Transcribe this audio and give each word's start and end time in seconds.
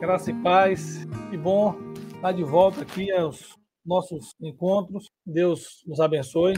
Graça 0.00 0.30
e 0.30 0.34
paz. 0.42 1.04
Que 1.28 1.36
bom 1.36 1.74
estar 2.14 2.32
de 2.32 2.42
volta 2.42 2.80
aqui 2.80 3.12
aos 3.12 3.54
nossos 3.84 4.34
encontros. 4.40 5.10
Deus 5.26 5.84
nos 5.86 6.00
abençoe 6.00 6.54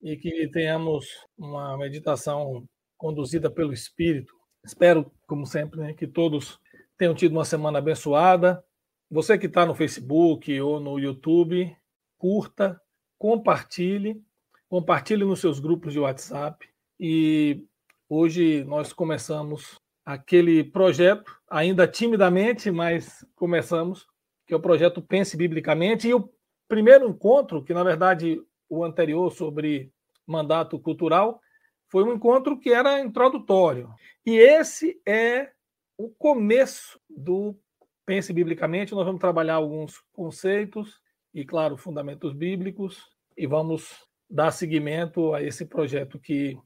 e 0.00 0.16
que 0.16 0.46
tenhamos 0.52 1.04
uma 1.36 1.76
meditação 1.76 2.64
conduzida 2.96 3.50
pelo 3.50 3.72
Espírito. 3.72 4.32
Espero, 4.64 5.10
como 5.26 5.44
sempre, 5.44 5.80
né, 5.80 5.92
que 5.92 6.06
todos 6.06 6.60
tenham 6.96 7.16
tido 7.16 7.32
uma 7.32 7.44
semana 7.44 7.80
abençoada. 7.80 8.64
Você 9.10 9.36
que 9.36 9.46
está 9.46 9.66
no 9.66 9.74
Facebook 9.74 10.60
ou 10.60 10.78
no 10.78 10.96
YouTube, 10.96 11.76
curta, 12.16 12.80
compartilhe, 13.18 14.22
compartilhe 14.68 15.24
nos 15.24 15.40
seus 15.40 15.58
grupos 15.58 15.92
de 15.92 15.98
WhatsApp. 15.98 16.64
E 17.00 17.66
hoje 18.08 18.62
nós 18.62 18.92
começamos 18.92 19.82
aquele 20.04 20.62
projeto, 20.62 21.34
ainda 21.48 21.88
timidamente, 21.88 22.70
mas 22.70 23.26
começamos, 23.34 24.06
que 24.46 24.52
é 24.52 24.56
o 24.56 24.60
projeto 24.60 25.00
Pense 25.00 25.36
Biblicamente. 25.36 26.08
E 26.08 26.14
o 26.14 26.30
primeiro 26.68 27.08
encontro, 27.08 27.64
que 27.64 27.72
na 27.72 27.82
verdade 27.82 28.40
o 28.68 28.84
anterior 28.84 29.30
sobre 29.30 29.90
mandato 30.26 30.78
cultural, 30.78 31.40
foi 31.88 32.04
um 32.04 32.14
encontro 32.14 32.58
que 32.58 32.70
era 32.70 33.00
introdutório. 33.00 33.88
E 34.26 34.36
esse 34.36 35.00
é 35.06 35.50
o 35.96 36.08
começo 36.08 37.00
do 37.08 37.56
Pense 38.04 38.32
Biblicamente. 38.32 38.94
Nós 38.94 39.06
vamos 39.06 39.20
trabalhar 39.20 39.54
alguns 39.54 40.02
conceitos 40.12 41.00
e, 41.32 41.44
claro, 41.44 41.76
fundamentos 41.76 42.32
bíblicos, 42.32 43.12
e 43.36 43.46
vamos 43.46 44.06
dar 44.30 44.50
seguimento 44.50 45.34
a 45.34 45.42
esse 45.42 45.66
projeto 45.66 46.18
que 46.18 46.58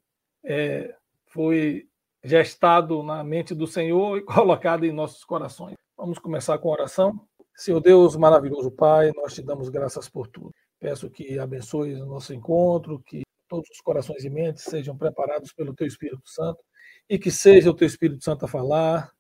é, 0.45 0.95
foi 1.27 1.88
gestado 2.23 3.03
na 3.03 3.23
mente 3.23 3.55
do 3.55 3.67
Senhor 3.67 4.19
e 4.19 4.23
colocado 4.27 4.85
em 4.85 4.93
nossos 4.93 5.25
corações. 5.25 5.75
Vamos 5.97 6.19
começar 6.19 6.59
com 6.59 6.69
a 6.69 6.73
oração. 6.73 7.21
Senhor 7.57 7.81
Deus, 7.81 8.17
maravilhoso 8.17 8.71
Pai, 8.71 9.11
nós 9.17 9.35
te 9.35 9.43
damos 9.43 9.69
graças 9.69 10.09
por 10.09 10.29
tudo. 10.29 10.53
Peço 10.79 11.11
que 11.11 11.39
abençoe 11.39 11.95
o 11.95 12.07
nosso 12.07 12.33
encontro, 12.33 13.03
que 13.05 13.23
todos 13.49 13.69
os 13.71 13.81
corações 13.81 14.25
e 14.25 14.31
mentes 14.31 14.63
sejam 14.63 14.97
preparados 14.97 15.53
pelo 15.53 15.75
Teu 15.75 15.87
Espírito 15.87 16.23
Santo 16.25 16.63
e 17.09 17.19
que 17.19 17.31
seja 17.31 17.71
o 17.71 17.75
Teu 17.75 17.87
Espírito 17.87 18.23
Santo 18.23 18.45
a 18.45 18.49
falar 18.49 19.11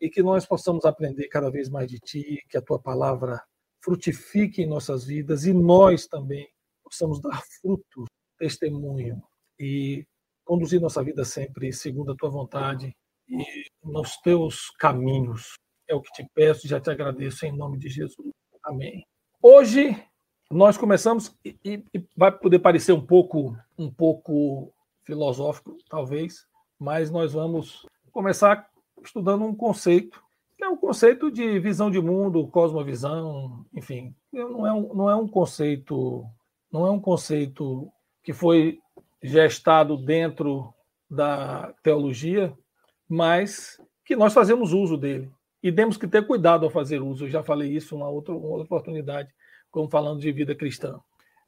e 0.00 0.08
que 0.08 0.22
nós 0.22 0.46
possamos 0.46 0.84
aprender 0.84 1.26
cada 1.28 1.50
vez 1.50 1.68
mais 1.68 1.90
de 1.90 1.98
Ti, 1.98 2.44
que 2.48 2.56
a 2.56 2.62
Tua 2.62 2.78
palavra 2.78 3.42
frutifique 3.82 4.62
em 4.62 4.66
nossas 4.66 5.04
vidas 5.04 5.44
e 5.44 5.52
nós 5.52 6.06
também 6.06 6.48
possamos 6.84 7.20
dar 7.20 7.42
fruto, 7.60 8.04
testemunho 8.38 9.20
e 9.58 10.06
conduzir 10.48 10.80
nossa 10.80 11.04
vida 11.04 11.26
sempre 11.26 11.70
segundo 11.74 12.12
a 12.12 12.16
tua 12.16 12.30
vontade 12.30 12.96
e 13.28 13.44
nos 13.84 14.16
teus 14.16 14.70
caminhos. 14.78 15.58
É 15.86 15.94
o 15.94 16.00
que 16.00 16.10
te 16.10 16.26
peço 16.34 16.64
e 16.64 16.70
já 16.70 16.80
te 16.80 16.88
agradeço 16.88 17.44
em 17.44 17.54
nome 17.54 17.78
de 17.78 17.90
Jesus. 17.90 18.32
Amém. 18.64 19.04
Hoje 19.42 20.02
nós 20.50 20.78
começamos 20.78 21.36
e, 21.44 21.58
e, 21.62 21.84
vai 22.16 22.32
poder 22.32 22.60
parecer 22.60 22.92
um 22.92 23.04
pouco 23.04 23.54
um 23.76 23.92
pouco 23.92 24.72
filosófico, 25.04 25.76
talvez, 25.90 26.46
mas 26.78 27.10
nós 27.10 27.34
vamos 27.34 27.84
começar 28.10 28.66
estudando 29.04 29.44
um 29.44 29.54
conceito 29.54 30.18
que 30.56 30.64
é 30.64 30.68
um 30.68 30.76
conceito 30.76 31.30
de 31.30 31.60
visão 31.60 31.90
de 31.90 32.00
mundo, 32.00 32.48
cosmovisão, 32.48 33.64
enfim, 33.72 34.14
não 34.32 34.66
é 34.66 34.72
um, 34.72 34.94
não 34.94 35.10
é 35.10 35.14
um 35.14 35.28
conceito 35.28 36.24
não 36.72 36.86
é 36.86 36.90
um 36.90 37.00
conceito 37.00 37.92
que 38.22 38.32
foi 38.32 38.80
gestado 39.22 39.96
dentro 39.96 40.72
da 41.10 41.74
teologia, 41.82 42.52
mas 43.08 43.80
que 44.04 44.14
nós 44.16 44.32
fazemos 44.32 44.72
uso 44.72 44.96
dele. 44.96 45.30
E 45.62 45.72
temos 45.72 45.96
que 45.96 46.06
ter 46.06 46.26
cuidado 46.26 46.64
ao 46.64 46.70
fazer 46.70 47.02
uso. 47.02 47.24
Eu 47.24 47.30
já 47.30 47.42
falei 47.42 47.70
isso 47.70 47.96
em 47.96 48.02
outra, 48.02 48.34
uma 48.34 48.48
outra 48.48 48.64
oportunidade, 48.64 49.30
como 49.70 49.90
falando 49.90 50.20
de 50.20 50.30
vida 50.30 50.54
cristã. 50.54 51.00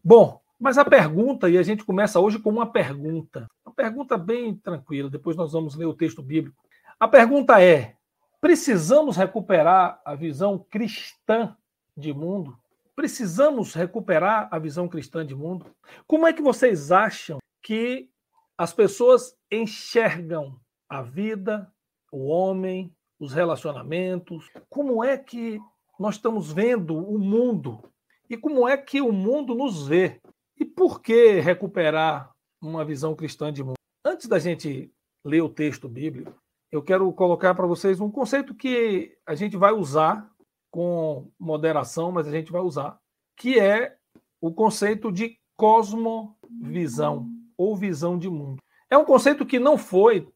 Bom, 0.03 0.41
mas 0.59 0.77
a 0.77 0.85
pergunta, 0.85 1.49
e 1.49 1.57
a 1.57 1.63
gente 1.63 1.85
começa 1.85 2.21
hoje 2.21 2.39
com 2.39 2.51
uma 2.51 2.67
pergunta, 2.71 3.47
uma 3.65 3.75
pergunta 3.75 4.19
bem 4.19 4.55
tranquila, 4.55 5.09
depois 5.09 5.37
nós 5.37 5.53
vamos 5.53 5.75
ler 5.75 5.87
o 5.87 5.95
texto 5.95 6.23
bíblico. 6.23 6.63
A 6.99 7.09
pergunta 7.09 7.63
é: 7.63 7.95
precisamos 8.41 9.17
recuperar 9.17 10.01
a 10.05 10.15
visão 10.15 10.59
cristã 10.59 11.57
de 11.97 12.13
mundo? 12.13 12.59
Precisamos 12.95 13.73
recuperar 13.73 14.49
a 14.51 14.59
visão 14.59 14.87
cristã 14.87 15.25
de 15.25 15.35
mundo? 15.35 15.65
Como 16.07 16.27
é 16.27 16.33
que 16.35 16.43
vocês 16.43 16.93
acham 16.93 17.40
que 17.71 18.11
as 18.59 18.73
pessoas 18.73 19.33
enxergam 19.49 20.59
a 20.89 21.03
vida, 21.03 21.73
o 22.11 22.27
homem, 22.27 22.93
os 23.17 23.33
relacionamentos, 23.33 24.51
como 24.69 25.05
é 25.05 25.17
que 25.17 25.61
nós 25.97 26.17
estamos 26.17 26.53
vendo 26.53 26.99
o 26.99 27.17
mundo 27.17 27.81
e 28.29 28.37
como 28.37 28.69
é 28.69 28.77
que 28.77 29.01
o 29.01 29.13
mundo 29.13 29.55
nos 29.55 29.87
vê. 29.87 30.21
E 30.59 30.65
por 30.65 31.01
que 31.01 31.39
recuperar 31.39 32.33
uma 32.61 32.85
visão 32.85 33.15
cristã 33.15 33.53
de 33.53 33.63
mundo? 33.63 33.77
Antes 34.05 34.27
da 34.27 34.41
gente 34.41 34.93
ler 35.25 35.43
o 35.43 35.49
texto 35.49 35.89
bíblico, 35.89 36.35
eu 36.73 36.83
quero 36.83 37.13
colocar 37.13 37.55
para 37.55 37.69
vocês 37.69 38.01
um 38.01 38.11
conceito 38.11 38.53
que 38.53 39.17
a 39.25 39.37
gente 39.37 39.57
vai 39.57 39.71
usar 39.71 40.29
com 40.73 41.31
moderação, 41.39 42.11
mas 42.11 42.27
a 42.27 42.33
gente 42.33 42.51
vai 42.51 42.63
usar, 42.63 42.99
que 43.37 43.61
é 43.61 43.97
o 44.41 44.53
conceito 44.53 45.13
de 45.13 45.39
cosmovisão 45.57 47.40
ou 47.61 47.77
visão 47.77 48.19
de 48.19 48.27
mundo. 48.31 48.63
É 48.89 48.97
um 48.97 49.05
conceito 49.05 49.45
que 49.45 49.59
não 49.59 49.77
foi 49.77 50.27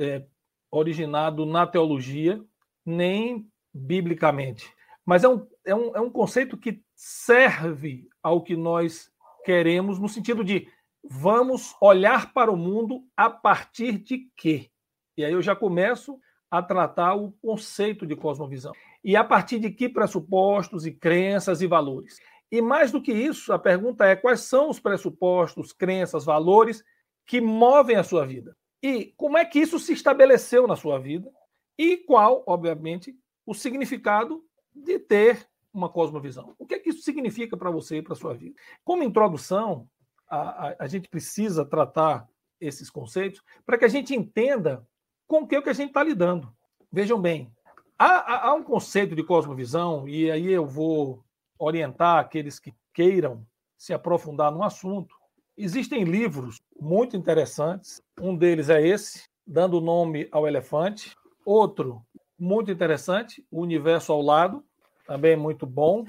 é, 0.00 0.24
originado 0.68 1.46
na 1.46 1.64
teologia, 1.64 2.44
nem 2.84 3.48
biblicamente, 3.72 4.68
mas 5.06 5.22
é 5.22 5.28
um, 5.28 5.46
é, 5.64 5.72
um, 5.72 5.96
é 5.96 6.00
um 6.00 6.10
conceito 6.10 6.58
que 6.58 6.82
serve 6.92 8.08
ao 8.20 8.42
que 8.42 8.56
nós 8.56 9.12
queremos, 9.44 10.00
no 10.00 10.08
sentido 10.08 10.42
de 10.42 10.66
vamos 11.08 11.76
olhar 11.80 12.32
para 12.32 12.50
o 12.50 12.56
mundo 12.56 13.04
a 13.16 13.30
partir 13.30 13.98
de 13.98 14.28
quê? 14.36 14.68
E 15.16 15.24
aí 15.24 15.32
eu 15.32 15.40
já 15.40 15.54
começo 15.54 16.18
a 16.50 16.60
tratar 16.60 17.14
o 17.14 17.30
conceito 17.40 18.04
de 18.04 18.16
cosmovisão. 18.16 18.72
E 19.04 19.14
a 19.14 19.22
partir 19.22 19.60
de 19.60 19.70
que 19.70 19.88
pressupostos 19.88 20.84
e 20.84 20.90
crenças 20.90 21.62
e 21.62 21.66
valores? 21.68 22.18
E 22.52 22.60
mais 22.60 22.92
do 22.92 23.00
que 23.00 23.10
isso, 23.10 23.50
a 23.50 23.58
pergunta 23.58 24.04
é: 24.04 24.14
quais 24.14 24.42
são 24.42 24.68
os 24.68 24.78
pressupostos, 24.78 25.72
crenças, 25.72 26.26
valores 26.26 26.84
que 27.24 27.40
movem 27.40 27.96
a 27.96 28.04
sua 28.04 28.26
vida? 28.26 28.54
E 28.82 29.14
como 29.16 29.38
é 29.38 29.44
que 29.46 29.58
isso 29.58 29.78
se 29.78 29.94
estabeleceu 29.94 30.66
na 30.66 30.76
sua 30.76 30.98
vida? 30.98 31.32
E 31.78 31.96
qual, 31.96 32.44
obviamente, 32.46 33.16
o 33.46 33.54
significado 33.54 34.44
de 34.74 34.98
ter 34.98 35.48
uma 35.72 35.88
cosmovisão? 35.88 36.54
O 36.58 36.66
que 36.66 36.74
é 36.74 36.78
que 36.78 36.90
isso 36.90 37.00
significa 37.00 37.56
para 37.56 37.70
você 37.70 37.96
e 37.96 38.02
para 38.02 38.12
a 38.12 38.16
sua 38.16 38.34
vida? 38.34 38.54
Como 38.84 39.02
introdução, 39.02 39.88
a, 40.28 40.68
a, 40.68 40.76
a, 40.80 40.86
gente 40.86 41.08
precisa 41.08 41.64
tratar 41.64 42.28
esses 42.60 42.90
conceitos 42.90 43.42
para 43.64 43.78
que 43.78 43.86
a 43.86 43.88
gente 43.88 44.14
entenda 44.14 44.86
com 45.26 45.42
o 45.42 45.46
que, 45.46 45.56
é 45.56 45.62
que 45.62 45.70
a 45.70 45.74
gente 45.74 45.88
está 45.88 46.02
lidando. 46.02 46.54
Vejam 46.90 47.18
bem, 47.18 47.50
há, 47.98 48.48
há 48.48 48.54
um 48.54 48.62
conceito 48.62 49.16
de 49.16 49.22
cosmovisão, 49.22 50.06
e 50.06 50.30
aí 50.30 50.52
eu 50.52 50.66
vou 50.66 51.24
orientar 51.64 52.18
aqueles 52.18 52.58
que 52.58 52.74
queiram 52.92 53.46
se 53.78 53.94
aprofundar 53.94 54.50
no 54.50 54.64
assunto. 54.64 55.14
Existem 55.56 56.02
livros 56.02 56.60
muito 56.80 57.16
interessantes. 57.16 58.02
Um 58.20 58.36
deles 58.36 58.68
é 58.68 58.84
esse, 58.84 59.28
Dando 59.46 59.80
Nome 59.80 60.28
ao 60.32 60.46
Elefante. 60.46 61.16
Outro, 61.44 62.04
muito 62.38 62.70
interessante, 62.70 63.46
O 63.50 63.60
Universo 63.60 64.12
ao 64.12 64.20
Lado, 64.20 64.64
também 65.06 65.36
muito 65.36 65.64
bom. 65.66 66.04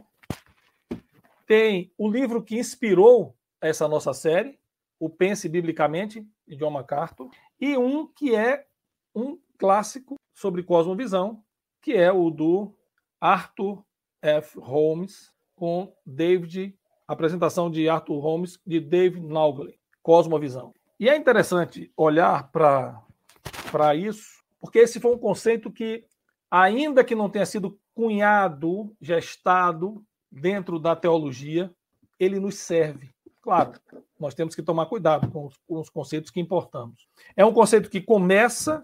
Tem 1.46 1.92
o 1.98 2.10
livro 2.10 2.42
que 2.42 2.58
inspirou 2.58 3.36
essa 3.62 3.88
nossa 3.88 4.14
série, 4.14 4.60
O 5.00 5.10
Pense 5.10 5.48
Biblicamente, 5.48 6.28
de 6.48 6.56
John 6.56 6.72
MacArthur. 6.72 7.30
E 7.60 7.78
um 7.78 8.08
que 8.08 8.36
é 8.36 8.66
um 9.14 9.38
clássico 9.58 10.16
sobre 10.34 10.64
cosmovisão, 10.64 11.44
que 11.82 11.94
é 11.94 12.12
o 12.12 12.30
do 12.30 12.74
Arthur 13.22 13.84
F. 14.22 14.58
Holmes, 14.60 15.34
com 15.56 15.94
David, 16.06 16.76
apresentação 17.08 17.70
de 17.70 17.88
Arthur 17.88 18.20
Holmes, 18.20 18.60
de 18.66 18.80
David 18.80 19.26
Naugle, 19.26 19.78
Cosmovisão. 20.02 20.74
E 21.00 21.10
é 21.10 21.16
interessante 21.16 21.92
olhar 21.98 22.50
para 22.52 23.96
isso, 23.96 24.44
porque 24.60 24.80
esse 24.80 25.00
foi 25.00 25.14
um 25.14 25.18
conceito 25.18 25.72
que, 25.72 26.06
ainda 26.50 27.04
que 27.04 27.16
não 27.16 27.30
tenha 27.30 27.46
sido 27.46 27.78
cunhado, 27.94 28.96
gestado 29.02 30.04
dentro 30.32 30.80
da 30.80 30.96
teologia, 30.96 31.72
ele 32.20 32.40
nos 32.40 32.56
serve. 32.56 33.10
Claro, 33.42 33.74
nós 34.20 34.34
temos 34.34 34.56
que 34.56 34.64
tomar 34.64 34.86
cuidado 34.86 35.30
com 35.30 35.48
os, 35.48 35.58
com 35.68 35.80
os 35.80 35.90
conceitos 35.90 36.32
que 36.32 36.40
importamos. 36.40 37.08
É 37.36 37.44
um 37.46 37.54
conceito 37.54 37.90
que 37.90 38.00
começa 38.00 38.84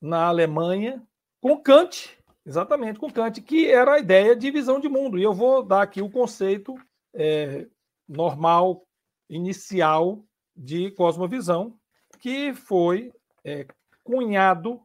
na 0.00 0.26
Alemanha 0.26 1.02
com 1.40 1.60
Kant, 1.60 2.16
Exatamente, 2.44 2.98
com 2.98 3.10
Kant, 3.10 3.40
que 3.42 3.66
era 3.66 3.94
a 3.94 3.98
ideia 3.98 4.34
de 4.34 4.50
visão 4.50 4.80
de 4.80 4.88
mundo. 4.88 5.18
E 5.18 5.22
eu 5.22 5.32
vou 5.32 5.62
dar 5.62 5.82
aqui 5.82 6.00
o 6.00 6.10
conceito 6.10 6.74
é, 7.14 7.66
normal, 8.08 8.86
inicial 9.28 10.24
de 10.56 10.90
cosmovisão, 10.92 11.78
que 12.18 12.54
foi 12.54 13.12
é, 13.44 13.66
cunhado 14.02 14.80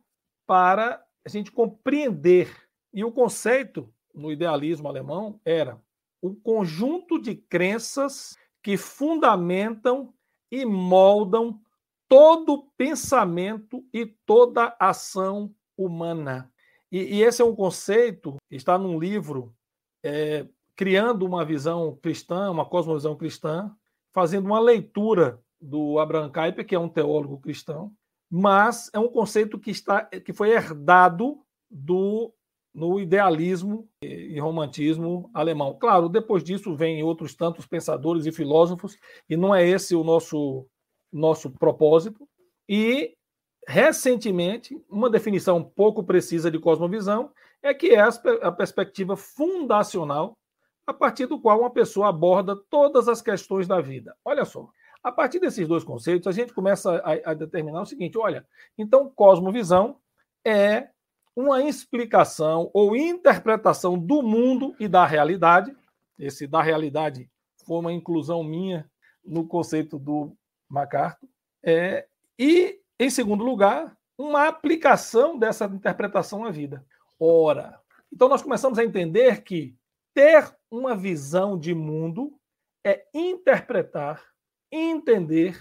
para 0.45 1.03
a 1.25 1.29
gente 1.29 1.51
compreender 1.51 2.55
E 2.93 3.03
o 3.03 3.11
conceito 3.11 3.91
no 4.13 4.31
idealismo 4.31 4.87
alemão 4.87 5.39
era 5.43 5.81
um 6.21 6.33
conjunto 6.33 7.19
de 7.19 7.35
crenças 7.35 8.37
que 8.63 8.77
fundamentam 8.77 10.13
e 10.51 10.63
moldam 10.65 11.59
todo 12.07 12.71
pensamento 12.77 13.83
e 13.91 14.05
toda 14.05 14.75
ação 14.79 15.53
humana. 15.77 16.51
E, 16.95 17.18
e 17.18 17.24
esse 17.24 17.42
é 17.42 17.45
um 17.45 17.53
conceito 17.53 18.38
está 18.50 18.77
num 18.77 18.97
livro 18.97 19.53
é, 20.01 20.47
criando 20.77 21.25
uma 21.25 21.44
visão 21.44 22.00
cristã, 22.01 22.50
uma 22.50 22.65
cosmovisão 22.65 23.18
cristã, 23.18 23.69
fazendo 24.13 24.45
uma 24.45 24.62
leitura 24.62 25.42
do 25.59 26.00
Abraham 26.00 26.31
Kuyper, 26.31 26.65
que 26.65 26.74
é 26.74 26.80
um 26.80 26.88
teólogo 26.88 27.42
cristão, 27.42 27.92
mas 28.31 28.89
é 28.94 29.00
um 29.00 29.09
conceito 29.09 29.59
que 29.59 29.71
está 29.71 30.06
que 30.06 30.31
foi 30.31 30.51
herdado 30.51 31.38
do 31.69 32.33
no 32.74 32.98
idealismo 32.98 33.89
e 34.01 34.39
romantismo 34.39 35.30
alemão. 35.33 35.77
Claro, 35.77 36.07
depois 36.07 36.45
disso 36.45 36.77
vem 36.77 37.03
outros 37.03 37.36
tantos 37.36 37.65
pensadores 37.65 38.25
e 38.25 38.31
filósofos, 38.31 38.98
e 39.30 39.36
não 39.36 39.53
é 39.53 39.68
esse 39.68 39.98
o 39.98 40.03
nosso 40.03 40.65
nosso 41.12 41.51
propósito. 41.51 42.25
E 42.69 43.18
recentemente, 43.67 44.79
uma 44.89 45.09
definição 45.09 45.63
pouco 45.63 46.03
precisa 46.03 46.51
de 46.51 46.59
cosmovisão 46.59 47.31
é 47.62 47.73
que 47.73 47.89
é 47.95 48.00
a 48.00 48.51
perspectiva 48.51 49.15
fundacional 49.15 50.38
a 50.85 50.94
partir 50.94 51.25
do 51.25 51.39
qual 51.39 51.62
uma 51.62 51.71
pessoa 51.71 52.09
aborda 52.09 52.56
todas 52.69 53.07
as 53.07 53.21
questões 53.21 53.67
da 53.67 53.81
vida. 53.81 54.15
Olha 54.23 54.45
só, 54.45 54.69
a 55.03 55.12
partir 55.12 55.39
desses 55.39 55.67
dois 55.67 55.83
conceitos, 55.83 56.27
a 56.27 56.31
gente 56.31 56.53
começa 56.53 56.97
a, 56.97 57.31
a 57.31 57.33
determinar 57.33 57.81
o 57.81 57.85
seguinte: 57.85 58.17
olha, 58.17 58.45
então, 58.77 59.09
cosmovisão 59.09 59.97
é 60.44 60.89
uma 61.35 61.62
explicação 61.62 62.69
ou 62.73 62.95
interpretação 62.95 64.00
do 64.00 64.21
mundo 64.21 64.75
e 64.79 64.88
da 64.88 65.06
realidade. 65.06 65.75
Esse 66.17 66.47
da 66.47 66.62
realidade 66.62 67.29
foi 67.65 67.77
uma 67.77 67.91
inclusão 67.91 68.44
minha 68.44 68.89
no 69.23 69.45
conceito 69.45 70.00
do 70.00 70.35
MacArthur. 70.69 71.27
É, 71.63 72.07
e, 72.38 72.79
em 73.00 73.09
segundo 73.09 73.44
lugar, 73.44 73.97
uma 74.18 74.47
aplicação 74.47 75.38
dessa 75.38 75.65
interpretação 75.65 76.45
à 76.45 76.51
vida. 76.51 76.86
Ora, 77.19 77.80
então 78.12 78.30
nós 78.30 78.42
começamos 78.42 78.80
a 78.80 78.83
entender 78.83 79.44
que 79.44 79.75
ter 80.13 80.56
uma 80.71 80.95
visão 80.95 81.59
de 81.59 81.74
mundo 81.74 82.39
é 82.86 83.06
interpretar, 83.13 84.24
entender, 84.71 85.59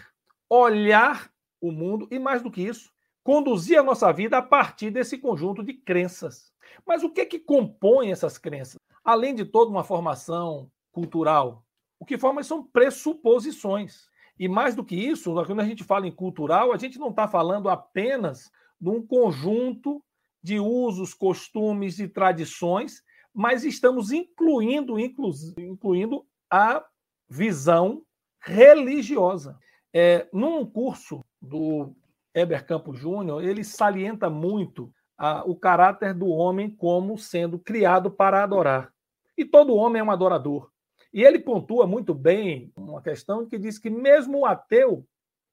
olhar 0.49 1.31
o 1.61 1.73
mundo 1.73 2.07
e, 2.11 2.19
mais 2.19 2.43
do 2.43 2.51
que 2.51 2.63
isso, 2.63 2.93
conduzir 3.25 3.79
a 3.79 3.83
nossa 3.83 4.13
vida 4.13 4.39
a 4.39 4.43
partir 4.43 4.91
desse 4.91 5.19
conjunto 5.19 5.63
de 5.63 5.73
crenças. 5.73 6.53
Mas 6.87 7.03
o 7.03 7.11
que 7.11 7.23
é 7.23 7.27
que 7.27 7.39
compõe 7.39 8.13
essas 8.13 8.39
crenças? 8.39 8.77
Além 9.03 9.35
de 9.35 9.45
toda 9.45 9.71
uma 9.71 9.83
formação 9.83 10.71
cultural, 10.93 11.65
o 11.99 12.05
que 12.05 12.19
forma 12.19 12.43
são 12.43 12.63
pressuposições. 12.63 14.09
E 14.39 14.49
mais 14.49 14.75
do 14.75 14.85
que 14.85 14.97
isso, 14.97 15.33
quando 15.47 15.61
a 15.61 15.65
gente 15.65 15.85
fala 15.85 16.07
em 16.07 16.13
cultural, 16.13 16.73
a 16.73 16.77
gente 16.77 16.99
não 16.99 17.11
está 17.11 17.29
falando 17.29 17.69
apenas 17.69 18.51
de 18.81 18.89
um 18.89 19.05
conjunto 19.05 20.03
de 20.43 20.59
usos, 20.59 21.15
costumes 21.15 21.99
e 21.99 22.09
tradições 22.09 23.03
mas 23.35 23.65
estamos 23.65 24.13
incluindo, 24.13 24.99
inclu, 24.99 25.33
incluindo 25.59 26.25
a 26.49 26.85
visão 27.29 28.03
religiosa. 28.41 29.59
É, 29.93 30.29
num 30.33 30.65
curso 30.65 31.25
do 31.43 31.93
Heber 32.33 32.65
Campos 32.65 32.99
Júnior, 32.99 33.43
ele 33.43 33.65
salienta 33.65 34.31
muito 34.31 34.93
a, 35.19 35.43
o 35.45 35.57
caráter 35.57 36.15
do 36.15 36.29
homem 36.29 36.71
como 36.71 37.19
sendo 37.19 37.59
criado 37.59 38.11
para 38.11 38.45
adorar. 38.45 38.93
E 39.37 39.45
todo 39.45 39.75
homem 39.75 39.99
é 39.99 40.05
um 40.05 40.13
adorador. 40.13 40.71
E 41.15 41.23
ele 41.23 41.39
pontua 41.39 41.87
muito 41.87 42.13
bem 42.13 42.73
uma 42.77 43.01
questão 43.01 43.47
que 43.47 43.57
diz 43.57 43.79
que 43.79 43.89
mesmo 43.89 44.41
o 44.41 44.47
ateu 44.47 45.07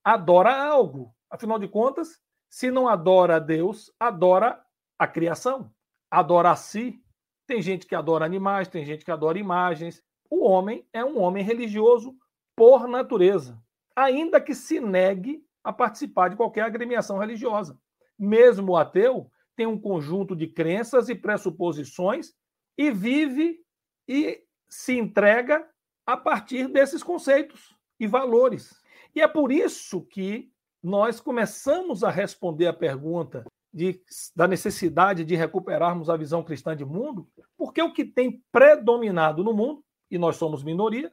adora 0.03 0.51
algo. 0.51 1.13
Afinal 1.29 1.59
de 1.59 1.67
contas, 1.67 2.19
se 2.49 2.71
não 2.71 2.87
adora 2.87 3.35
a 3.35 3.39
Deus, 3.39 3.93
adora 3.99 4.59
a 4.97 5.05
criação, 5.05 5.71
adora 6.09 6.49
a 6.49 6.55
si, 6.55 6.99
tem 7.45 7.61
gente 7.61 7.85
que 7.85 7.93
adora 7.93 8.25
animais, 8.25 8.67
tem 8.67 8.83
gente 8.83 9.05
que 9.05 9.11
adora 9.11 9.37
imagens. 9.37 10.01
O 10.31 10.43
homem 10.43 10.83
é 10.91 11.05
um 11.05 11.19
homem 11.19 11.43
religioso 11.43 12.15
por 12.55 12.87
natureza, 12.87 13.61
ainda 13.95 14.41
que 14.41 14.55
se 14.55 14.79
negue 14.79 15.45
a 15.63 15.71
participar 15.71 16.29
de 16.29 16.35
qualquer 16.35 16.63
agremiação 16.63 17.19
religiosa. 17.19 17.79
Mesmo 18.17 18.71
o 18.71 18.77
ateu 18.77 19.29
tem 19.55 19.67
um 19.67 19.79
conjunto 19.79 20.35
de 20.35 20.47
crenças 20.47 21.07
e 21.07 21.13
pressuposições 21.13 22.33
e 22.75 22.89
vive 22.89 23.59
e 24.07 24.41
se 24.71 24.97
entrega 24.97 25.67
a 26.05 26.15
partir 26.15 26.67
desses 26.67 27.03
conceitos 27.03 27.75
e 27.99 28.07
valores. 28.07 28.73
E 29.13 29.21
é 29.21 29.27
por 29.27 29.51
isso 29.51 30.01
que 30.01 30.49
nós 30.81 31.19
começamos 31.19 32.03
a 32.03 32.09
responder 32.09 32.67
a 32.67 32.73
pergunta 32.73 33.43
de, 33.73 34.01
da 34.35 34.47
necessidade 34.47 35.23
de 35.23 35.35
recuperarmos 35.35 36.09
a 36.09 36.17
visão 36.17 36.43
cristã 36.43 36.75
de 36.75 36.85
mundo, 36.85 37.27
porque 37.57 37.81
o 37.81 37.93
que 37.93 38.05
tem 38.05 38.43
predominado 38.51 39.43
no 39.43 39.53
mundo, 39.53 39.83
e 40.09 40.17
nós 40.17 40.37
somos 40.37 40.63
minoria, 40.63 41.11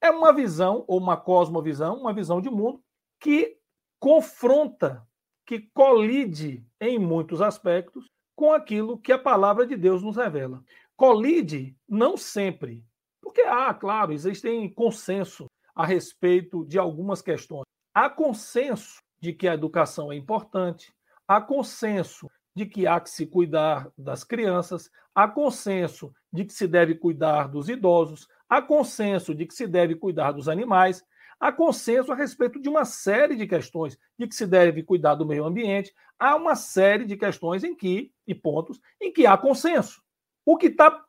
é 0.00 0.10
uma 0.10 0.32
visão, 0.32 0.84
ou 0.88 0.98
uma 0.98 1.16
cosmovisão, 1.16 1.98
uma 1.98 2.12
visão 2.12 2.40
de 2.40 2.48
mundo, 2.48 2.82
que 3.20 3.58
confronta, 3.98 5.06
que 5.44 5.68
colide 5.74 6.64
em 6.80 6.98
muitos 6.98 7.42
aspectos 7.42 8.06
com 8.34 8.52
aquilo 8.52 8.98
que 8.98 9.12
a 9.12 9.18
palavra 9.18 9.66
de 9.66 9.76
Deus 9.76 10.02
nos 10.02 10.16
revela. 10.16 10.64
Colide 10.96 11.76
não 11.86 12.16
sempre, 12.16 12.84
porque 13.20 13.42
há, 13.42 13.68
ah, 13.68 13.74
claro, 13.74 14.12
existem 14.12 14.68
consenso 14.72 15.46
a 15.74 15.86
respeito 15.86 16.64
de 16.64 16.78
algumas 16.78 17.22
questões. 17.22 17.64
Há 17.94 18.08
consenso 18.08 19.00
de 19.20 19.32
que 19.32 19.46
a 19.46 19.54
educação 19.54 20.10
é 20.12 20.16
importante, 20.16 20.92
há 21.28 21.40
consenso 21.40 22.28
de 22.54 22.66
que 22.66 22.86
há 22.86 22.98
que 23.00 23.10
se 23.10 23.26
cuidar 23.26 23.90
das 23.96 24.24
crianças, 24.24 24.90
há 25.14 25.28
consenso 25.28 26.12
de 26.32 26.44
que 26.44 26.52
se 26.52 26.66
deve 26.66 26.94
cuidar 26.94 27.48
dos 27.48 27.68
idosos, 27.68 28.26
há 28.48 28.60
consenso 28.60 29.34
de 29.34 29.46
que 29.46 29.54
se 29.54 29.66
deve 29.66 29.94
cuidar 29.94 30.32
dos 30.32 30.48
animais, 30.48 31.04
há 31.38 31.52
consenso 31.52 32.12
a 32.12 32.14
respeito 32.14 32.60
de 32.60 32.68
uma 32.68 32.84
série 32.84 33.36
de 33.36 33.46
questões 33.46 33.98
de 34.18 34.26
que 34.26 34.34
se 34.34 34.46
deve 34.46 34.82
cuidar 34.82 35.14
do 35.14 35.26
meio 35.26 35.44
ambiente, 35.44 35.94
há 36.18 36.36
uma 36.36 36.54
série 36.54 37.04
de 37.04 37.16
questões 37.16 37.64
em 37.64 37.74
que 37.74 38.12
e 38.26 38.34
pontos 38.34 38.80
em 39.00 39.12
que 39.12 39.26
há 39.26 39.36
consenso. 39.36 40.02
O 40.44 40.56
que 40.56 40.66
está 40.66 41.04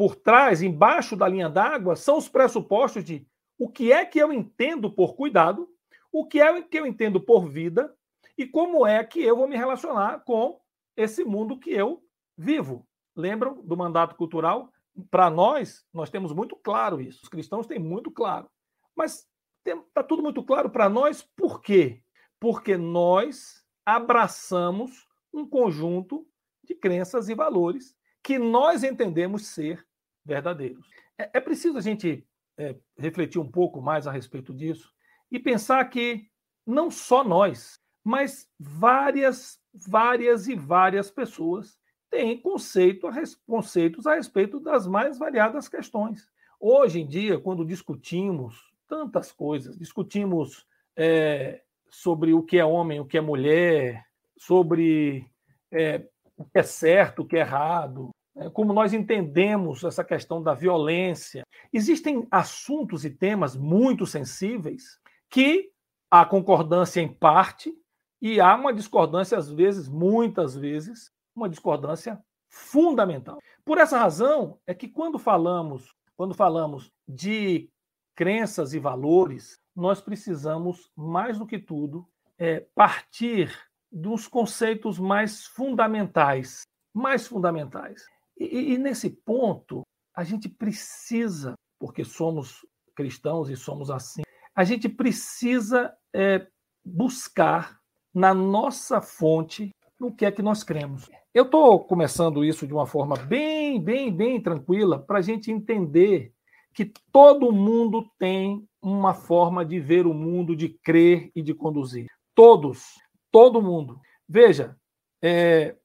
por 0.00 0.16
trás, 0.16 0.62
embaixo 0.62 1.14
da 1.14 1.28
linha 1.28 1.46
d'água, 1.46 1.94
são 1.94 2.16
os 2.16 2.26
pressupostos 2.26 3.04
de 3.04 3.28
o 3.58 3.68
que 3.68 3.92
é 3.92 4.02
que 4.02 4.18
eu 4.18 4.32
entendo 4.32 4.90
por 4.90 5.14
cuidado, 5.14 5.68
o 6.10 6.26
que 6.26 6.40
é 6.40 6.62
que 6.62 6.78
eu 6.78 6.86
entendo 6.86 7.20
por 7.20 7.46
vida, 7.46 7.94
e 8.38 8.46
como 8.46 8.86
é 8.86 9.04
que 9.04 9.22
eu 9.22 9.36
vou 9.36 9.46
me 9.46 9.58
relacionar 9.58 10.20
com 10.24 10.58
esse 10.96 11.22
mundo 11.22 11.58
que 11.58 11.70
eu 11.70 12.02
vivo. 12.34 12.88
Lembram 13.14 13.60
do 13.60 13.76
mandato 13.76 14.14
cultural? 14.16 14.72
Para 15.10 15.28
nós, 15.28 15.84
nós 15.92 16.08
temos 16.08 16.32
muito 16.32 16.56
claro 16.56 16.98
isso. 16.98 17.20
Os 17.22 17.28
cristãos 17.28 17.66
têm 17.66 17.78
muito 17.78 18.10
claro. 18.10 18.48
Mas 18.96 19.28
está 19.66 20.02
tudo 20.02 20.22
muito 20.22 20.42
claro 20.42 20.70
para 20.70 20.88
nós, 20.88 21.20
por 21.36 21.60
quê? 21.60 22.02
Porque 22.40 22.74
nós 22.74 23.62
abraçamos 23.84 25.06
um 25.30 25.46
conjunto 25.46 26.26
de 26.64 26.74
crenças 26.74 27.28
e 27.28 27.34
valores 27.34 27.94
que 28.22 28.38
nós 28.38 28.82
entendemos 28.82 29.48
ser 29.48 29.86
verdadeiros. 30.24 30.86
É, 31.18 31.30
é 31.34 31.40
preciso 31.40 31.78
a 31.78 31.80
gente 31.80 32.26
é, 32.58 32.76
refletir 32.98 33.40
um 33.40 33.50
pouco 33.50 33.80
mais 33.80 34.06
a 34.06 34.12
respeito 34.12 34.52
disso 34.52 34.92
e 35.30 35.38
pensar 35.38 35.84
que 35.86 36.26
não 36.66 36.90
só 36.90 37.24
nós, 37.24 37.80
mas 38.04 38.48
várias, 38.58 39.58
várias 39.72 40.48
e 40.48 40.54
várias 40.54 41.10
pessoas 41.10 41.78
têm 42.10 42.40
conceito 42.40 43.06
a, 43.06 43.12
conceitos 43.46 44.06
a 44.06 44.14
respeito 44.14 44.58
das 44.60 44.86
mais 44.86 45.18
variadas 45.18 45.68
questões. 45.68 46.28
Hoje 46.58 47.00
em 47.00 47.06
dia, 47.06 47.38
quando 47.38 47.64
discutimos 47.64 48.70
tantas 48.86 49.32
coisas, 49.32 49.78
discutimos 49.78 50.66
é, 50.96 51.62
sobre 51.88 52.34
o 52.34 52.42
que 52.42 52.58
é 52.58 52.64
homem, 52.64 53.00
o 53.00 53.06
que 53.06 53.16
é 53.16 53.20
mulher, 53.20 54.04
sobre 54.36 55.30
é, 55.70 56.06
o 56.36 56.44
que 56.44 56.58
é 56.58 56.62
certo, 56.62 57.22
o 57.22 57.26
que 57.26 57.36
é 57.36 57.40
errado, 57.40 58.10
como 58.52 58.72
nós 58.72 58.92
entendemos 58.92 59.84
essa 59.84 60.04
questão 60.04 60.42
da 60.42 60.54
violência. 60.54 61.42
Existem 61.72 62.26
assuntos 62.30 63.04
e 63.04 63.10
temas 63.10 63.56
muito 63.56 64.06
sensíveis 64.06 64.98
que 65.28 65.70
há 66.10 66.24
concordância 66.24 67.00
em 67.00 67.08
parte, 67.08 67.72
e 68.20 68.40
há 68.40 68.54
uma 68.54 68.72
discordância, 68.72 69.38
às 69.38 69.50
vezes, 69.50 69.88
muitas 69.88 70.54
vezes, 70.54 71.10
uma 71.34 71.48
discordância 71.48 72.22
fundamental. 72.48 73.38
Por 73.64 73.78
essa 73.78 73.98
razão 73.98 74.58
é 74.66 74.74
que 74.74 74.88
quando 74.88 75.18
falamos, 75.18 75.94
quando 76.16 76.34
falamos 76.34 76.92
de 77.08 77.70
crenças 78.14 78.74
e 78.74 78.78
valores, 78.78 79.58
nós 79.74 80.00
precisamos, 80.00 80.90
mais 80.94 81.38
do 81.38 81.46
que 81.46 81.58
tudo, 81.58 82.06
é, 82.36 82.66
partir 82.74 83.56
dos 83.90 84.28
conceitos 84.28 84.98
mais 84.98 85.46
fundamentais, 85.46 86.62
mais 86.92 87.26
fundamentais. 87.26 88.04
E, 88.40 88.72
e 88.72 88.78
nesse 88.78 89.10
ponto, 89.10 89.82
a 90.16 90.24
gente 90.24 90.48
precisa, 90.48 91.54
porque 91.78 92.02
somos 92.02 92.66
cristãos 92.96 93.50
e 93.50 93.56
somos 93.56 93.90
assim, 93.90 94.22
a 94.54 94.64
gente 94.64 94.88
precisa 94.88 95.94
é, 96.14 96.46
buscar 96.84 97.78
na 98.12 98.32
nossa 98.32 99.00
fonte 99.00 99.70
no 99.98 100.14
que 100.14 100.24
é 100.24 100.32
que 100.32 100.42
nós 100.42 100.64
cremos. 100.64 101.08
Eu 101.32 101.44
estou 101.44 101.84
começando 101.84 102.44
isso 102.44 102.66
de 102.66 102.72
uma 102.72 102.86
forma 102.86 103.14
bem, 103.16 103.80
bem, 103.80 104.10
bem 104.10 104.42
tranquila 104.42 104.98
para 104.98 105.18
a 105.18 105.22
gente 105.22 105.52
entender 105.52 106.32
que 106.74 106.92
todo 107.12 107.52
mundo 107.52 108.10
tem 108.18 108.66
uma 108.82 109.12
forma 109.12 109.64
de 109.64 109.78
ver 109.78 110.06
o 110.06 110.14
mundo, 110.14 110.56
de 110.56 110.68
crer 110.68 111.30
e 111.34 111.42
de 111.42 111.52
conduzir. 111.52 112.06
Todos, 112.34 112.94
todo 113.30 113.62
mundo. 113.62 114.00
Veja, 114.28 114.76
é, 115.22 115.76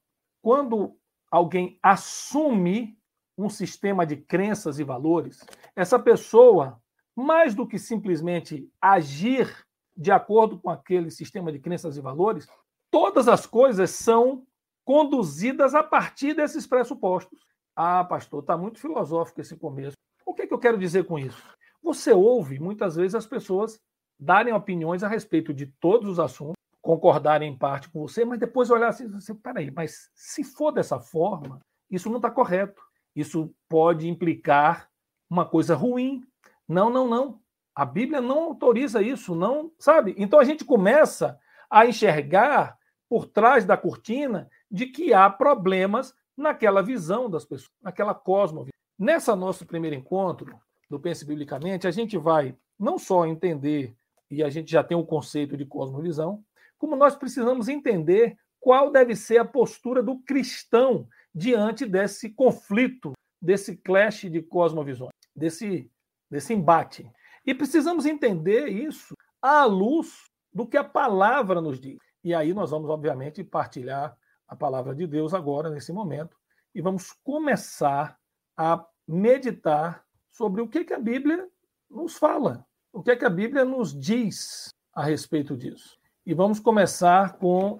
quando 0.41 0.95
alguém 1.35 1.77
assume 1.83 2.97
um 3.37 3.49
sistema 3.49 4.05
de 4.05 4.15
crenças 4.15 4.79
e 4.79 4.85
valores, 4.85 5.45
essa 5.75 5.99
pessoa, 5.99 6.81
mais 7.13 7.53
do 7.53 7.67
que 7.67 7.77
simplesmente 7.77 8.71
agir 8.81 9.53
de 9.97 10.11
acordo 10.11 10.57
com 10.57 10.69
aquele 10.69 11.11
sistema 11.11 11.51
de 11.51 11.59
crenças 11.59 11.97
e 11.97 12.01
valores, 12.01 12.47
todas 12.89 13.27
as 13.27 13.45
coisas 13.45 13.91
são 13.91 14.45
conduzidas 14.85 15.75
a 15.75 15.83
partir 15.83 16.33
desses 16.33 16.65
pressupostos. 16.65 17.39
Ah, 17.75 18.05
pastor, 18.05 18.39
está 18.39 18.55
muito 18.55 18.79
filosófico 18.79 19.41
esse 19.41 19.57
começo. 19.57 19.97
O 20.25 20.33
que, 20.33 20.43
é 20.43 20.47
que 20.47 20.53
eu 20.53 20.59
quero 20.59 20.77
dizer 20.77 21.05
com 21.05 21.19
isso? 21.19 21.43
Você 21.83 22.13
ouve 22.13 22.59
muitas 22.59 22.95
vezes 22.95 23.13
as 23.13 23.25
pessoas 23.25 23.77
darem 24.17 24.53
opiniões 24.53 25.03
a 25.03 25.09
respeito 25.09 25.53
de 25.53 25.65
todos 25.81 26.09
os 26.09 26.19
assuntos, 26.19 26.55
concordarem 26.85 27.51
em 27.51 27.57
parte 27.57 27.89
com 27.89 27.99
você, 27.99 28.23
mas 28.23 28.39
depois 28.39 28.69
olhar 28.69 28.89
assim, 28.89 29.11
assim 29.15 29.33
peraí, 29.33 29.71
mas 29.71 30.11
se 30.13 30.43
for 30.43 30.71
dessa 30.71 30.99
forma, 30.99 31.59
isso 31.89 32.11
não 32.11 32.17
está 32.17 32.29
correto. 32.29 32.79
Isso 33.15 33.51
pode 33.67 34.07
implicar 34.07 34.87
uma 35.27 35.45
coisa 35.45 35.73
ruim. 35.73 36.23
Não, 36.67 36.91
não, 36.91 37.07
não. 37.07 37.39
A 37.73 37.85
Bíblia 37.85 38.21
não 38.21 38.43
autoriza 38.43 39.01
isso, 39.01 39.33
não, 39.33 39.71
sabe? 39.79 40.13
Então 40.15 40.39
a 40.39 40.43
gente 40.43 40.63
começa 40.63 41.39
a 41.71 41.87
enxergar 41.87 42.77
por 43.09 43.25
trás 43.25 43.65
da 43.65 43.75
cortina 43.75 44.47
de 44.69 44.85
que 44.85 45.11
há 45.11 45.27
problemas 45.27 46.13
naquela 46.37 46.83
visão 46.83 47.27
das 47.27 47.45
pessoas, 47.45 47.71
naquela 47.81 48.13
cosmovisão. 48.13 48.75
Nessa 48.97 49.35
nosso 49.35 49.65
primeiro 49.65 49.95
encontro, 49.95 50.59
do 50.87 50.99
Pense 50.99 51.25
Biblicamente, 51.25 51.87
a 51.87 51.91
gente 51.91 52.15
vai 52.15 52.55
não 52.77 52.99
só 52.99 53.25
entender, 53.25 53.95
e 54.29 54.43
a 54.43 54.49
gente 54.49 54.71
já 54.71 54.83
tem 54.83 54.95
o 54.95 55.05
conceito 55.05 55.57
de 55.57 55.65
cosmovisão, 55.65 56.44
como 56.77 56.95
nós 56.95 57.15
precisamos 57.15 57.67
entender 57.67 58.37
qual 58.59 58.91
deve 58.91 59.15
ser 59.15 59.37
a 59.37 59.45
postura 59.45 60.01
do 60.01 60.19
cristão 60.19 61.07
diante 61.33 61.85
desse 61.85 62.29
conflito, 62.29 63.13
desse 63.41 63.77
clash 63.77 64.29
de 64.29 64.41
cosmovisões, 64.41 65.11
desse, 65.35 65.91
desse 66.29 66.53
embate. 66.53 67.09
E 67.45 67.53
precisamos 67.53 68.05
entender 68.05 68.67
isso 68.67 69.13
à 69.41 69.65
luz 69.65 70.23
do 70.51 70.65
que 70.65 70.77
a 70.77 70.83
palavra 70.83 71.61
nos 71.61 71.79
diz. 71.79 71.99
E 72.23 72.33
aí 72.33 72.53
nós 72.53 72.71
vamos, 72.71 72.89
obviamente, 72.89 73.43
partilhar 73.43 74.17
a 74.47 74.55
palavra 74.55 74.95
de 74.95 75.05
Deus 75.05 75.33
agora, 75.33 75.69
nesse 75.69 75.91
momento, 75.91 76.35
e 76.73 76.81
vamos 76.81 77.11
começar 77.23 78.17
a 78.57 78.83
meditar 79.07 80.03
sobre 80.31 80.61
o 80.61 80.67
que, 80.67 80.83
que 80.83 80.93
a 80.93 80.99
Bíblia 80.99 81.47
nos 81.89 82.17
fala, 82.17 82.65
o 82.91 83.03
que, 83.03 83.15
que 83.15 83.25
a 83.25 83.29
Bíblia 83.29 83.63
nos 83.63 83.97
diz 83.97 84.69
a 84.93 85.03
respeito 85.03 85.55
disso. 85.55 85.97
E 86.25 86.33
vamos 86.33 86.59
começar 86.59 87.33
com 87.33 87.77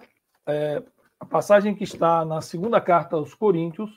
é, 0.48 0.84
a 1.20 1.26
passagem 1.26 1.74
que 1.74 1.84
está 1.84 2.24
na 2.24 2.42
segunda 2.42 2.80
carta 2.80 3.16
aos 3.16 3.34
Coríntios, 3.34 3.90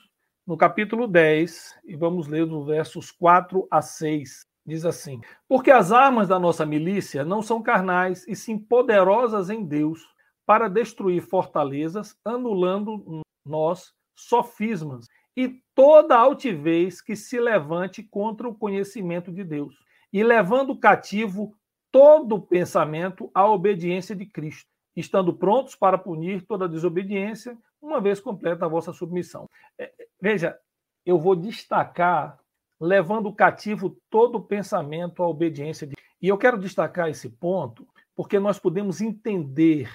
no 0.45 0.57
capítulo 0.57 1.07
10, 1.07 1.77
e 1.85 1.95
vamos 1.95 2.25
ler 2.25 2.51
os 2.51 2.65
versos 2.65 3.11
4 3.11 3.67
a 3.69 3.79
6. 3.79 4.47
Diz 4.65 4.85
assim: 4.85 5.21
Porque 5.47 5.69
as 5.69 5.91
armas 5.91 6.27
da 6.27 6.39
nossa 6.39 6.65
milícia 6.65 7.23
não 7.23 7.43
são 7.43 7.61
carnais, 7.61 8.27
e 8.27 8.35
sim 8.35 8.57
poderosas 8.57 9.51
em 9.51 9.63
Deus, 9.63 9.99
para 10.47 10.67
destruir 10.67 11.21
fortalezas, 11.21 12.17
anulando 12.25 13.21
nós 13.45 13.93
sofismas 14.15 15.05
e 15.37 15.61
toda 15.75 16.17
altivez 16.17 17.01
que 17.01 17.15
se 17.15 17.39
levante 17.39 18.01
contra 18.01 18.49
o 18.49 18.55
conhecimento 18.55 19.31
de 19.31 19.43
Deus, 19.43 19.75
e 20.11 20.23
levando 20.23 20.75
cativo 20.75 21.55
todo 21.91 22.41
pensamento 22.41 23.29
à 23.33 23.47
obediência 23.47 24.15
de 24.15 24.25
Cristo, 24.25 24.69
estando 24.95 25.33
prontos 25.33 25.75
para 25.75 25.97
punir 25.97 26.45
toda 26.45 26.69
desobediência, 26.69 27.57
uma 27.81 28.01
vez 28.01 28.19
completa 28.19 28.65
a 28.65 28.69
vossa 28.69 28.91
submissão. 28.91 29.49
É, 29.77 29.91
veja, 30.21 30.57
eu 31.05 31.17
vou 31.17 31.35
destacar 31.35 32.37
levando 32.79 33.33
cativo 33.33 33.97
todo 34.09 34.41
pensamento 34.41 35.21
à 35.21 35.27
obediência 35.27 35.85
de 35.85 35.95
E 36.21 36.27
eu 36.27 36.37
quero 36.37 36.57
destacar 36.57 37.09
esse 37.09 37.29
ponto 37.29 37.87
porque 38.15 38.39
nós 38.39 38.59
podemos 38.59 38.99
entender 38.99 39.89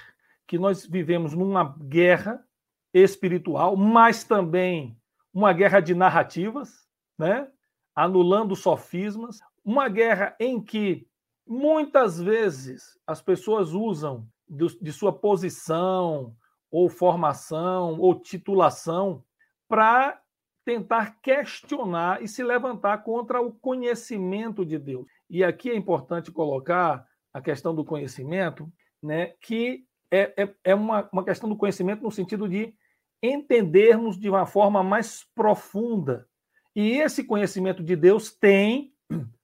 que 0.47 0.59
nós 0.59 0.87
vivemos 0.87 1.35
numa 1.35 1.77
guerra 1.79 2.43
espiritual, 2.93 3.77
mas 3.77 4.25
também 4.25 4.97
uma 5.33 5.53
guerra 5.53 5.81
de 5.81 5.95
narrativas, 5.95 6.89
né? 7.19 7.49
anulando 7.95 8.57
sofismas, 8.57 9.41
uma 9.65 9.89
guerra 9.89 10.35
em 10.39 10.61
que 10.63 11.07
muitas 11.47 12.21
vezes 12.21 12.99
as 13.07 13.21
pessoas 13.21 13.73
usam 13.73 14.27
de 14.49 14.93
sua 14.93 15.13
posição 15.13 16.35
ou 16.71 16.89
formação 16.89 17.99
ou 18.01 18.21
titulação 18.21 19.23
para 19.69 20.21
tentar 20.65 21.21
questionar 21.21 22.23
e 22.23 22.29
se 22.29 22.43
levantar 22.43 22.99
contra 22.99 23.41
o 23.41 23.53
conhecimento 23.53 24.65
de 24.65 24.79
Deus. 24.79 25.07
E 25.29 25.45
aqui 25.45 25.71
é 25.71 25.77
importante 25.77 26.33
colocar 26.33 27.07
a 27.33 27.41
questão 27.41 27.75
do 27.75 27.85
conhecimento, 27.85 28.71
né, 29.03 29.35
que 29.41 29.85
é, 30.11 30.33
é, 30.37 30.55
é 30.65 30.75
uma, 30.75 31.09
uma 31.13 31.25
questão 31.25 31.49
do 31.49 31.57
conhecimento 31.57 32.03
no 32.03 32.11
sentido 32.11 32.49
de 32.49 32.75
entendermos 33.23 34.19
de 34.19 34.29
uma 34.29 34.47
forma 34.47 34.83
mais 34.83 35.25
profunda. 35.35 36.27
E 36.75 36.99
esse 36.99 37.25
conhecimento 37.25 37.83
de 37.83 37.97
Deus 37.97 38.33
tem 38.33 38.93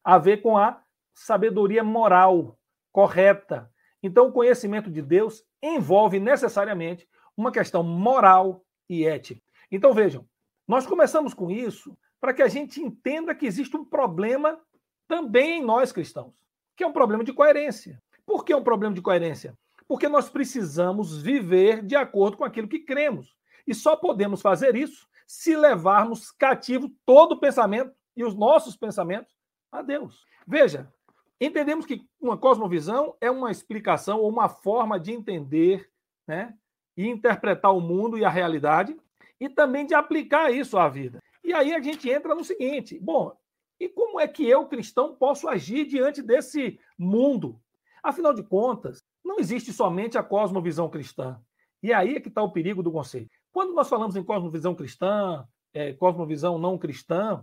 a 0.03 0.19
ver 0.19 0.43
com 0.43 0.57
a 0.57 0.83
sabedoria 1.21 1.85
moral 1.85 2.59
correta. 2.91 3.71
Então, 4.03 4.29
o 4.29 4.33
conhecimento 4.33 4.91
de 4.91 5.03
Deus 5.03 5.45
envolve 5.63 6.19
necessariamente 6.19 7.07
uma 7.37 7.53
questão 7.53 7.83
moral 7.83 8.65
e 8.89 9.05
ética. 9.05 9.43
Então, 9.71 9.93
vejam, 9.93 10.27
nós 10.67 10.87
começamos 10.87 11.35
com 11.35 11.51
isso 11.51 11.97
para 12.19 12.33
que 12.33 12.43
a 12.43 12.49
gente 12.49 12.81
entenda 12.81 13.35
que 13.35 13.47
existe 13.47 13.77
um 13.77 13.85
problema 13.85 14.59
também 15.07 15.59
em 15.59 15.65
nós 15.65 15.93
cristãos, 15.93 16.35
que 16.75 16.83
é 16.83 16.87
um 16.87 16.93
problema 16.93 17.23
de 17.23 17.33
coerência. 17.33 18.03
Por 18.25 18.45
que 18.45 18.53
é 18.53 18.57
um 18.57 18.65
problema 18.65 18.95
de 18.95 19.03
coerência? 19.03 19.57
Porque 19.87 20.09
nós 20.09 20.31
precisamos 20.31 21.21
viver 21.21 21.83
de 21.83 21.97
acordo 21.97 22.39
com 22.39 22.45
aquilo 22.45 22.69
que 22.69 22.79
cremos. 22.79 23.37
E 23.67 23.75
só 23.75 23.95
podemos 23.95 24.41
fazer 24.41 24.75
isso 24.75 25.07
se 25.27 25.55
levarmos 25.55 26.31
cativo 26.31 26.91
todo 27.05 27.33
o 27.33 27.41
pensamento 27.41 27.93
e 28.17 28.25
os 28.25 28.35
nossos 28.35 28.75
pensamentos 28.77 29.35
a 29.71 29.83
Deus. 29.83 30.25
Veja, 30.47 30.93
entendemos 31.41 31.87
que 31.87 32.05
uma 32.21 32.37
cosmovisão 32.37 33.17
é 33.21 33.31
uma 33.31 33.51
explicação 33.51 34.21
ou 34.21 34.29
uma 34.29 34.49
forma 34.49 35.01
de 35.01 35.13
entender 35.13 35.91
né, 36.27 36.55
e 36.97 37.07
interpretar 37.09 37.75
o 37.75 37.81
mundo 37.81 38.19
e 38.19 38.25
a 38.25 38.31
realidade 38.31 38.97
e 39.41 39.49
também 39.49 39.87
de 39.87 39.95
aplicar 39.95 40.53
isso 40.53 40.77
à 40.77 40.89
vida. 40.89 41.21
E 41.43 41.53
aí 41.53 41.73
a 41.73 41.81
gente 41.81 42.09
entra 42.11 42.35
no 42.35 42.45
seguinte: 42.45 42.99
bom, 43.01 43.35
e 43.79 43.89
como 43.89 44.21
é 44.21 44.29
que 44.29 44.47
eu, 44.47 44.67
cristão, 44.67 45.15
posso 45.15 45.49
agir 45.49 45.87
diante 45.87 46.21
desse 46.21 46.79
mundo? 46.99 47.59
Afinal 48.03 48.35
de 48.35 48.43
contas, 48.43 49.03
não 49.25 49.39
existe 49.39 49.73
somente 49.73 50.19
a 50.19 50.23
cosmovisão 50.23 50.89
cristã. 50.89 51.41
E 51.83 51.93
aí 51.93 52.17
é 52.17 52.21
que 52.21 52.29
está 52.29 52.43
o 52.43 52.53
perigo 52.53 52.83
do 52.83 52.93
conceito. 52.93 53.31
Quando 53.51 53.75
nós 53.75 53.89
falamos 53.89 54.17
em 54.17 54.23
cosmovisão 54.23 54.75
cristã, 54.75 55.47
é, 55.73 55.95
cosmovisão 55.95 56.59
não 56.59 56.77
cristã, 56.77 57.43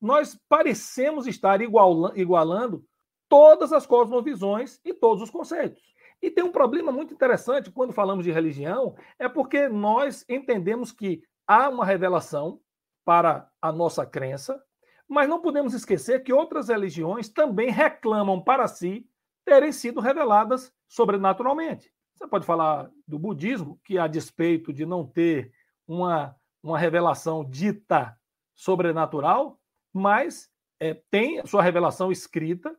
nós 0.00 0.38
parecemos 0.48 1.26
estar 1.26 1.60
igualando 1.60 2.84
todas 3.28 3.72
as 3.72 3.86
cosmovisões 3.86 4.80
e 4.84 4.94
todos 4.94 5.22
os 5.22 5.30
conceitos. 5.30 5.82
E 6.22 6.30
tem 6.30 6.44
um 6.44 6.52
problema 6.52 6.90
muito 6.90 7.12
interessante 7.12 7.70
quando 7.70 7.92
falamos 7.92 8.24
de 8.24 8.32
religião, 8.32 8.96
é 9.18 9.28
porque 9.28 9.68
nós 9.68 10.24
entendemos 10.28 10.90
que 10.92 11.22
há 11.46 11.68
uma 11.68 11.84
revelação 11.84 12.60
para 13.04 13.48
a 13.60 13.70
nossa 13.70 14.04
crença, 14.04 14.60
mas 15.08 15.28
não 15.28 15.40
podemos 15.40 15.74
esquecer 15.74 16.22
que 16.22 16.32
outras 16.32 16.68
religiões 16.68 17.28
também 17.28 17.70
reclamam 17.70 18.42
para 18.42 18.66
si 18.66 19.08
terem 19.44 19.70
sido 19.70 20.00
reveladas 20.00 20.72
sobrenaturalmente. 20.88 21.92
Você 22.14 22.26
pode 22.26 22.46
falar 22.46 22.90
do 23.06 23.18
budismo, 23.18 23.78
que 23.84 23.98
a 23.98 24.06
despeito 24.06 24.72
de 24.72 24.84
não 24.84 25.06
ter 25.06 25.52
uma, 25.86 26.34
uma 26.62 26.78
revelação 26.78 27.44
dita 27.44 28.18
sobrenatural, 28.54 29.60
mas 29.92 30.50
é, 30.80 30.94
tem 31.10 31.38
a 31.38 31.46
sua 31.46 31.62
revelação 31.62 32.10
escrita, 32.10 32.76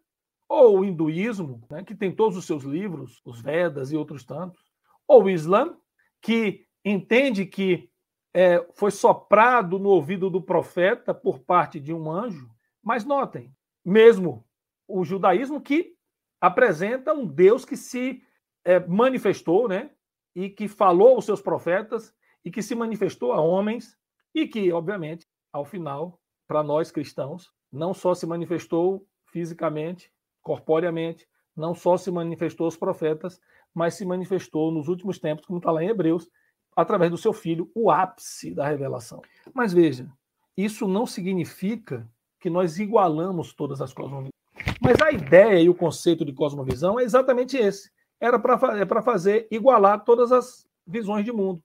ou 0.48 0.80
o 0.80 0.86
hinduísmo, 0.86 1.66
né, 1.70 1.84
que 1.84 1.96
tem 1.96 2.12
todos 2.12 2.38
os 2.38 2.46
seus 2.46 2.64
livros, 2.64 3.22
os 3.26 3.42
Vedas 3.42 3.92
e 3.92 3.98
outros 3.98 4.24
tantos, 4.24 4.62
ou 5.08 5.24
o 5.24 5.30
Islã, 5.30 5.76
que 6.22 6.66
entende 6.84 7.46
que 7.46 7.90
é, 8.34 8.66
foi 8.74 8.92
soprado 8.92 9.80
no 9.80 9.90
ouvido 9.90 10.30
do 10.30 10.42
profeta 10.42 11.14
por 11.14 11.40
parte 11.40 11.80
de 11.80 11.94
um 11.94 12.12
anjo. 12.12 12.50
Mas 12.84 13.04
notem, 13.04 13.54
mesmo 13.84 14.46
o 14.88 15.04
judaísmo 15.04 15.60
que 15.60 15.96
apresenta 16.40 17.14
um 17.14 17.26
Deus 17.26 17.66
que 17.66 17.76
se 17.76 18.22
é, 18.64 18.80
manifestou, 18.80 19.68
né? 19.68 19.92
E 20.36 20.50
que 20.50 20.68
falou 20.68 21.16
aos 21.16 21.26
seus 21.26 21.42
profetas 21.42 22.14
e 22.46 22.52
que 22.52 22.62
se 22.62 22.76
manifestou 22.76 23.34
a 23.34 23.42
homens 23.42 23.98
e 24.36 24.48
que, 24.48 24.72
obviamente, 24.72 25.28
ao 25.52 25.66
final, 25.66 26.22
para 26.48 26.62
nós 26.62 26.92
cristãos, 26.92 27.52
não 27.72 27.94
só 27.94 28.14
se 28.14 28.26
manifestou 28.28 29.08
fisicamente, 29.26 30.12
corporeamente, 30.48 31.28
não 31.54 31.76
só 31.76 31.98
se 31.98 32.10
manifestou 32.10 32.66
aos 32.66 32.78
profetas, 32.78 33.42
mas 33.74 33.96
se 33.96 34.06
manifestou 34.06 34.72
nos 34.72 34.88
últimos 34.88 35.20
tempos, 35.20 35.46
como 35.46 35.60
está 35.60 35.70
lá 35.72 35.84
em 35.84 35.90
Hebreus, 35.90 36.30
através 36.74 37.12
do 37.12 37.18
seu 37.18 37.34
filho, 37.34 37.70
o 37.76 37.92
ápice 37.92 38.54
da 38.56 38.66
revelação. 38.66 39.22
Mas 39.54 39.74
veja, 39.74 40.10
isso 40.56 40.88
não 40.88 41.06
significa 41.06 42.10
que 42.40 42.50
nós 42.50 42.80
igualamos 42.80 43.54
todas 43.54 43.82
as 43.82 43.92
cosmovisões. 43.92 44.32
Mas 44.80 45.02
a 45.02 45.12
ideia 45.12 45.60
e 45.60 45.68
o 45.68 45.76
conceito 45.76 46.24
de 46.24 46.32
cosmovisão 46.32 46.98
é 46.98 47.04
exatamente 47.04 47.58
esse. 47.58 47.92
Era 48.22 48.40
para 48.40 48.56
é 48.80 49.02
fazer 49.02 49.48
igualar 49.52 50.06
todas 50.06 50.32
as 50.32 50.66
visões 50.88 51.26
de 51.26 51.32
mundo. 51.34 51.62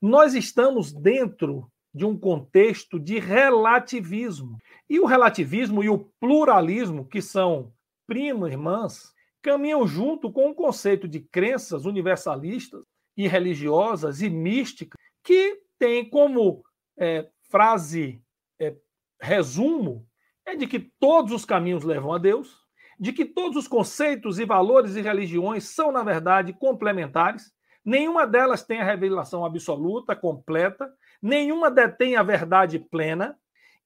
Nós 0.00 0.34
estamos 0.34 0.92
dentro 0.92 1.70
de 1.94 2.04
um 2.04 2.18
contexto 2.18 3.00
de 3.00 3.18
relativismo. 3.18 4.58
E 4.90 5.00
o 5.00 5.06
relativismo 5.06 5.82
e 5.82 5.88
o 5.88 6.10
pluralismo, 6.20 7.06
que 7.06 7.22
são 7.22 7.72
primo 8.06 8.46
irmãs, 8.46 9.12
caminham 9.42 9.86
junto 9.86 10.32
com 10.32 10.50
o 10.50 10.54
conceito 10.54 11.06
de 11.06 11.20
crenças 11.20 11.84
universalistas 11.84 12.82
e 13.16 13.28
religiosas 13.28 14.20
e 14.20 14.28
místicas, 14.28 15.00
que 15.22 15.60
tem 15.78 16.08
como 16.08 16.64
é, 16.98 17.28
frase, 17.50 18.20
é, 18.60 18.74
resumo, 19.20 20.06
é 20.44 20.54
de 20.54 20.66
que 20.66 20.78
todos 20.78 21.32
os 21.32 21.44
caminhos 21.44 21.84
levam 21.84 22.12
a 22.12 22.18
Deus, 22.18 22.58
de 22.98 23.12
que 23.12 23.24
todos 23.24 23.56
os 23.56 23.68
conceitos 23.68 24.38
e 24.38 24.44
valores 24.44 24.96
e 24.96 25.02
religiões 25.02 25.64
são, 25.64 25.92
na 25.92 26.02
verdade, 26.02 26.52
complementares, 26.52 27.52
nenhuma 27.84 28.26
delas 28.26 28.64
tem 28.64 28.80
a 28.80 28.84
revelação 28.84 29.44
absoluta, 29.44 30.16
completa, 30.16 30.92
nenhuma 31.20 31.70
detém 31.70 32.16
a 32.16 32.22
verdade 32.22 32.78
plena, 32.78 33.38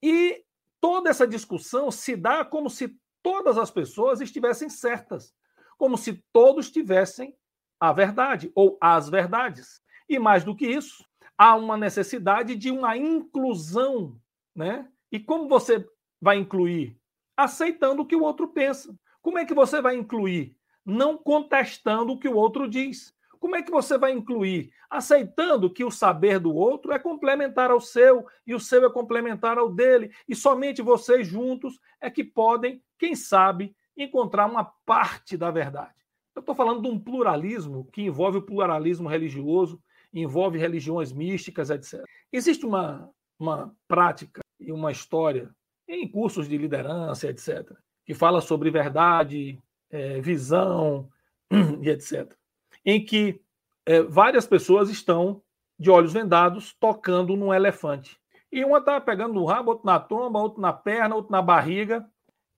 e 0.02 0.42
toda 0.80 1.10
essa 1.10 1.26
discussão 1.26 1.90
se 1.90 2.16
dá 2.16 2.44
como 2.44 2.70
se 2.70 2.96
todas 3.22 3.58
as 3.58 3.70
pessoas 3.70 4.20
estivessem 4.20 4.68
certas, 4.68 5.34
como 5.76 5.96
se 5.96 6.24
todos 6.32 6.70
tivessem 6.70 7.36
a 7.78 7.92
verdade 7.92 8.52
ou 8.54 8.76
as 8.80 9.08
verdades. 9.08 9.82
E 10.08 10.18
mais 10.18 10.44
do 10.44 10.54
que 10.54 10.66
isso, 10.66 11.04
há 11.38 11.56
uma 11.56 11.76
necessidade 11.76 12.54
de 12.54 12.70
uma 12.70 12.96
inclusão, 12.96 14.20
né? 14.54 14.88
E 15.10 15.18
como 15.18 15.48
você 15.48 15.88
vai 16.20 16.36
incluir? 16.36 16.98
Aceitando 17.36 18.02
o 18.02 18.06
que 18.06 18.14
o 18.14 18.22
outro 18.22 18.48
pensa. 18.48 18.94
Como 19.22 19.38
é 19.38 19.44
que 19.44 19.54
você 19.54 19.80
vai 19.80 19.96
incluir? 19.96 20.56
Não 20.84 21.16
contestando 21.16 22.12
o 22.12 22.18
que 22.18 22.28
o 22.28 22.36
outro 22.36 22.68
diz. 22.68 23.14
Como 23.40 23.56
é 23.56 23.62
que 23.62 23.70
você 23.70 23.96
vai 23.96 24.12
incluir? 24.12 24.70
Aceitando 24.90 25.72
que 25.72 25.82
o 25.82 25.90
saber 25.90 26.38
do 26.38 26.54
outro 26.54 26.92
é 26.92 26.98
complementar 26.98 27.70
ao 27.70 27.80
seu 27.80 28.26
e 28.46 28.54
o 28.54 28.60
seu 28.60 28.84
é 28.84 28.92
complementar 28.92 29.56
ao 29.56 29.72
dele, 29.72 30.12
e 30.28 30.36
somente 30.36 30.82
vocês 30.82 31.26
juntos 31.26 31.80
é 32.00 32.10
que 32.10 32.22
podem, 32.22 32.82
quem 32.98 33.16
sabe, 33.16 33.74
encontrar 33.96 34.46
uma 34.46 34.64
parte 34.84 35.38
da 35.38 35.50
verdade. 35.50 35.94
Eu 36.34 36.40
estou 36.40 36.54
falando 36.54 36.82
de 36.82 36.88
um 36.88 36.98
pluralismo 36.98 37.88
que 37.90 38.02
envolve 38.02 38.38
o 38.38 38.42
pluralismo 38.42 39.08
religioso, 39.08 39.82
envolve 40.12 40.58
religiões 40.58 41.10
místicas, 41.10 41.70
etc. 41.70 42.04
Existe 42.30 42.66
uma, 42.66 43.10
uma 43.38 43.74
prática 43.88 44.40
e 44.58 44.70
uma 44.70 44.92
história 44.92 45.50
em 45.88 46.06
cursos 46.06 46.46
de 46.46 46.58
liderança, 46.58 47.28
etc., 47.28 47.72
que 48.04 48.14
fala 48.14 48.40
sobre 48.40 48.70
verdade, 48.70 49.58
é, 49.88 50.20
visão 50.20 51.08
e 51.82 51.88
etc., 51.88 52.39
em 52.84 53.04
que 53.04 53.40
é, 53.86 54.02
várias 54.02 54.46
pessoas 54.46 54.88
estão 54.88 55.42
de 55.78 55.90
olhos 55.90 56.12
vendados 56.12 56.74
tocando 56.78 57.36
num 57.36 57.52
elefante. 57.52 58.20
E 58.52 58.64
uma 58.64 58.78
está 58.78 59.00
pegando 59.00 59.34
no 59.34 59.44
rabo, 59.44 59.70
outro 59.70 59.86
na 59.86 59.98
tromba, 59.98 60.38
outro 60.38 60.60
na 60.60 60.72
perna, 60.72 61.14
outro 61.14 61.32
na 61.32 61.40
barriga. 61.40 62.08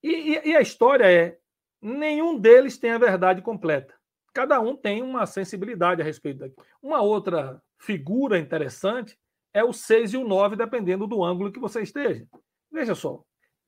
E, 0.02 0.34
e, 0.34 0.48
e 0.50 0.56
a 0.56 0.60
história 0.60 1.10
é: 1.10 1.38
nenhum 1.80 2.38
deles 2.38 2.78
tem 2.78 2.90
a 2.90 2.98
verdade 2.98 3.42
completa. 3.42 3.94
Cada 4.32 4.58
um 4.60 4.74
tem 4.74 5.02
uma 5.02 5.26
sensibilidade 5.26 6.00
a 6.00 6.04
respeito 6.04 6.38
daquilo. 6.38 6.66
Uma 6.82 7.02
outra 7.02 7.62
figura 7.78 8.38
interessante 8.38 9.18
é 9.52 9.62
o 9.62 9.72
6 9.72 10.14
e 10.14 10.16
o 10.16 10.26
9, 10.26 10.56
dependendo 10.56 11.06
do 11.06 11.22
ângulo 11.22 11.52
que 11.52 11.60
você 11.60 11.82
esteja. 11.82 12.26
Veja 12.70 12.94
só, 12.94 13.22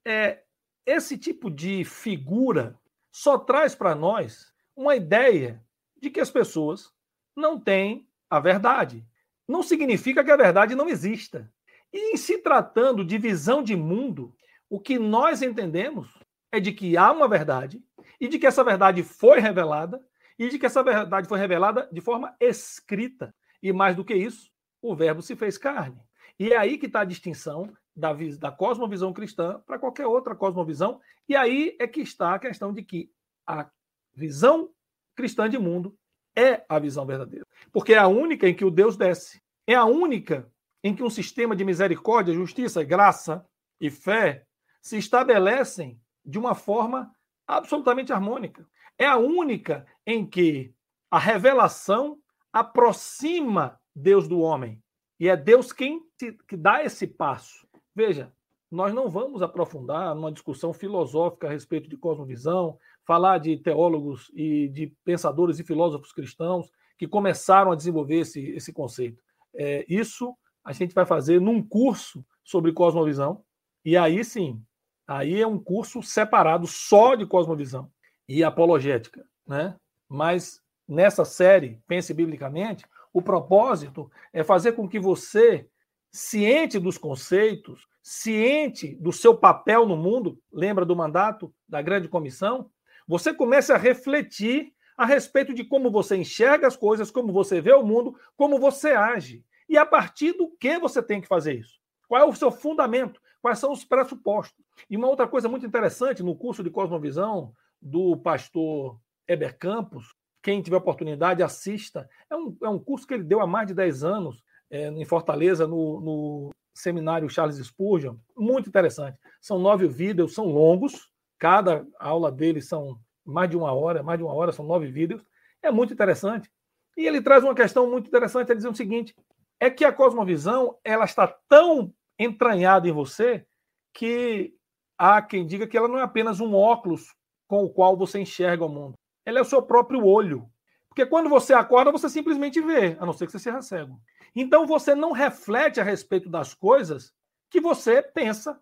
é, 0.06 0.42
esse 0.86 1.18
tipo 1.18 1.50
de 1.50 1.84
figura 1.84 2.78
só 3.12 3.38
traz 3.38 3.74
para 3.74 3.94
nós 3.94 4.52
uma 4.74 4.96
ideia 4.96 5.62
de 6.04 6.10
que 6.10 6.20
as 6.20 6.30
pessoas 6.30 6.92
não 7.34 7.58
têm 7.58 8.06
a 8.28 8.38
verdade. 8.38 9.06
Não 9.48 9.62
significa 9.62 10.22
que 10.22 10.30
a 10.30 10.36
verdade 10.36 10.74
não 10.74 10.86
exista. 10.86 11.50
E 11.90 12.12
em 12.12 12.16
se 12.18 12.38
tratando 12.38 13.02
de 13.02 13.16
visão 13.16 13.62
de 13.62 13.74
mundo, 13.74 14.36
o 14.68 14.78
que 14.78 14.98
nós 14.98 15.40
entendemos 15.40 16.12
é 16.52 16.60
de 16.60 16.72
que 16.72 16.94
há 16.94 17.10
uma 17.10 17.26
verdade 17.26 17.82
e 18.20 18.28
de 18.28 18.38
que 18.38 18.46
essa 18.46 18.62
verdade 18.62 19.02
foi 19.02 19.40
revelada 19.40 19.98
e 20.38 20.50
de 20.50 20.58
que 20.58 20.66
essa 20.66 20.82
verdade 20.82 21.26
foi 21.26 21.38
revelada 21.38 21.88
de 21.90 22.02
forma 22.02 22.36
escrita. 22.38 23.34
E 23.62 23.72
mais 23.72 23.96
do 23.96 24.04
que 24.04 24.14
isso, 24.14 24.50
o 24.82 24.94
Verbo 24.94 25.22
se 25.22 25.34
fez 25.34 25.56
carne. 25.56 25.98
E 26.38 26.52
é 26.52 26.56
aí 26.58 26.76
que 26.76 26.84
está 26.84 27.00
a 27.00 27.06
distinção 27.06 27.72
da, 27.96 28.12
da 28.38 28.52
cosmovisão 28.52 29.10
cristã 29.10 29.62
para 29.64 29.78
qualquer 29.78 30.06
outra 30.06 30.34
cosmovisão. 30.34 31.00
E 31.26 31.34
aí 31.34 31.74
é 31.80 31.86
que 31.86 32.02
está 32.02 32.34
a 32.34 32.38
questão 32.38 32.74
de 32.74 32.82
que 32.82 33.10
a 33.46 33.70
visão 34.14 34.73
cristã 35.14 35.48
de 35.48 35.58
mundo 35.58 35.96
é 36.36 36.64
a 36.68 36.78
visão 36.78 37.06
verdadeira. 37.06 37.46
Porque 37.72 37.94
é 37.94 37.98
a 37.98 38.08
única 38.08 38.48
em 38.48 38.54
que 38.54 38.64
o 38.64 38.70
Deus 38.70 38.96
desce. 38.96 39.40
É 39.66 39.74
a 39.74 39.84
única 39.84 40.50
em 40.82 40.94
que 40.94 41.02
um 41.02 41.10
sistema 41.10 41.56
de 41.56 41.64
misericórdia, 41.64 42.34
justiça, 42.34 42.84
graça 42.84 43.46
e 43.80 43.90
fé 43.90 44.44
se 44.82 44.98
estabelecem 44.98 45.98
de 46.24 46.38
uma 46.38 46.54
forma 46.54 47.10
absolutamente 47.46 48.12
harmônica. 48.12 48.66
É 48.98 49.06
a 49.06 49.16
única 49.16 49.86
em 50.06 50.26
que 50.26 50.74
a 51.10 51.18
revelação 51.18 52.18
aproxima 52.52 53.80
Deus 53.94 54.28
do 54.28 54.40
homem. 54.40 54.82
E 55.18 55.28
é 55.28 55.36
Deus 55.36 55.72
quem 55.72 56.02
que 56.18 56.56
dá 56.56 56.84
esse 56.84 57.06
passo. 57.06 57.66
Veja, 57.94 58.32
nós 58.70 58.92
não 58.92 59.08
vamos 59.08 59.40
aprofundar 59.40 60.14
numa 60.14 60.32
discussão 60.32 60.72
filosófica 60.72 61.46
a 61.46 61.50
respeito 61.50 61.88
de 61.88 61.96
cosmovisão, 61.96 62.78
falar 63.06 63.38
de 63.38 63.56
teólogos 63.56 64.30
e 64.34 64.68
de 64.68 64.92
pensadores 65.04 65.58
e 65.58 65.64
filósofos 65.64 66.12
cristãos 66.12 66.70
que 66.98 67.06
começaram 67.06 67.72
a 67.72 67.76
desenvolver 67.76 68.20
esse, 68.20 68.40
esse 68.50 68.72
conceito. 68.72 69.22
É, 69.54 69.84
isso 69.88 70.34
a 70.64 70.72
gente 70.72 70.94
vai 70.94 71.04
fazer 71.04 71.40
num 71.40 71.62
curso 71.62 72.24
sobre 72.42 72.72
cosmovisão, 72.72 73.42
e 73.84 73.96
aí 73.96 74.24
sim, 74.24 74.62
aí 75.06 75.40
é 75.40 75.46
um 75.46 75.58
curso 75.58 76.02
separado 76.02 76.66
só 76.66 77.14
de 77.14 77.26
cosmovisão 77.26 77.90
e 78.28 78.42
apologética, 78.42 79.24
né? 79.46 79.76
Mas 80.08 80.60
nessa 80.88 81.24
série, 81.24 81.80
Pense 81.86 82.12
Biblicamente, 82.14 82.86
o 83.12 83.20
propósito 83.22 84.10
é 84.32 84.42
fazer 84.42 84.72
com 84.72 84.88
que 84.88 84.98
você, 84.98 85.68
ciente 86.10 86.78
dos 86.78 86.98
conceitos, 86.98 87.86
ciente 88.02 88.94
do 88.96 89.12
seu 89.12 89.36
papel 89.36 89.86
no 89.86 89.96
mundo, 89.96 90.38
lembra 90.52 90.84
do 90.84 90.96
mandato 90.96 91.54
da 91.68 91.80
grande 91.80 92.08
comissão, 92.08 92.70
você 93.06 93.32
comece 93.32 93.72
a 93.72 93.76
refletir 93.76 94.72
a 94.96 95.04
respeito 95.04 95.52
de 95.52 95.64
como 95.64 95.90
você 95.90 96.16
enxerga 96.16 96.66
as 96.66 96.76
coisas, 96.76 97.10
como 97.10 97.32
você 97.32 97.60
vê 97.60 97.72
o 97.72 97.82
mundo, 97.82 98.16
como 98.36 98.58
você 98.58 98.92
age. 98.92 99.44
E 99.68 99.76
a 99.76 99.84
partir 99.84 100.32
do 100.32 100.48
que 100.48 100.78
você 100.78 101.02
tem 101.02 101.20
que 101.20 101.26
fazer 101.26 101.54
isso? 101.54 101.80
Qual 102.06 102.20
é 102.20 102.24
o 102.24 102.34
seu 102.34 102.50
fundamento? 102.50 103.20
Quais 103.42 103.58
são 103.58 103.72
os 103.72 103.84
pressupostos? 103.84 104.64
E 104.88 104.96
uma 104.96 105.08
outra 105.08 105.26
coisa 105.26 105.48
muito 105.48 105.66
interessante 105.66 106.22
no 106.22 106.36
curso 106.36 106.62
de 106.62 106.70
Cosmovisão 106.70 107.52
do 107.80 108.16
pastor 108.16 108.98
Eber 109.26 109.58
Campos, 109.58 110.14
quem 110.42 110.62
tiver 110.62 110.76
oportunidade, 110.76 111.42
assista. 111.42 112.08
É 112.28 112.36
um, 112.36 112.56
é 112.62 112.68
um 112.68 112.78
curso 112.78 113.06
que 113.06 113.14
ele 113.14 113.24
deu 113.24 113.40
há 113.40 113.46
mais 113.46 113.66
de 113.66 113.74
10 113.74 114.04
anos 114.04 114.42
é, 114.70 114.88
em 114.88 115.04
Fortaleza, 115.04 115.66
no, 115.66 116.00
no 116.00 116.50
seminário 116.74 117.28
Charles 117.30 117.56
Spurgeon. 117.56 118.16
Muito 118.36 118.68
interessante. 118.68 119.18
São 119.40 119.58
nove 119.58 119.86
vídeos, 119.88 120.34
são 120.34 120.46
longos, 120.46 121.10
Cada 121.38 121.86
aula 121.98 122.30
dele 122.30 122.60
são 122.60 122.98
mais 123.24 123.50
de 123.50 123.56
uma 123.56 123.72
hora, 123.72 124.02
mais 124.02 124.18
de 124.18 124.24
uma 124.24 124.34
hora, 124.34 124.52
são 124.52 124.64
nove 124.64 124.86
vídeos. 124.86 125.22
É 125.62 125.70
muito 125.70 125.92
interessante. 125.92 126.50
E 126.96 127.06
ele 127.06 127.20
traz 127.20 127.42
uma 127.42 127.54
questão 127.54 127.90
muito 127.90 128.06
interessante, 128.06 128.52
é 128.52 128.54
dizer 128.54 128.68
o 128.68 128.74
seguinte: 128.74 129.14
é 129.58 129.70
que 129.70 129.84
a 129.84 129.92
cosmovisão 129.92 130.78
ela 130.84 131.04
está 131.04 131.26
tão 131.48 131.92
entranhada 132.18 132.88
em 132.88 132.92
você 132.92 133.46
que 133.92 134.54
há 134.98 135.20
quem 135.20 135.46
diga 135.46 135.66
que 135.66 135.76
ela 135.76 135.88
não 135.88 135.98
é 135.98 136.02
apenas 136.02 136.40
um 136.40 136.54
óculos 136.54 137.14
com 137.46 137.64
o 137.64 137.70
qual 137.70 137.96
você 137.96 138.20
enxerga 138.20 138.64
o 138.64 138.68
mundo. 138.68 138.94
Ela 139.24 139.38
é 139.38 139.42
o 139.42 139.46
seu 139.46 139.62
próprio 139.62 140.04
olho. 140.04 140.48
Porque 140.88 141.06
quando 141.06 141.28
você 141.28 141.52
acorda, 141.52 141.90
você 141.90 142.08
simplesmente 142.08 142.60
vê, 142.60 142.96
a 143.00 143.06
não 143.06 143.12
ser 143.12 143.26
que 143.26 143.32
você 143.32 143.38
seja 143.38 143.60
cego. 143.60 144.00
Então 144.34 144.66
você 144.66 144.94
não 144.94 145.12
reflete 145.12 145.80
a 145.80 145.84
respeito 145.84 146.28
das 146.28 146.54
coisas 146.54 147.12
que 147.50 147.60
você 147.60 148.00
pensa, 148.00 148.60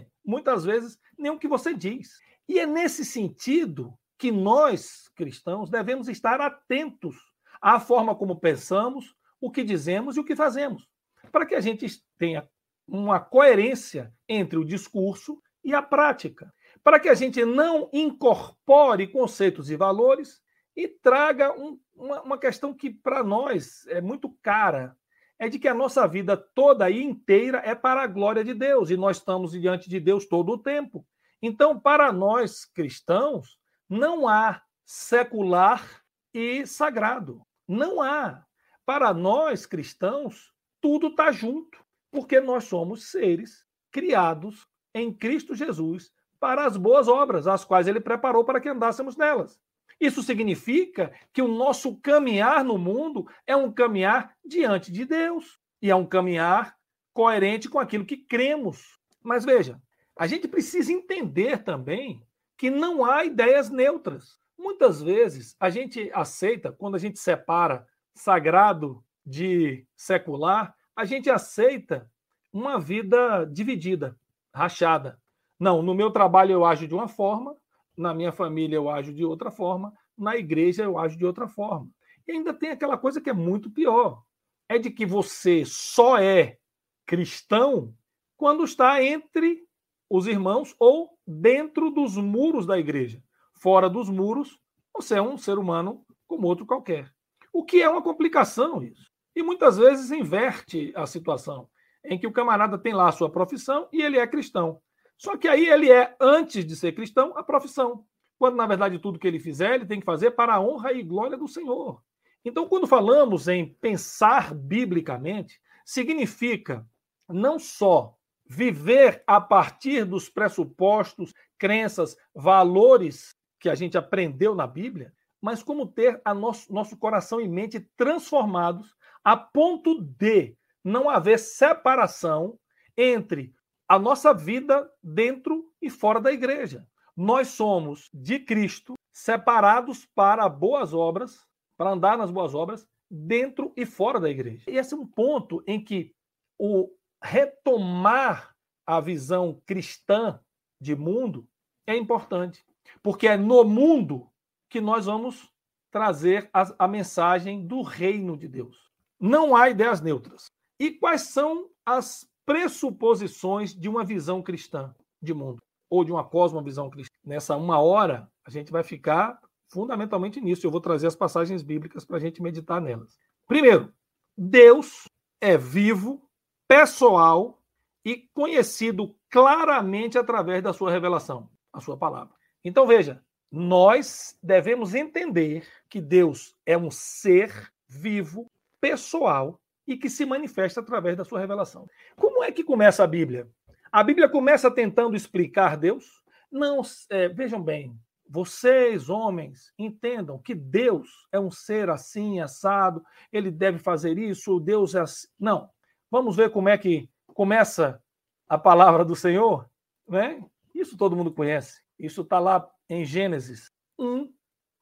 muitas 0.24 0.64
vezes, 0.64 0.98
nem 1.18 1.30
o 1.30 1.38
que 1.38 1.48
você 1.48 1.74
diz. 1.74 2.18
E 2.48 2.58
é 2.58 2.66
nesse 2.66 3.04
sentido 3.04 3.94
que 4.18 4.30
nós, 4.30 5.08
cristãos, 5.14 5.70
devemos 5.70 6.08
estar 6.08 6.40
atentos 6.40 7.16
à 7.60 7.80
forma 7.80 8.14
como 8.14 8.38
pensamos, 8.38 9.14
o 9.40 9.50
que 9.50 9.62
dizemos 9.62 10.16
e 10.16 10.20
o 10.20 10.24
que 10.24 10.36
fazemos, 10.36 10.88
para 11.30 11.44
que 11.44 11.54
a 11.54 11.60
gente 11.60 11.86
tenha 12.18 12.48
uma 12.86 13.20
coerência 13.20 14.12
entre 14.28 14.58
o 14.58 14.64
discurso 14.64 15.40
e 15.62 15.74
a 15.74 15.82
prática, 15.82 16.52
para 16.82 17.00
que 17.00 17.08
a 17.08 17.14
gente 17.14 17.44
não 17.44 17.88
incorpore 17.92 19.06
conceitos 19.06 19.70
e 19.70 19.76
valores 19.76 20.42
e 20.76 20.88
traga 20.88 21.52
um, 21.52 21.78
uma, 21.94 22.22
uma 22.22 22.38
questão 22.38 22.74
que 22.74 22.90
para 22.90 23.22
nós 23.22 23.86
é 23.86 24.00
muito 24.00 24.30
cara, 24.42 24.96
é 25.44 25.48
de 25.48 25.58
que 25.58 25.68
a 25.68 25.74
nossa 25.74 26.06
vida 26.08 26.36
toda 26.36 26.88
e 26.88 27.02
inteira 27.02 27.62
é 27.64 27.74
para 27.74 28.02
a 28.02 28.06
glória 28.06 28.42
de 28.42 28.54
Deus 28.54 28.88
e 28.90 28.96
nós 28.96 29.18
estamos 29.18 29.52
diante 29.52 29.88
de 29.90 30.00
Deus 30.00 30.24
todo 30.24 30.52
o 30.52 30.58
tempo. 30.58 31.06
Então, 31.42 31.78
para 31.78 32.10
nós 32.10 32.64
cristãos, 32.64 33.58
não 33.88 34.26
há 34.26 34.62
secular 34.86 36.02
e 36.32 36.66
sagrado. 36.66 37.42
Não 37.68 38.00
há. 38.00 38.42
Para 38.86 39.12
nós 39.12 39.66
cristãos, 39.66 40.52
tudo 40.80 41.08
está 41.08 41.30
junto, 41.30 41.78
porque 42.10 42.40
nós 42.40 42.64
somos 42.64 43.10
seres 43.10 43.64
criados 43.90 44.66
em 44.94 45.12
Cristo 45.12 45.54
Jesus 45.54 46.10
para 46.40 46.64
as 46.64 46.76
boas 46.76 47.06
obras, 47.06 47.46
as 47.46 47.64
quais 47.64 47.86
ele 47.86 48.00
preparou 48.00 48.44
para 48.44 48.60
que 48.60 48.68
andássemos 48.68 49.16
nelas. 49.16 49.60
Isso 50.00 50.22
significa 50.22 51.12
que 51.32 51.40
o 51.40 51.48
nosso 51.48 51.96
caminhar 52.00 52.64
no 52.64 52.76
mundo 52.76 53.26
é 53.46 53.56
um 53.56 53.72
caminhar 53.72 54.34
diante 54.44 54.92
de 54.92 55.04
Deus 55.04 55.58
e 55.80 55.90
é 55.90 55.94
um 55.94 56.06
caminhar 56.06 56.76
coerente 57.12 57.68
com 57.68 57.78
aquilo 57.78 58.04
que 58.04 58.16
cremos. 58.16 58.98
Mas 59.22 59.44
veja, 59.44 59.80
a 60.16 60.26
gente 60.26 60.48
precisa 60.48 60.92
entender 60.92 61.62
também 61.62 62.22
que 62.56 62.70
não 62.70 63.04
há 63.04 63.24
ideias 63.24 63.70
neutras. 63.70 64.38
Muitas 64.58 65.02
vezes 65.02 65.56
a 65.58 65.70
gente 65.70 66.10
aceita, 66.12 66.72
quando 66.72 66.94
a 66.94 66.98
gente 66.98 67.18
separa 67.18 67.86
sagrado 68.14 69.04
de 69.24 69.86
secular, 69.96 70.74
a 70.94 71.04
gente 71.04 71.30
aceita 71.30 72.08
uma 72.52 72.78
vida 72.78 73.44
dividida, 73.46 74.16
rachada. 74.52 75.18
Não, 75.58 75.82
no 75.82 75.94
meu 75.94 76.10
trabalho 76.10 76.52
eu 76.52 76.64
ajo 76.64 76.86
de 76.86 76.94
uma 76.94 77.08
forma, 77.08 77.56
na 77.96 78.14
minha 78.14 78.32
família 78.32 78.76
eu 78.76 78.88
ajo 78.88 79.12
de 79.12 79.24
outra 79.24 79.50
forma, 79.50 79.92
na 80.16 80.36
igreja 80.36 80.84
eu 80.84 80.98
ajo 80.98 81.16
de 81.16 81.24
outra 81.24 81.48
forma. 81.48 81.88
E 82.26 82.32
ainda 82.32 82.54
tem 82.54 82.70
aquela 82.70 82.96
coisa 82.96 83.20
que 83.20 83.30
é 83.30 83.34
muito 83.34 83.70
pior: 83.70 84.22
é 84.68 84.78
de 84.78 84.90
que 84.90 85.04
você 85.04 85.64
só 85.64 86.18
é 86.18 86.58
cristão 87.06 87.94
quando 88.36 88.64
está 88.64 89.02
entre 89.02 89.62
os 90.08 90.26
irmãos 90.26 90.74
ou 90.78 91.18
dentro 91.26 91.90
dos 91.90 92.16
muros 92.16 92.66
da 92.66 92.78
igreja. 92.78 93.22
Fora 93.54 93.88
dos 93.88 94.08
muros, 94.08 94.58
você 94.92 95.16
é 95.16 95.22
um 95.22 95.36
ser 95.36 95.58
humano 95.58 96.04
como 96.26 96.46
outro 96.46 96.66
qualquer. 96.66 97.12
O 97.52 97.64
que 97.64 97.82
é 97.82 97.88
uma 97.88 98.02
complicação 98.02 98.82
isso. 98.82 99.10
E 99.34 99.42
muitas 99.42 99.76
vezes 99.76 100.10
inverte 100.10 100.92
a 100.94 101.06
situação, 101.06 101.68
em 102.04 102.18
que 102.18 102.26
o 102.26 102.32
camarada 102.32 102.78
tem 102.78 102.92
lá 102.92 103.08
a 103.08 103.12
sua 103.12 103.30
profissão 103.30 103.88
e 103.92 104.02
ele 104.02 104.18
é 104.18 104.26
cristão. 104.26 104.80
Só 105.16 105.36
que 105.36 105.48
aí 105.48 105.68
ele 105.68 105.90
é, 105.90 106.14
antes 106.20 106.64
de 106.64 106.76
ser 106.76 106.92
cristão, 106.92 107.36
a 107.36 107.42
profissão. 107.42 108.04
Quando, 108.38 108.56
na 108.56 108.66
verdade, 108.66 108.98
tudo 108.98 109.18
que 109.18 109.26
ele 109.26 109.38
fizer, 109.38 109.74
ele 109.74 109.86
tem 109.86 110.00
que 110.00 110.06
fazer 110.06 110.32
para 110.32 110.54
a 110.54 110.60
honra 110.60 110.92
e 110.92 111.02
glória 111.02 111.36
do 111.36 111.48
Senhor. 111.48 112.02
Então, 112.44 112.68
quando 112.68 112.86
falamos 112.86 113.48
em 113.48 113.74
pensar 113.80 114.54
biblicamente, 114.54 115.60
significa 115.84 116.86
não 117.28 117.58
só 117.58 118.16
viver 118.46 119.22
a 119.26 119.40
partir 119.40 120.04
dos 120.04 120.28
pressupostos, 120.28 121.32
crenças, 121.58 122.16
valores 122.34 123.34
que 123.58 123.70
a 123.70 123.74
gente 123.74 123.96
aprendeu 123.96 124.54
na 124.54 124.66
Bíblia, 124.66 125.14
mas 125.40 125.62
como 125.62 125.86
ter 125.86 126.20
a 126.24 126.34
nosso, 126.34 126.72
nosso 126.72 126.96
coração 126.96 127.40
e 127.40 127.48
mente 127.48 127.80
transformados 127.96 128.94
a 129.22 129.36
ponto 129.36 130.02
de 130.02 130.54
não 130.82 131.08
haver 131.08 131.38
separação 131.38 132.58
entre 132.96 133.54
a 133.88 133.98
nossa 133.98 134.32
vida 134.32 134.90
dentro 135.02 135.72
e 135.80 135.90
fora 135.90 136.20
da 136.20 136.32
igreja. 136.32 136.86
Nós 137.16 137.48
somos 137.48 138.08
de 138.12 138.40
Cristo, 138.40 138.94
separados 139.12 140.06
para 140.14 140.48
boas 140.48 140.92
obras, 140.92 141.46
para 141.76 141.90
andar 141.90 142.18
nas 142.18 142.30
boas 142.30 142.54
obras, 142.54 142.86
dentro 143.10 143.72
e 143.76 143.86
fora 143.86 144.18
da 144.18 144.28
igreja. 144.28 144.68
E 144.70 144.76
esse 144.76 144.94
é 144.94 144.96
um 144.96 145.06
ponto 145.06 145.62
em 145.66 145.82
que 145.82 146.12
o 146.58 146.90
retomar 147.22 148.54
a 148.86 149.00
visão 149.00 149.60
cristã 149.64 150.40
de 150.80 150.94
mundo 150.94 151.48
é 151.86 151.96
importante, 151.96 152.64
porque 153.02 153.28
é 153.28 153.36
no 153.36 153.64
mundo 153.64 154.30
que 154.68 154.80
nós 154.80 155.06
vamos 155.06 155.50
trazer 155.90 156.50
a, 156.52 156.84
a 156.84 156.88
mensagem 156.88 157.66
do 157.66 157.82
reino 157.82 158.36
de 158.36 158.48
Deus. 158.48 158.90
Não 159.20 159.54
há 159.54 159.70
ideias 159.70 160.00
neutras. 160.00 160.46
E 160.78 160.90
quais 160.90 161.22
são 161.22 161.70
as 161.86 162.28
pressuposições 162.44 163.74
de 163.74 163.88
uma 163.88 164.04
visão 164.04 164.42
cristã 164.42 164.94
de 165.20 165.32
mundo, 165.32 165.62
ou 165.88 166.04
de 166.04 166.12
uma 166.12 166.24
cosmovisão 166.24 166.90
cristã. 166.90 167.14
Nessa 167.24 167.56
uma 167.56 167.80
hora, 167.80 168.30
a 168.44 168.50
gente 168.50 168.70
vai 168.70 168.82
ficar 168.82 169.38
fundamentalmente 169.68 170.40
nisso. 170.40 170.66
Eu 170.66 170.70
vou 170.70 170.80
trazer 170.80 171.06
as 171.06 171.16
passagens 171.16 171.62
bíblicas 171.62 172.04
para 172.04 172.16
a 172.16 172.20
gente 172.20 172.42
meditar 172.42 172.80
nelas. 172.80 173.18
Primeiro, 173.46 173.92
Deus 174.36 175.08
é 175.40 175.56
vivo, 175.56 176.22
pessoal 176.68 177.62
e 178.04 178.28
conhecido 178.34 179.14
claramente 179.30 180.18
através 180.18 180.62
da 180.62 180.72
sua 180.72 180.90
revelação, 180.90 181.48
a 181.72 181.80
sua 181.80 181.96
palavra. 181.96 182.34
Então 182.62 182.86
veja, 182.86 183.22
nós 183.50 184.38
devemos 184.42 184.94
entender 184.94 185.66
que 185.88 186.00
Deus 186.00 186.54
é 186.66 186.76
um 186.76 186.90
ser 186.90 187.72
vivo, 187.88 188.50
pessoal 188.80 189.60
e 189.86 189.96
que 189.96 190.08
se 190.08 190.24
manifesta 190.24 190.80
através 190.80 191.16
da 191.16 191.24
sua 191.24 191.40
revelação. 191.40 191.88
Como 192.16 192.42
é 192.42 192.50
que 192.50 192.64
começa 192.64 193.04
a 193.04 193.06
Bíblia? 193.06 193.48
A 193.92 194.02
Bíblia 194.02 194.28
começa 194.28 194.70
tentando 194.70 195.16
explicar 195.16 195.76
Deus? 195.76 196.22
Não, 196.50 196.80
é, 197.10 197.28
vejam 197.28 197.62
bem, 197.62 197.96
vocês, 198.28 199.08
homens, 199.08 199.72
entendam 199.78 200.38
que 200.38 200.54
Deus 200.54 201.26
é 201.30 201.38
um 201.38 201.50
ser 201.50 201.90
assim, 201.90 202.40
assado, 202.40 203.04
ele 203.32 203.50
deve 203.50 203.78
fazer 203.78 204.18
isso, 204.18 204.58
Deus 204.60 204.94
é 204.94 205.00
assim. 205.00 205.28
Não. 205.38 205.68
Vamos 206.10 206.36
ver 206.36 206.50
como 206.50 206.68
é 206.68 206.78
que 206.78 207.08
começa 207.28 208.02
a 208.48 208.56
palavra 208.56 209.04
do 209.04 209.16
Senhor? 209.16 209.68
Né? 210.08 210.42
Isso 210.74 210.96
todo 210.96 211.16
mundo 211.16 211.32
conhece. 211.32 211.82
Isso 211.98 212.22
está 212.22 212.38
lá 212.38 212.68
em 212.88 213.04
Gênesis 213.04 213.70
1, 213.98 214.32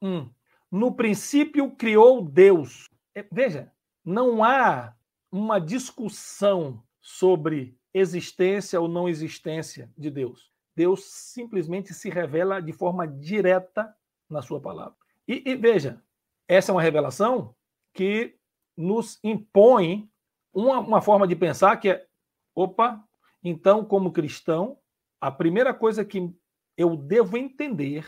1. 0.01 0.29
No 0.71 0.95
princípio 0.95 1.71
criou 1.75 2.21
Deus. 2.21 2.87
É, 3.15 3.25
veja, 3.31 3.71
não 4.03 4.43
há 4.43 4.93
uma 5.31 5.59
discussão 5.59 6.83
sobre 7.01 7.77
existência 7.93 8.79
ou 8.79 8.87
não 8.87 9.07
existência 9.07 9.91
de 9.97 10.09
Deus. 10.09 10.51
Deus 10.75 11.05
simplesmente 11.05 11.93
se 11.93 12.09
revela 12.09 12.61
de 12.61 12.73
forma 12.73 13.07
direta 13.07 13.95
na 14.29 14.41
sua 14.41 14.59
palavra. 14.59 14.95
E, 15.27 15.43
e 15.45 15.55
veja, 15.55 16.01
essa 16.47 16.71
é 16.71 16.73
uma 16.73 16.81
revelação 16.81 17.55
que 17.93 18.35
nos 18.75 19.19
impõe 19.23 20.09
uma, 20.53 20.79
uma 20.79 21.01
forma 21.01 21.27
de 21.27 21.35
pensar 21.35 21.77
que 21.77 21.89
é: 21.89 22.07
opa, 22.55 23.03
então, 23.43 23.83
como 23.85 24.11
cristão, 24.11 24.77
a 25.19 25.31
primeira 25.31 25.73
coisa 25.73 26.03
que 26.03 26.31
eu 26.77 26.95
devo 26.95 27.37
entender 27.37 28.05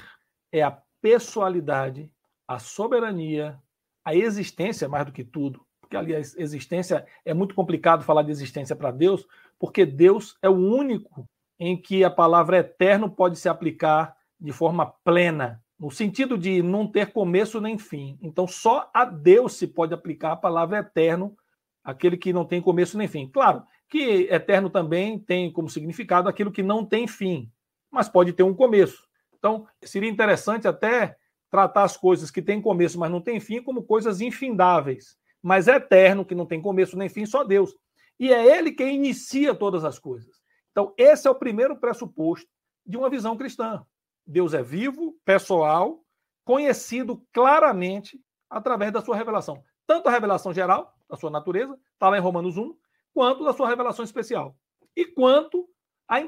é 0.52 0.62
a 0.62 0.72
pessoalidade, 1.02 2.12
a 2.48 2.58
soberania, 2.60 3.62
a 4.04 4.16
existência, 4.16 4.88
mais 4.90 5.06
do 5.06 5.12
que 5.12 5.24
tudo, 5.24 5.66
porque 5.96 6.12
aliás, 6.12 6.36
existência 6.38 7.06
é 7.24 7.34
muito 7.34 7.56
complicado 7.56 8.04
falar 8.04 8.24
de 8.24 8.32
existência 8.32 8.76
para 8.76 8.92
Deus, 8.92 9.26
porque 9.58 9.86
Deus 9.86 10.38
é 10.42 10.50
o 10.50 10.54
único 10.54 11.28
em 11.58 11.78
que 11.78 12.04
a 12.04 12.10
palavra 12.10 12.58
eterno 12.58 13.10
pode 13.10 13.38
se 13.38 13.48
aplicar 13.48 14.16
de 14.38 14.52
forma 14.52 14.94
plena, 15.04 15.64
no 15.80 15.90
sentido 15.90 16.38
de 16.38 16.62
não 16.62 16.86
ter 16.86 17.14
começo 17.14 17.62
nem 17.62 17.78
fim. 17.78 18.18
Então, 18.22 18.46
só 18.46 18.90
a 18.94 19.06
Deus 19.06 19.54
se 19.54 19.68
pode 19.68 19.94
aplicar 19.94 20.34
a 20.34 20.36
palavra 20.36 20.80
eterno, 20.80 21.38
aquele 21.82 22.18
que 22.18 22.34
não 22.34 22.44
tem 22.44 22.62
começo 22.62 22.98
nem 22.98 23.08
fim. 23.08 23.30
Claro 23.30 23.64
que 23.88 24.28
eterno 24.30 24.70
também 24.70 25.18
tem 25.18 25.52
como 25.52 25.70
significado 25.70 26.28
aquilo 26.28 26.52
que 26.52 26.64
não 26.64 26.84
tem 26.84 27.08
fim, 27.08 27.50
mas 27.90 28.10
pode 28.10 28.34
ter 28.34 28.44
um 28.44 28.54
começo. 28.54 29.08
Então, 29.38 29.66
seria 29.82 30.10
interessante 30.10 30.68
até 30.68 31.16
tratar 31.50 31.84
as 31.84 31.96
coisas 31.96 32.30
que 32.30 32.42
têm 32.42 32.62
começo, 32.62 33.00
mas 33.00 33.12
não 33.12 33.22
têm 33.22 33.40
fim, 33.40 33.62
como 33.62 33.84
coisas 33.84 34.20
infindáveis 34.20 35.18
mas 35.46 35.68
é 35.68 35.76
eterno, 35.76 36.26
que 36.26 36.34
não 36.34 36.48
tem 36.48 36.60
começo 36.60 36.98
nem 36.98 37.08
fim, 37.08 37.24
só 37.24 37.44
Deus. 37.44 37.76
E 38.20 38.34
é 38.34 38.58
Ele 38.58 38.72
quem 38.72 38.96
inicia 38.96 39.54
todas 39.54 39.86
as 39.86 40.00
coisas. 40.00 40.42
Então, 40.72 40.92
esse 40.98 41.28
é 41.28 41.30
o 41.30 41.36
primeiro 41.36 41.78
pressuposto 41.78 42.50
de 42.84 42.98
uma 42.98 43.12
visão 43.12 43.38
cristã. 43.38 43.86
Deus 44.26 44.56
é 44.56 44.64
vivo, 44.64 45.16
pessoal, 45.24 46.04
conhecido 46.44 47.24
claramente 47.32 48.20
através 48.50 48.92
da 48.92 49.02
sua 49.02 49.16
revelação. 49.16 49.64
Tanto 49.86 50.10
a 50.10 50.12
revelação 50.12 50.52
geral, 50.52 50.92
da 51.08 51.16
sua 51.16 51.30
natureza, 51.30 51.78
está 51.94 52.10
lá 52.10 52.18
em 52.18 52.22
Romanos 52.22 52.58
1, 52.58 52.76
quanto 53.14 53.46
da 53.46 53.54
sua 53.54 53.70
revelação 53.70 54.04
especial. 54.04 54.58
E 54.96 55.06
quanto 55.06 55.70
a, 56.08 56.22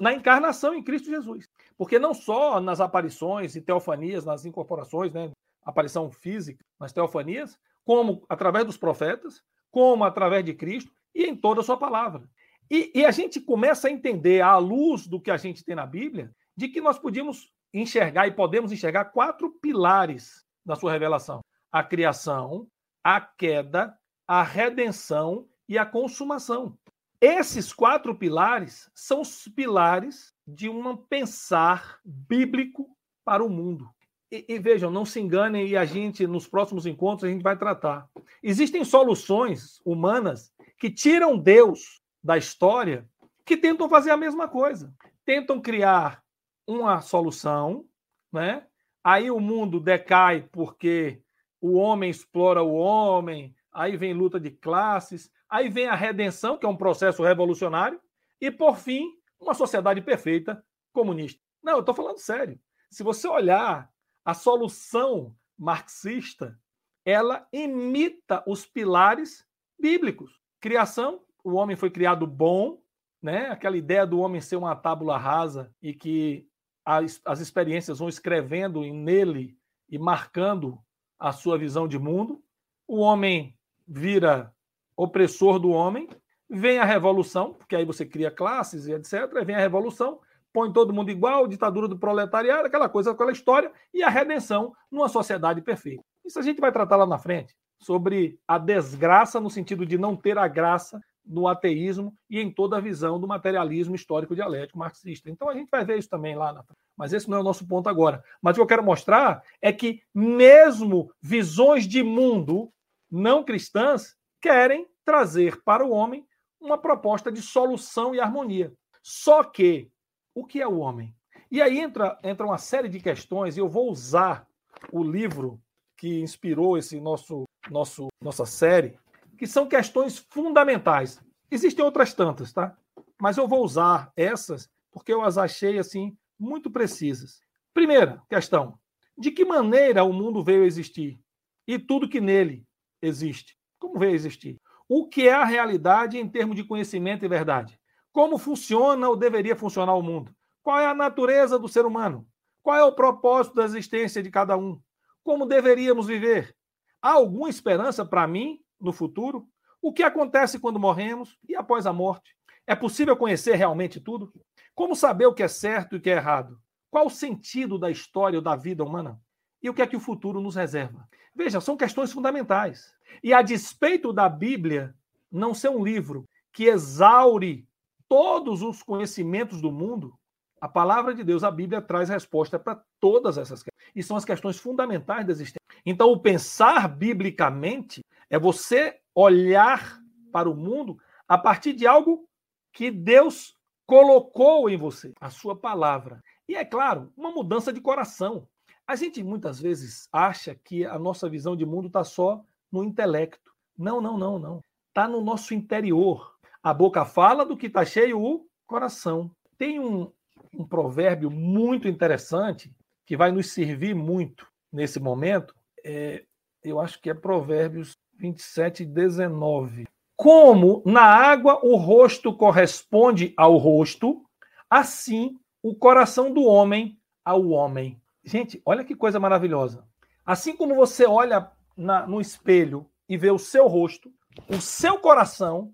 na 0.00 0.14
encarnação 0.14 0.74
em 0.74 0.82
Cristo 0.82 1.10
Jesus. 1.10 1.50
Porque 1.76 1.98
não 1.98 2.14
só 2.14 2.58
nas 2.62 2.80
aparições 2.80 3.56
e 3.56 3.60
teofanias, 3.60 4.24
nas 4.24 4.46
incorporações, 4.46 5.12
né, 5.12 5.30
aparição 5.62 6.10
física, 6.10 6.64
nas 6.80 6.94
teofanias, 6.94 7.58
como 7.84 8.24
através 8.28 8.64
dos 8.64 8.76
profetas, 8.76 9.42
como 9.70 10.04
através 10.04 10.44
de 10.44 10.54
Cristo 10.54 10.92
e 11.14 11.24
em 11.24 11.36
toda 11.36 11.60
a 11.60 11.64
sua 11.64 11.76
palavra. 11.76 12.28
E, 12.70 12.90
e, 12.94 13.04
a 13.04 13.10
gente 13.10 13.40
começa 13.40 13.88
a 13.88 13.90
entender, 13.90 14.40
à 14.40 14.56
luz 14.56 15.06
do 15.06 15.20
que 15.20 15.30
a 15.30 15.36
gente 15.36 15.64
tem 15.64 15.74
na 15.74 15.86
Bíblia, 15.86 16.34
de 16.56 16.68
que 16.68 16.80
nós 16.80 16.98
podíamos 16.98 17.52
enxergar 17.72 18.26
e 18.26 18.30
podemos 18.30 18.72
enxergar 18.72 19.06
quatro 19.06 19.50
pilares 19.60 20.44
da 20.64 20.74
sua 20.74 20.92
revelação: 20.92 21.40
a 21.70 21.82
criação, 21.82 22.66
a 23.02 23.20
queda, 23.20 23.96
a 24.26 24.42
redenção 24.42 25.46
e 25.68 25.76
a 25.76 25.84
consumação. 25.84 26.78
Esses 27.20 27.72
quatro 27.72 28.14
pilares 28.14 28.90
são 28.94 29.20
os 29.20 29.48
pilares 29.48 30.32
de 30.46 30.68
um 30.68 30.96
pensar 30.96 31.98
bíblico 32.04 32.96
para 33.24 33.42
o 33.42 33.48
mundo. 33.48 33.93
E, 34.34 34.44
e, 34.48 34.58
vejam, 34.58 34.90
não 34.90 35.04
se 35.04 35.20
enganem 35.20 35.68
e 35.68 35.76
a 35.76 35.84
gente, 35.84 36.26
nos 36.26 36.48
próximos 36.48 36.86
encontros, 36.86 37.22
a 37.22 37.32
gente 37.32 37.44
vai 37.44 37.56
tratar. 37.56 38.10
Existem 38.42 38.84
soluções 38.84 39.80
humanas 39.84 40.52
que 40.76 40.90
tiram 40.90 41.38
Deus 41.38 42.02
da 42.20 42.36
história 42.36 43.08
que 43.46 43.56
tentam 43.56 43.88
fazer 43.88 44.10
a 44.10 44.16
mesma 44.16 44.48
coisa. 44.48 44.92
Tentam 45.24 45.60
criar 45.60 46.20
uma 46.66 47.00
solução, 47.00 47.84
né? 48.32 48.66
Aí 49.04 49.30
o 49.30 49.38
mundo 49.38 49.78
decai 49.78 50.48
porque 50.50 51.22
o 51.60 51.74
homem 51.74 52.10
explora 52.10 52.60
o 52.60 52.74
homem, 52.74 53.54
aí 53.72 53.96
vem 53.96 54.14
luta 54.14 54.40
de 54.40 54.50
classes, 54.50 55.30
aí 55.48 55.68
vem 55.68 55.86
a 55.86 55.94
redenção, 55.94 56.58
que 56.58 56.66
é 56.66 56.68
um 56.68 56.76
processo 56.76 57.22
revolucionário, 57.22 58.00
e 58.40 58.50
por 58.50 58.78
fim, 58.78 59.12
uma 59.38 59.54
sociedade 59.54 60.00
perfeita 60.00 60.60
comunista. 60.92 61.40
Não, 61.62 61.74
eu 61.74 61.80
estou 61.80 61.94
falando 61.94 62.18
sério. 62.18 62.58
Se 62.90 63.04
você 63.04 63.28
olhar 63.28 63.93
a 64.24 64.34
solução 64.34 65.36
marxista, 65.58 66.58
ela 67.04 67.46
imita 67.52 68.42
os 68.46 68.64
pilares 68.64 69.46
bíblicos. 69.78 70.40
Criação, 70.60 71.20
o 71.44 71.52
homem 71.54 71.76
foi 71.76 71.90
criado 71.90 72.26
bom, 72.26 72.80
né? 73.22 73.48
Aquela 73.48 73.76
ideia 73.76 74.06
do 74.06 74.18
homem 74.18 74.40
ser 74.40 74.56
uma 74.56 74.74
tábula 74.74 75.18
rasa 75.18 75.70
e 75.82 75.92
que 75.92 76.48
as, 76.84 77.20
as 77.24 77.40
experiências 77.40 77.98
vão 77.98 78.08
escrevendo 78.08 78.82
nele 78.82 79.56
e 79.88 79.98
marcando 79.98 80.78
a 81.18 81.32
sua 81.32 81.58
visão 81.58 81.86
de 81.86 81.98
mundo. 81.98 82.42
O 82.86 82.98
homem 82.98 83.56
vira 83.86 84.54
opressor 84.96 85.58
do 85.58 85.70
homem, 85.70 86.08
vem 86.48 86.78
a 86.78 86.84
revolução, 86.84 87.54
porque 87.54 87.76
aí 87.76 87.84
você 87.84 88.04
cria 88.04 88.30
classes 88.30 88.86
e 88.86 88.92
etc. 88.92 89.44
Vem 89.44 89.56
a 89.56 89.60
revolução, 89.60 90.20
põe 90.54 90.72
todo 90.72 90.92
mundo 90.92 91.10
igual, 91.10 91.48
ditadura 91.48 91.88
do 91.88 91.98
proletariado, 91.98 92.68
aquela 92.68 92.88
coisa, 92.88 93.10
aquela 93.10 93.32
história, 93.32 93.72
e 93.92 94.04
a 94.04 94.08
redenção 94.08 94.72
numa 94.88 95.08
sociedade 95.08 95.60
perfeita. 95.60 96.04
Isso 96.24 96.38
a 96.38 96.42
gente 96.42 96.60
vai 96.60 96.70
tratar 96.70 96.94
lá 96.94 97.04
na 97.04 97.18
frente, 97.18 97.56
sobre 97.76 98.38
a 98.46 98.56
desgraça 98.56 99.40
no 99.40 99.50
sentido 99.50 99.84
de 99.84 99.98
não 99.98 100.14
ter 100.14 100.38
a 100.38 100.46
graça 100.46 101.00
no 101.26 101.48
ateísmo 101.48 102.14
e 102.30 102.38
em 102.38 102.50
toda 102.50 102.76
a 102.76 102.80
visão 102.80 103.18
do 103.18 103.26
materialismo 103.26 103.96
histórico 103.96 104.34
dialético 104.34 104.78
marxista. 104.78 105.28
Então 105.28 105.48
a 105.48 105.54
gente 105.54 105.68
vai 105.70 105.84
ver 105.84 105.98
isso 105.98 106.08
também 106.08 106.36
lá 106.36 106.52
na. 106.52 106.62
Mas 106.96 107.12
esse 107.12 107.28
não 107.28 107.38
é 107.38 107.40
o 107.40 107.44
nosso 107.44 107.66
ponto 107.66 107.88
agora. 107.88 108.22
Mas 108.40 108.52
o 108.52 108.56
que 108.56 108.62
eu 108.62 108.66
quero 108.66 108.84
mostrar 108.84 109.42
é 109.60 109.72
que 109.72 110.02
mesmo 110.14 111.10
visões 111.20 111.88
de 111.88 112.02
mundo 112.02 112.70
não 113.10 113.42
cristãs 113.42 114.14
querem 114.40 114.86
trazer 115.04 115.62
para 115.64 115.84
o 115.84 115.90
homem 115.90 116.26
uma 116.60 116.78
proposta 116.78 117.32
de 117.32 117.42
solução 117.42 118.14
e 118.14 118.20
harmonia. 118.20 118.72
Só 119.02 119.42
que 119.42 119.90
o 120.34 120.44
que 120.44 120.60
é 120.60 120.66
o 120.66 120.78
homem? 120.78 121.14
E 121.50 121.62
aí 121.62 121.78
entra, 121.78 122.18
entra 122.22 122.46
uma 122.46 122.58
série 122.58 122.88
de 122.88 123.00
questões, 123.00 123.56
e 123.56 123.60
eu 123.60 123.68
vou 123.68 123.90
usar 123.90 124.46
o 124.90 125.02
livro 125.02 125.60
que 125.96 126.20
inspirou 126.20 126.76
esse 126.76 127.00
nosso, 127.00 127.44
nosso 127.70 128.08
nossa 128.20 128.44
série, 128.44 128.98
que 129.38 129.46
são 129.46 129.66
questões 129.66 130.18
fundamentais. 130.30 131.22
Existem 131.50 131.84
outras 131.84 132.12
tantas, 132.12 132.52
tá? 132.52 132.76
Mas 133.20 133.36
eu 133.36 133.46
vou 133.46 133.62
usar 133.64 134.12
essas 134.16 134.68
porque 134.90 135.12
eu 135.12 135.22
as 135.22 135.36
achei 135.36 135.78
assim 135.78 136.16
muito 136.38 136.70
precisas. 136.70 137.40
Primeira 137.72 138.22
questão: 138.28 138.78
de 139.18 139.30
que 139.30 139.44
maneira 139.44 140.04
o 140.04 140.12
mundo 140.12 140.42
veio 140.42 140.62
a 140.62 140.66
existir 140.66 141.18
e 141.66 141.78
tudo 141.78 142.08
que 142.08 142.20
nele 142.20 142.64
existe? 143.02 143.56
Como 143.78 143.98
veio 143.98 144.12
a 144.12 144.16
existir? 144.16 144.60
O 144.88 145.08
que 145.08 145.28
é 145.28 145.32
a 145.32 145.44
realidade 145.44 146.18
em 146.18 146.28
termos 146.28 146.56
de 146.56 146.64
conhecimento 146.64 147.24
e 147.24 147.28
verdade? 147.28 147.78
Como 148.14 148.38
funciona 148.38 149.08
ou 149.08 149.16
deveria 149.16 149.56
funcionar 149.56 149.96
o 149.96 150.00
mundo? 150.00 150.32
Qual 150.62 150.78
é 150.78 150.86
a 150.86 150.94
natureza 150.94 151.58
do 151.58 151.66
ser 151.66 151.84
humano? 151.84 152.24
Qual 152.62 152.76
é 152.76 152.84
o 152.84 152.94
propósito 152.94 153.56
da 153.56 153.64
existência 153.64 154.22
de 154.22 154.30
cada 154.30 154.56
um? 154.56 154.80
Como 155.24 155.44
deveríamos 155.44 156.06
viver? 156.06 156.54
Há 157.02 157.10
alguma 157.10 157.50
esperança 157.50 158.06
para 158.06 158.24
mim 158.28 158.60
no 158.80 158.92
futuro? 158.92 159.48
O 159.82 159.92
que 159.92 160.04
acontece 160.04 160.60
quando 160.60 160.78
morremos 160.78 161.36
e 161.48 161.56
após 161.56 161.88
a 161.88 161.92
morte? 161.92 162.36
É 162.68 162.76
possível 162.76 163.16
conhecer 163.16 163.56
realmente 163.56 164.00
tudo? 164.00 164.32
Como 164.76 164.94
saber 164.94 165.26
o 165.26 165.34
que 165.34 165.42
é 165.42 165.48
certo 165.48 165.96
e 165.96 165.98
o 165.98 166.00
que 166.00 166.08
é 166.08 166.14
errado? 166.14 166.56
Qual 166.92 167.06
o 167.06 167.10
sentido 167.10 167.80
da 167.80 167.90
história 167.90 168.38
ou 168.38 168.42
da 168.42 168.54
vida 168.54 168.84
humana? 168.84 169.20
E 169.60 169.68
o 169.68 169.74
que 169.74 169.82
é 169.82 169.88
que 169.88 169.96
o 169.96 170.00
futuro 170.00 170.40
nos 170.40 170.54
reserva? 170.54 171.04
Veja, 171.34 171.60
são 171.60 171.76
questões 171.76 172.12
fundamentais. 172.12 172.94
E 173.24 173.34
a 173.34 173.42
despeito 173.42 174.12
da 174.12 174.28
Bíblia 174.28 174.94
não 175.32 175.52
ser 175.52 175.70
um 175.70 175.82
livro 175.82 176.28
que 176.52 176.66
exaure 176.66 177.66
todos 178.08 178.62
os 178.62 178.82
conhecimentos 178.82 179.60
do 179.60 179.72
mundo, 179.72 180.14
a 180.60 180.68
palavra 180.68 181.14
de 181.14 181.22
Deus, 181.22 181.44
a 181.44 181.50
Bíblia, 181.50 181.82
traz 181.82 182.08
resposta 182.08 182.58
para 182.58 182.82
todas 183.00 183.36
essas 183.36 183.62
questões. 183.62 183.92
E 183.94 184.02
são 184.02 184.16
as 184.16 184.24
questões 184.24 184.58
fundamentais 184.58 185.26
da 185.26 185.32
existência. 185.32 185.60
Então, 185.84 186.10
o 186.10 186.20
pensar 186.20 186.88
biblicamente 186.88 188.00
é 188.30 188.38
você 188.38 188.98
olhar 189.14 190.00
para 190.32 190.48
o 190.48 190.56
mundo 190.56 190.96
a 191.28 191.36
partir 191.36 191.72
de 191.72 191.86
algo 191.86 192.26
que 192.72 192.90
Deus 192.90 193.56
colocou 193.86 194.68
em 194.68 194.76
você, 194.76 195.12
a 195.20 195.30
sua 195.30 195.54
palavra. 195.54 196.22
E 196.48 196.56
é 196.56 196.64
claro, 196.64 197.12
uma 197.16 197.30
mudança 197.30 197.72
de 197.72 197.80
coração. 197.80 198.48
A 198.86 198.96
gente 198.96 199.22
muitas 199.22 199.60
vezes 199.60 200.08
acha 200.12 200.54
que 200.54 200.84
a 200.84 200.98
nossa 200.98 201.28
visão 201.28 201.56
de 201.56 201.64
mundo 201.64 201.86
está 201.86 202.04
só 202.04 202.42
no 202.70 202.84
intelecto. 202.84 203.52
Não, 203.76 204.00
não, 204.00 204.18
não, 204.18 204.38
não. 204.38 204.60
Está 204.88 205.08
no 205.08 205.20
nosso 205.20 205.54
interior. 205.54 206.33
A 206.64 206.72
boca 206.72 207.04
fala 207.04 207.44
do 207.44 207.58
que 207.58 207.66
está 207.66 207.84
cheio 207.84 208.18
o 208.18 208.46
coração. 208.66 209.30
Tem 209.58 209.78
um, 209.78 210.10
um 210.58 210.66
provérbio 210.66 211.30
muito 211.30 211.86
interessante 211.86 212.74
que 213.04 213.18
vai 213.18 213.30
nos 213.30 213.52
servir 213.52 213.94
muito 213.94 214.48
nesse 214.72 214.98
momento. 214.98 215.54
É, 215.84 216.24
eu 216.62 216.80
acho 216.80 216.98
que 217.02 217.10
é 217.10 217.14
Provérbios 217.14 217.98
27, 218.18 218.82
19. 218.82 219.86
Como 220.16 220.82
na 220.86 221.02
água 221.02 221.60
o 221.62 221.76
rosto 221.76 222.34
corresponde 222.34 223.34
ao 223.36 223.58
rosto, 223.58 224.24
assim 224.70 225.38
o 225.62 225.74
coração 225.74 226.32
do 226.32 226.44
homem 226.44 226.98
ao 227.22 227.46
homem. 227.48 228.00
Gente, 228.24 228.62
olha 228.64 228.84
que 228.84 228.96
coisa 228.96 229.20
maravilhosa. 229.20 229.86
Assim 230.24 230.56
como 230.56 230.74
você 230.74 231.04
olha 231.04 231.50
na, 231.76 232.06
no 232.06 232.22
espelho 232.22 232.86
e 233.06 233.18
vê 233.18 233.30
o 233.30 233.38
seu 233.38 233.66
rosto, 233.66 234.10
o 234.48 234.62
seu 234.62 234.98
coração 234.98 235.70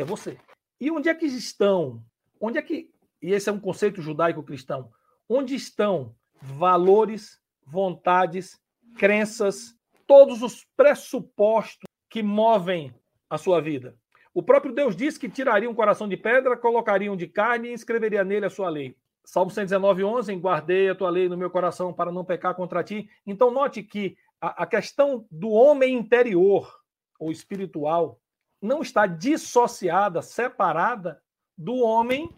é 0.00 0.04
você. 0.04 0.38
E 0.80 0.90
onde 0.90 1.08
é 1.08 1.14
que 1.14 1.26
estão? 1.26 2.02
Onde 2.40 2.58
é 2.58 2.62
que. 2.62 2.90
E 3.22 3.32
esse 3.32 3.48
é 3.48 3.52
um 3.52 3.60
conceito 3.60 4.00
judaico-cristão. 4.00 4.90
Onde 5.28 5.54
estão 5.54 6.14
valores, 6.40 7.38
vontades, 7.66 8.58
crenças, 8.96 9.74
todos 10.06 10.42
os 10.42 10.64
pressupostos 10.76 11.88
que 12.08 12.22
movem 12.22 12.94
a 13.28 13.36
sua 13.36 13.60
vida? 13.60 13.96
O 14.32 14.42
próprio 14.42 14.72
Deus 14.72 14.96
disse 14.96 15.18
que 15.18 15.28
tiraria 15.28 15.68
um 15.68 15.74
coração 15.74 16.08
de 16.08 16.16
pedra, 16.16 16.56
colocaria 16.56 17.12
um 17.12 17.16
de 17.16 17.26
carne 17.26 17.68
e 17.68 17.72
escreveria 17.72 18.24
nele 18.24 18.46
a 18.46 18.50
sua 18.50 18.68
lei. 18.68 18.96
Salmo 19.24 19.50
119, 19.50 20.02
11, 20.02 20.34
guardei 20.36 20.88
a 20.88 20.94
tua 20.94 21.10
lei 21.10 21.28
no 21.28 21.36
meu 21.36 21.50
coração 21.50 21.92
para 21.92 22.10
não 22.10 22.24
pecar 22.24 22.54
contra 22.54 22.82
ti. 22.82 23.08
Então, 23.26 23.50
note 23.50 23.82
que 23.82 24.16
a, 24.40 24.62
a 24.62 24.66
questão 24.66 25.26
do 25.30 25.50
homem 25.50 25.94
interior 25.94 26.72
ou 27.18 27.30
espiritual 27.30 28.19
não 28.60 28.82
está 28.82 29.06
dissociada, 29.06 30.22
separada 30.22 31.22
do 31.56 31.76
homem 31.76 32.32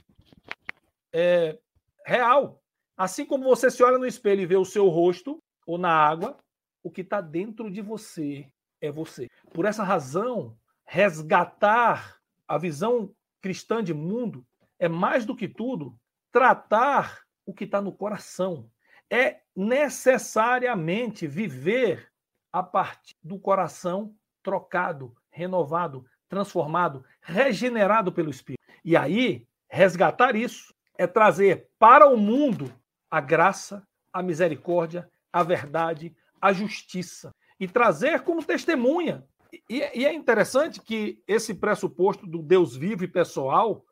é, 1.13 1.59
real. 2.05 2.63
Assim 2.97 3.25
como 3.25 3.45
você 3.45 3.71
se 3.71 3.83
olha 3.83 3.99
no 3.99 4.07
espelho 4.07 4.43
e 4.43 4.47
vê 4.47 4.57
o 4.57 4.65
seu 4.65 4.89
rosto 4.89 5.43
ou 5.67 5.79
na 5.79 5.93
água, 5.93 6.39
o 6.83 6.91
que 6.91 7.01
está 7.01 7.21
dentro 7.21 7.71
de 7.71 7.81
você 7.81 8.51
é 8.81 8.91
você. 8.91 9.29
Por 9.53 9.65
essa 9.65 9.85
razão, 9.85 10.57
resgatar 10.85 12.19
a 12.47 12.59
visão 12.59 13.15
cristã 13.41 13.83
de 13.83 13.95
mundo 13.95 14.47
é 14.79 14.89
mais 14.89 15.25
do 15.25 15.37
que 15.37 15.49
tudo 15.49 15.99
tratar 16.31 17.23
o 17.47 17.53
que 17.53 17.65
está 17.65 17.81
no 17.81 17.93
coração. 17.93 18.71
É 19.11 19.41
necessariamente 19.55 21.27
viver 21.27 22.11
a 22.53 22.63
partir 22.63 23.15
do 23.23 23.39
coração 23.39 24.15
trocado, 24.43 25.17
renovado, 25.31 26.05
transformado, 26.33 27.05
regenerado 27.21 28.11
pelo 28.11 28.31
Espírito. 28.31 28.65
E 28.83 28.97
aí, 28.97 29.47
resgatar 29.69 30.35
isso 30.35 30.75
é 30.97 31.07
trazer 31.07 31.69
para 31.79 32.09
o 32.09 32.17
mundo 32.17 32.73
a 33.11 33.21
graça, 33.21 33.87
a 34.11 34.23
misericórdia, 34.23 35.07
a 35.31 35.43
verdade, 35.43 36.17
a 36.41 36.51
justiça. 36.51 37.35
E 37.61 37.69
trazer 37.69 38.23
como 38.23 38.43
testemunha. 38.43 39.23
E, 39.69 39.81
e 39.95 40.07
é 40.07 40.15
interessante 40.15 40.81
que 40.81 41.23
esse 41.29 41.53
pressuposto 41.53 42.27
do 42.27 42.43
Deus 42.43 42.75
vivo 42.75 43.05
e 43.05 43.09
pessoal 43.09 43.85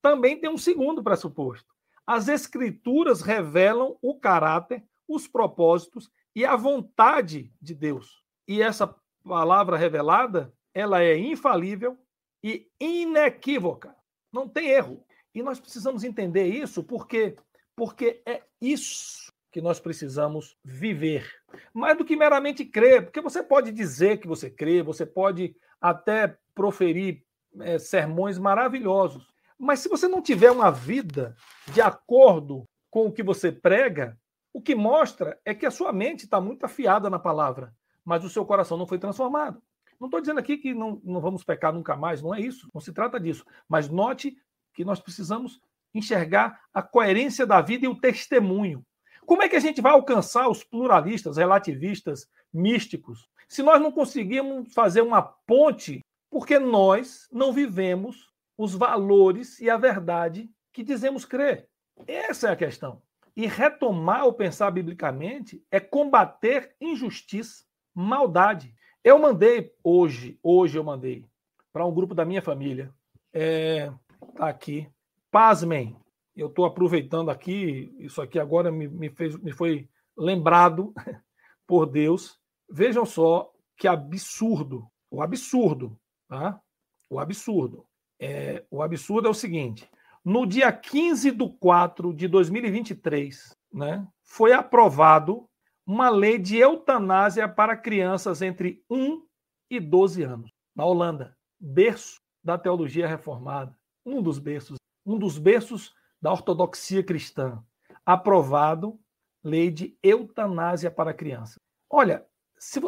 também 0.00 0.40
tem 0.40 0.48
um 0.48 0.56
segundo 0.56 1.02
pressuposto. 1.02 1.66
As 2.06 2.28
Escrituras 2.28 3.22
revelam 3.22 3.98
o 4.00 4.14
caráter, 4.14 4.84
os 5.08 5.26
propósitos 5.26 6.08
e 6.32 6.44
a 6.44 6.54
vontade 6.54 7.52
de 7.60 7.74
Deus. 7.74 8.22
E 8.46 8.62
essa 8.62 8.94
palavra 9.24 9.76
revelada, 9.76 10.54
ela 10.74 11.02
é 11.02 11.16
infalível 11.16 11.96
e 12.42 12.68
inequívoca. 12.80 13.94
Não 14.32 14.48
tem 14.48 14.68
erro. 14.68 15.04
E 15.34 15.42
nós 15.42 15.60
precisamos 15.60 16.04
entender 16.04 16.46
isso 16.46 16.82
porque 16.82 17.36
porque 17.76 18.20
é 18.26 18.42
isso 18.60 19.32
que 19.52 19.60
nós 19.60 19.78
precisamos 19.78 20.56
viver. 20.64 21.30
Mais 21.72 21.96
do 21.96 22.04
que 22.04 22.16
meramente 22.16 22.64
crer, 22.64 23.04
porque 23.04 23.20
você 23.20 23.40
pode 23.40 23.70
dizer 23.70 24.18
que 24.18 24.26
você 24.26 24.50
crê, 24.50 24.82
você 24.82 25.06
pode 25.06 25.54
até 25.80 26.36
proferir 26.54 27.22
é, 27.60 27.78
sermões 27.78 28.36
maravilhosos, 28.36 29.32
mas 29.56 29.80
se 29.80 29.88
você 29.88 30.06
não 30.08 30.20
tiver 30.20 30.50
uma 30.50 30.70
vida 30.70 31.36
de 31.72 31.80
acordo 31.80 32.64
com 32.90 33.06
o 33.06 33.12
que 33.12 33.22
você 33.22 33.50
prega, 33.50 34.18
o 34.52 34.60
que 34.60 34.74
mostra 34.74 35.38
é 35.44 35.54
que 35.54 35.66
a 35.66 35.70
sua 35.70 35.92
mente 35.92 36.24
está 36.24 36.40
muito 36.40 36.64
afiada 36.64 37.08
na 37.08 37.18
palavra, 37.18 37.72
mas 38.04 38.24
o 38.24 38.30
seu 38.30 38.44
coração 38.44 38.76
não 38.76 38.86
foi 38.86 38.98
transformado. 38.98 39.62
Não 40.00 40.06
estou 40.06 40.20
dizendo 40.20 40.38
aqui 40.38 40.56
que 40.56 40.74
não, 40.74 41.00
não 41.04 41.20
vamos 41.20 41.42
pecar 41.42 41.72
nunca 41.72 41.96
mais, 41.96 42.22
não 42.22 42.34
é 42.34 42.40
isso, 42.40 42.68
não 42.72 42.80
se 42.80 42.92
trata 42.92 43.18
disso. 43.18 43.44
Mas 43.68 43.88
note 43.88 44.36
que 44.72 44.84
nós 44.84 45.00
precisamos 45.00 45.60
enxergar 45.94 46.60
a 46.72 46.82
coerência 46.82 47.46
da 47.46 47.60
vida 47.60 47.86
e 47.86 47.88
o 47.88 47.98
testemunho. 48.00 48.84
Como 49.26 49.42
é 49.42 49.48
que 49.48 49.56
a 49.56 49.60
gente 49.60 49.80
vai 49.80 49.92
alcançar 49.92 50.48
os 50.48 50.64
pluralistas, 50.64 51.36
relativistas, 51.36 52.26
místicos, 52.52 53.28
se 53.48 53.62
nós 53.62 53.80
não 53.80 53.90
conseguimos 53.90 54.72
fazer 54.72 55.00
uma 55.00 55.22
ponte, 55.22 56.00
porque 56.30 56.58
nós 56.58 57.26
não 57.32 57.52
vivemos 57.52 58.30
os 58.56 58.74
valores 58.74 59.60
e 59.60 59.68
a 59.68 59.76
verdade 59.76 60.50
que 60.72 60.82
dizemos 60.82 61.24
crer? 61.24 61.68
Essa 62.06 62.48
é 62.48 62.52
a 62.52 62.56
questão. 62.56 63.02
E 63.36 63.46
retomar 63.46 64.26
o 64.26 64.32
pensar 64.32 64.70
biblicamente 64.70 65.64
é 65.70 65.78
combater 65.78 66.74
injustiça, 66.80 67.64
maldade. 67.94 68.74
Eu 69.02 69.18
mandei 69.18 69.72
hoje, 69.82 70.38
hoje 70.42 70.78
eu 70.78 70.84
mandei 70.84 71.24
para 71.72 71.86
um 71.86 71.94
grupo 71.94 72.14
da 72.14 72.24
minha 72.24 72.42
família. 72.42 72.92
É, 73.32 73.92
tá 74.36 74.48
aqui. 74.48 74.88
Pasmem, 75.30 75.96
eu 76.36 76.48
estou 76.48 76.64
aproveitando 76.64 77.30
aqui, 77.30 77.94
isso 77.98 78.20
aqui 78.20 78.38
agora 78.38 78.70
me, 78.70 78.88
me, 78.88 79.10
fez, 79.10 79.36
me 79.36 79.52
foi 79.52 79.88
lembrado 80.16 80.92
por 81.66 81.86
Deus. 81.86 82.38
Vejam 82.68 83.06
só 83.06 83.52
que 83.76 83.86
absurdo, 83.86 84.86
o 85.10 85.22
absurdo, 85.22 85.98
tá? 86.28 86.60
O 87.08 87.18
absurdo. 87.18 87.86
É, 88.20 88.64
o 88.70 88.82
absurdo 88.82 89.28
é 89.28 89.30
o 89.30 89.34
seguinte: 89.34 89.88
no 90.24 90.44
dia 90.44 90.70
15 90.72 91.30
de 91.30 91.48
4 91.58 92.12
de 92.12 92.28
2023, 92.28 93.56
né, 93.72 94.06
foi 94.22 94.52
aprovado 94.52 95.47
uma 95.88 96.10
lei 96.10 96.36
de 96.36 96.58
eutanásia 96.58 97.48
para 97.48 97.74
crianças 97.74 98.42
entre 98.42 98.84
1 98.90 99.22
e 99.70 99.80
12 99.80 100.22
anos, 100.22 100.50
na 100.76 100.84
Holanda, 100.84 101.34
berço 101.58 102.20
da 102.44 102.58
teologia 102.58 103.08
reformada, 103.08 103.74
um 104.04 104.20
dos 104.20 104.38
berços, 104.38 104.76
um 105.06 105.18
dos 105.18 105.38
berços 105.38 105.94
da 106.20 106.30
ortodoxia 106.30 107.02
cristã, 107.02 107.64
aprovado 108.04 109.00
lei 109.42 109.70
de 109.70 109.96
eutanásia 110.02 110.90
para 110.90 111.14
crianças. 111.14 111.56
Olha, 111.88 112.26
se, 112.58 112.80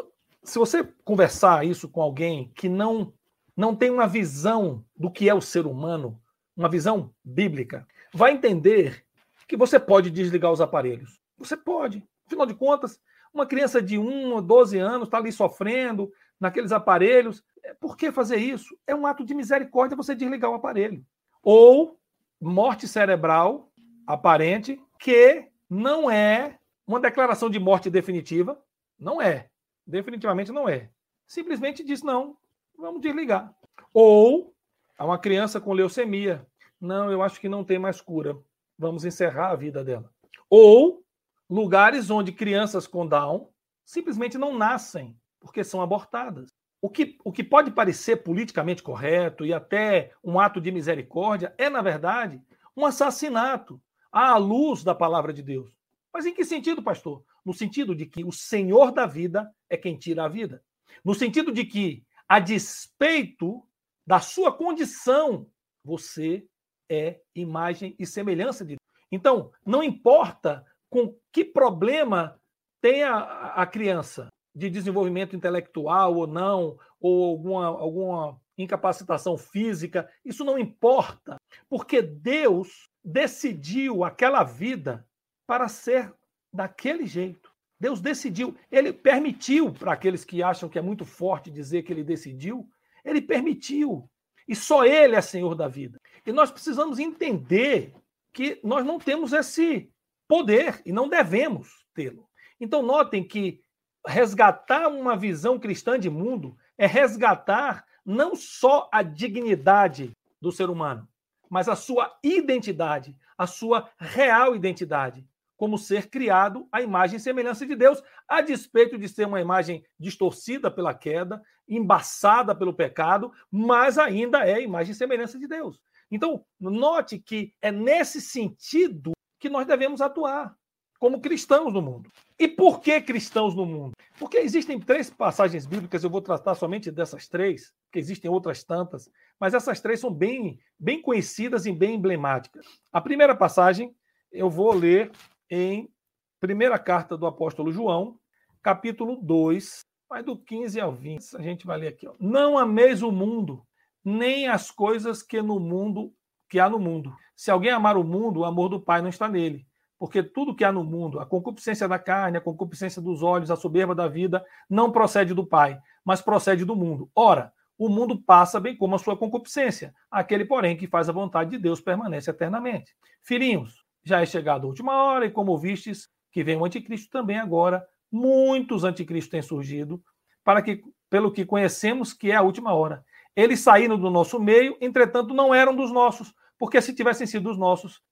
se 0.43 0.59
você 0.59 0.85
conversar 1.03 1.65
isso 1.65 1.89
com 1.89 2.03
alguém 2.03 2.53
que 2.55 2.69
não 2.69 3.15
não 3.57 3.75
tem 3.75 3.91
uma 3.91 4.07
visão 4.07 4.85
do 4.97 5.11
que 5.11 5.29
é 5.29 5.35
o 5.35 5.41
ser 5.41 5.67
humano, 5.67 6.21
uma 6.57 6.69
visão 6.69 7.15
bíblica, 7.23 7.87
vai 8.13 8.33
entender 8.33 9.05
que 9.47 9.57
você 9.57 9.79
pode 9.79 10.11
desligar 10.11 10.51
os 10.51 10.61
aparelhos. 10.61 11.19
Você 11.37 11.57
pode. 11.57 12.03
Afinal 12.31 12.47
de 12.47 12.55
contas, 12.55 13.01
uma 13.35 13.45
criança 13.45 13.83
de 13.83 13.99
1 13.99 14.33
ou 14.35 14.40
12 14.40 14.79
anos 14.79 15.09
está 15.09 15.19
ali 15.19 15.33
sofrendo 15.33 16.12
naqueles 16.38 16.71
aparelhos. 16.71 17.43
É, 17.64 17.75
por 17.75 17.97
que 17.97 18.12
fazer 18.12 18.37
isso? 18.37 18.79
É 18.87 18.95
um 18.95 19.05
ato 19.05 19.25
de 19.25 19.35
misericórdia 19.35 19.97
você 19.97 20.14
desligar 20.14 20.49
o 20.49 20.55
aparelho. 20.55 21.05
Ou 21.43 21.99
morte 22.40 22.87
cerebral 22.87 23.73
aparente, 24.07 24.81
que 24.97 25.49
não 25.69 26.09
é 26.09 26.57
uma 26.87 27.01
declaração 27.01 27.51
de 27.51 27.59
morte 27.59 27.90
definitiva. 27.90 28.62
Não 28.97 29.21
é. 29.21 29.49
Definitivamente 29.85 30.53
não 30.53 30.69
é. 30.69 30.88
Simplesmente 31.27 31.83
diz: 31.83 32.01
não, 32.05 32.37
vamos 32.79 33.01
desligar. 33.01 33.53
Ou 33.93 34.55
a 34.97 35.05
uma 35.05 35.19
criança 35.19 35.61
com 35.61 35.73
leucemia, 35.73 36.47
não, 36.81 37.11
eu 37.11 37.23
acho 37.23 37.40
que 37.40 37.49
não 37.49 37.64
tem 37.64 37.79
mais 37.79 38.01
cura. 38.01 38.38
Vamos 38.79 39.05
encerrar 39.05 39.51
a 39.51 39.57
vida 39.57 39.83
dela. 39.83 40.12
Ou 40.49 41.03
lugares 41.51 42.09
onde 42.11 42.31
crianças 42.31 42.87
com 42.87 43.07
Down 43.07 43.51
simplesmente 43.85 44.39
não 44.39 44.57
nascem 44.57 45.19
porque 45.41 45.65
são 45.65 45.83
abortadas. 45.83 46.49
O 46.81 46.89
que, 46.89 47.19
o 47.25 47.33
que 47.33 47.43
pode 47.43 47.73
parecer 47.73 48.19
politicamente 48.19 48.83
correto 48.83 49.45
e 49.45 49.53
até 49.53 50.13
um 50.23 50.39
ato 50.39 50.61
de 50.61 50.71
misericórdia 50.71 51.53
é, 51.59 51.69
na 51.69 51.83
verdade, 51.83 52.41
um 52.77 52.87
assassinato 52.87 53.83
à 54.13 54.37
luz 54.37 54.85
da 54.85 54.95
palavra 54.95 55.33
de 55.33 55.43
Deus. 55.43 55.77
Mas 56.13 56.25
em 56.25 56.33
que 56.33 56.45
sentido, 56.45 56.83
pastor? 56.83 57.23
No 57.45 57.53
sentido 57.53 57.95
de 57.95 58.07
que 58.07 58.25
o 58.25 58.33
Senhor 58.33 58.93
da 58.93 59.05
vida 59.05 59.53
é 59.69 59.77
quem 59.77 59.97
tira 59.97 60.25
a 60.25 60.29
vida. 60.29 60.63
No 61.05 61.15
sentido 61.15 61.53
de 61.53 61.65
que, 61.65 62.05
a 62.29 62.39
despeito 62.39 63.63
da 64.07 64.21
sua 64.21 64.53
condição, 64.53 65.47
você 65.85 66.47
é 66.89 67.21
imagem 67.35 67.95
e 67.99 68.07
semelhança 68.07 68.65
de 68.65 68.77
Deus. 68.77 68.81
Então, 69.13 69.53
não 69.65 69.83
importa 69.83 70.65
com 70.90 71.16
que 71.33 71.44
problema 71.44 72.38
tem 72.81 73.03
a, 73.05 73.55
a 73.55 73.66
criança 73.66 74.29
de 74.55 74.68
desenvolvimento 74.68 75.37
intelectual 75.37 76.16
ou 76.16 76.26
não, 76.26 76.76
ou 77.00 77.31
alguma, 77.31 77.66
alguma 77.66 78.40
incapacitação 78.59 79.38
física, 79.38 80.11
isso 80.24 80.44
não 80.44 80.59
importa, 80.59 81.37
porque 81.68 82.03
Deus 82.03 82.88
decidiu 83.03 84.05
aquela 84.05 84.42
vida 84.42 85.07
para 85.46 85.68
ser 85.68 86.12
daquele 86.53 87.07
jeito. 87.07 87.50
Deus 87.79 88.00
decidiu, 88.00 88.55
ele 88.70 88.92
permitiu 88.92 89.72
para 89.72 89.92
aqueles 89.92 90.24
que 90.24 90.42
acham 90.42 90.68
que 90.68 90.79
é 90.79 90.83
muito 90.83 91.05
forte 91.05 91.50
dizer 91.50 91.83
que 91.83 91.92
ele 91.92 92.05
decidiu, 92.05 92.68
ele 93.05 93.22
permitiu. 93.22 94.11
E 94.46 94.55
só 94.55 94.85
ele 94.85 95.16
é 95.16 95.20
senhor 95.20 95.55
da 95.55 95.66
vida. 95.66 95.98
E 96.26 96.33
nós 96.33 96.50
precisamos 96.50 96.98
entender 96.98 97.94
que 98.33 98.61
nós 98.62 98.85
não 98.85 98.98
temos 98.98 99.33
esse 99.33 99.89
poder 100.31 100.81
e 100.87 100.93
não 100.93 101.09
devemos 101.09 101.85
tê-lo. 101.93 102.29
Então, 102.61 102.83
notem 102.83 103.27
que 103.27 103.64
resgatar 104.07 104.87
uma 104.87 105.16
visão 105.16 105.59
cristã 105.59 105.99
de 105.99 106.09
mundo 106.09 106.57
é 106.79 106.87
resgatar 106.87 107.85
não 108.07 108.37
só 108.37 108.88
a 108.93 109.03
dignidade 109.03 110.12
do 110.40 110.53
ser 110.53 110.71
humano, 110.71 111.09
mas 111.51 111.69
a 111.69 111.75
sua 111.75 112.16
identidade, 112.23 113.16
a 113.37 113.45
sua 113.45 113.90
real 113.99 114.55
identidade, 114.55 115.27
como 115.57 115.77
ser 115.77 116.09
criado 116.09 116.69
à 116.71 116.81
imagem 116.81 117.17
e 117.17 117.21
semelhança 117.21 117.67
de 117.67 117.75
Deus, 117.75 118.00
a 118.29 118.40
despeito 118.40 118.96
de 118.96 119.09
ser 119.09 119.27
uma 119.27 119.40
imagem 119.40 119.85
distorcida 119.98 120.71
pela 120.71 120.94
queda, 120.94 121.42
embaçada 121.69 122.54
pelo 122.54 122.73
pecado, 122.73 123.33
mas 123.50 123.98
ainda 123.98 124.46
é 124.46 124.54
a 124.54 124.61
imagem 124.61 124.92
e 124.92 124.96
semelhança 124.96 125.40
de 125.40 125.48
Deus. 125.48 125.81
Então, 126.09 126.44
note 126.61 127.19
que 127.19 127.52
é 127.61 127.73
nesse 127.73 128.21
sentido 128.21 129.11
que 129.41 129.49
nós 129.49 129.67
devemos 129.67 130.01
atuar 130.01 130.55
como 131.01 131.21
cristãos 131.21 131.73
no 131.73 131.81
mundo. 131.81 132.13
E 132.38 132.47
por 132.47 132.81
que 132.81 133.01
cristãos 133.01 133.55
no 133.55 133.65
mundo? 133.65 133.93
Porque 134.19 134.37
existem 134.37 134.79
três 134.79 135.09
passagens 135.09 135.65
bíblicas, 135.65 136.05
eu 136.05 136.11
vou 136.11 136.21
tratar 136.21 136.55
somente 136.55 136.91
dessas 136.91 137.27
três, 137.27 137.73
que 137.91 137.99
existem 137.99 138.31
outras 138.31 138.63
tantas, 138.63 139.11
mas 139.41 139.55
essas 139.55 139.81
três 139.81 139.99
são 139.99 140.13
bem, 140.13 140.61
bem 140.79 141.01
conhecidas 141.01 141.65
e 141.65 141.73
bem 141.73 141.95
emblemáticas. 141.95 142.67
A 142.93 143.01
primeira 143.01 143.35
passagem 143.35 143.97
eu 144.31 144.51
vou 144.51 144.73
ler 144.75 145.11
em 145.51 145.91
primeira 146.38 146.79
carta 146.79 147.17
do 147.17 147.27
apóstolo 147.27 147.73
João, 147.73 148.19
capítulo 148.63 149.17
2, 149.17 149.81
vai 150.09 150.23
do 150.23 150.37
15 150.37 150.81
ao 150.81 150.93
20. 150.93 151.37
A 151.37 151.43
gente 151.43 151.67
vai 151.67 151.79
ler 151.79 151.88
aqui. 151.88 152.07
Ó. 152.07 152.15
Não 152.21 152.59
ameis 152.59 153.03
o 153.03 153.11
mundo, 153.11 153.67
nem 154.05 154.49
as 154.49 154.71
coisas 154.71 155.23
que 155.23 155.41
no 155.41 155.59
mundo 155.59 156.15
que 156.51 156.59
há 156.59 156.69
no 156.69 156.79
mundo. 156.79 157.15
Se 157.37 157.51
alguém 157.51 157.71
amar 157.71 157.96
o 157.96 158.05
mundo, 158.05 158.40
o 158.40 158.44
amor 158.44 158.69
do 158.69 158.81
Pai 158.81 159.01
não 159.01 159.09
está 159.09 159.29
nele. 159.29 159.65
porque 160.01 160.23
tudo 160.23 160.55
que 160.55 160.65
há 160.65 160.73
no 160.73 160.83
mundo, 160.83 161.21
a 161.21 161.27
concupiscência 161.27 161.87
da 161.87 161.98
carne, 161.98 162.38
a 162.38 162.40
concupiscência 162.40 163.03
dos 163.03 163.23
olhos, 163.23 163.51
a 163.51 163.57
soberba 163.57 163.94
da 163.94 164.09
vida, 164.09 164.42
não 164.69 164.90
procede 164.90 165.35
do 165.35 165.46
Pai, 165.46 165.79
mas 166.03 166.23
procede 166.23 166.65
do 166.65 166.75
mundo. 166.75 167.11
Ora, 167.15 167.53
o 167.77 167.87
mundo 167.87 168.19
passa 168.19 168.59
bem 168.59 168.75
como 168.75 168.94
a 168.94 168.98
sua 168.98 169.15
concupiscência. 169.15 169.94
Aquele, 170.11 170.46
porém, 170.46 170.75
que 170.75 170.87
faz 170.87 171.11
a 171.11 171.13
vontade 171.13 171.51
de 171.51 171.59
Deus 171.59 171.83
permanece 171.83 172.31
eternamente. 172.31 172.96
Filhinhos, 173.23 173.85
já 174.03 174.23
é 174.23 174.27
chegada 174.27 174.65
a 174.65 174.69
última 174.69 175.03
hora, 175.03 175.27
e 175.27 175.31
como 175.31 175.59
vistes 175.59 176.09
que 176.33 176.42
vem 176.42 176.57
o 176.57 176.65
anticristo 176.65 177.11
também 177.11 177.38
agora, 177.38 177.87
muitos 178.11 178.85
anticristos 178.85 179.31
têm 179.31 179.42
surgido, 179.42 180.03
para 180.42 180.63
que, 180.63 180.83
pelo 181.11 181.31
que 181.31 181.44
conhecemos 181.44 182.15
que 182.15 182.31
é 182.31 182.37
a 182.37 182.42
última 182.42 182.73
hora. 182.73 183.05
Eles 183.37 183.61
saíram 183.61 183.98
do 183.98 184.09
nosso 184.09 184.40
meio, 184.40 184.79
entretanto, 184.81 185.35
não 185.35 185.55
eram 185.55 185.77
dos 185.77 185.92
nossos, 185.92 186.35
porque 186.61 186.83
se 186.83 186.92
tivessem 186.92 187.27
sido 187.27 187.44
dos 187.44 187.56
nossos, 187.56 188.02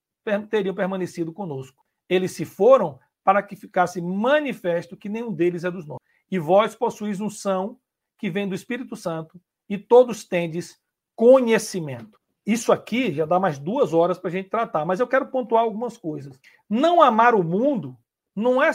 teriam 0.48 0.74
permanecido 0.74 1.34
conosco. 1.34 1.84
Eles 2.08 2.32
se 2.32 2.46
foram 2.46 2.98
para 3.22 3.42
que 3.42 3.54
ficasse 3.54 4.00
manifesto 4.00 4.96
que 4.96 5.06
nenhum 5.06 5.30
deles 5.30 5.64
é 5.64 5.70
dos 5.70 5.86
nossos. 5.86 6.02
E 6.30 6.38
vós 6.38 6.74
possuís 6.74 7.20
unção 7.20 7.78
que 8.16 8.30
vem 8.30 8.48
do 8.48 8.54
Espírito 8.54 8.96
Santo, 8.96 9.38
e 9.68 9.76
todos 9.76 10.24
tendes 10.24 10.80
conhecimento. 11.14 12.18
Isso 12.46 12.72
aqui 12.72 13.12
já 13.12 13.26
dá 13.26 13.38
mais 13.38 13.58
duas 13.58 13.92
horas 13.92 14.18
para 14.18 14.28
a 14.28 14.32
gente 14.32 14.48
tratar, 14.48 14.86
mas 14.86 14.98
eu 14.98 15.06
quero 15.06 15.28
pontuar 15.28 15.62
algumas 15.62 15.98
coisas. 15.98 16.40
Não 16.68 17.02
amar 17.02 17.34
o 17.34 17.44
mundo 17.44 17.98
não, 18.34 18.62
é, 18.62 18.70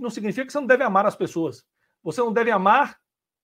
não 0.00 0.08
significa 0.08 0.46
que 0.46 0.52
você 0.52 0.58
não 0.58 0.66
deve 0.66 0.84
amar 0.84 1.04
as 1.04 1.14
pessoas. 1.14 1.66
Você 2.02 2.20
não 2.22 2.32
deve 2.32 2.50
amar 2.50 2.98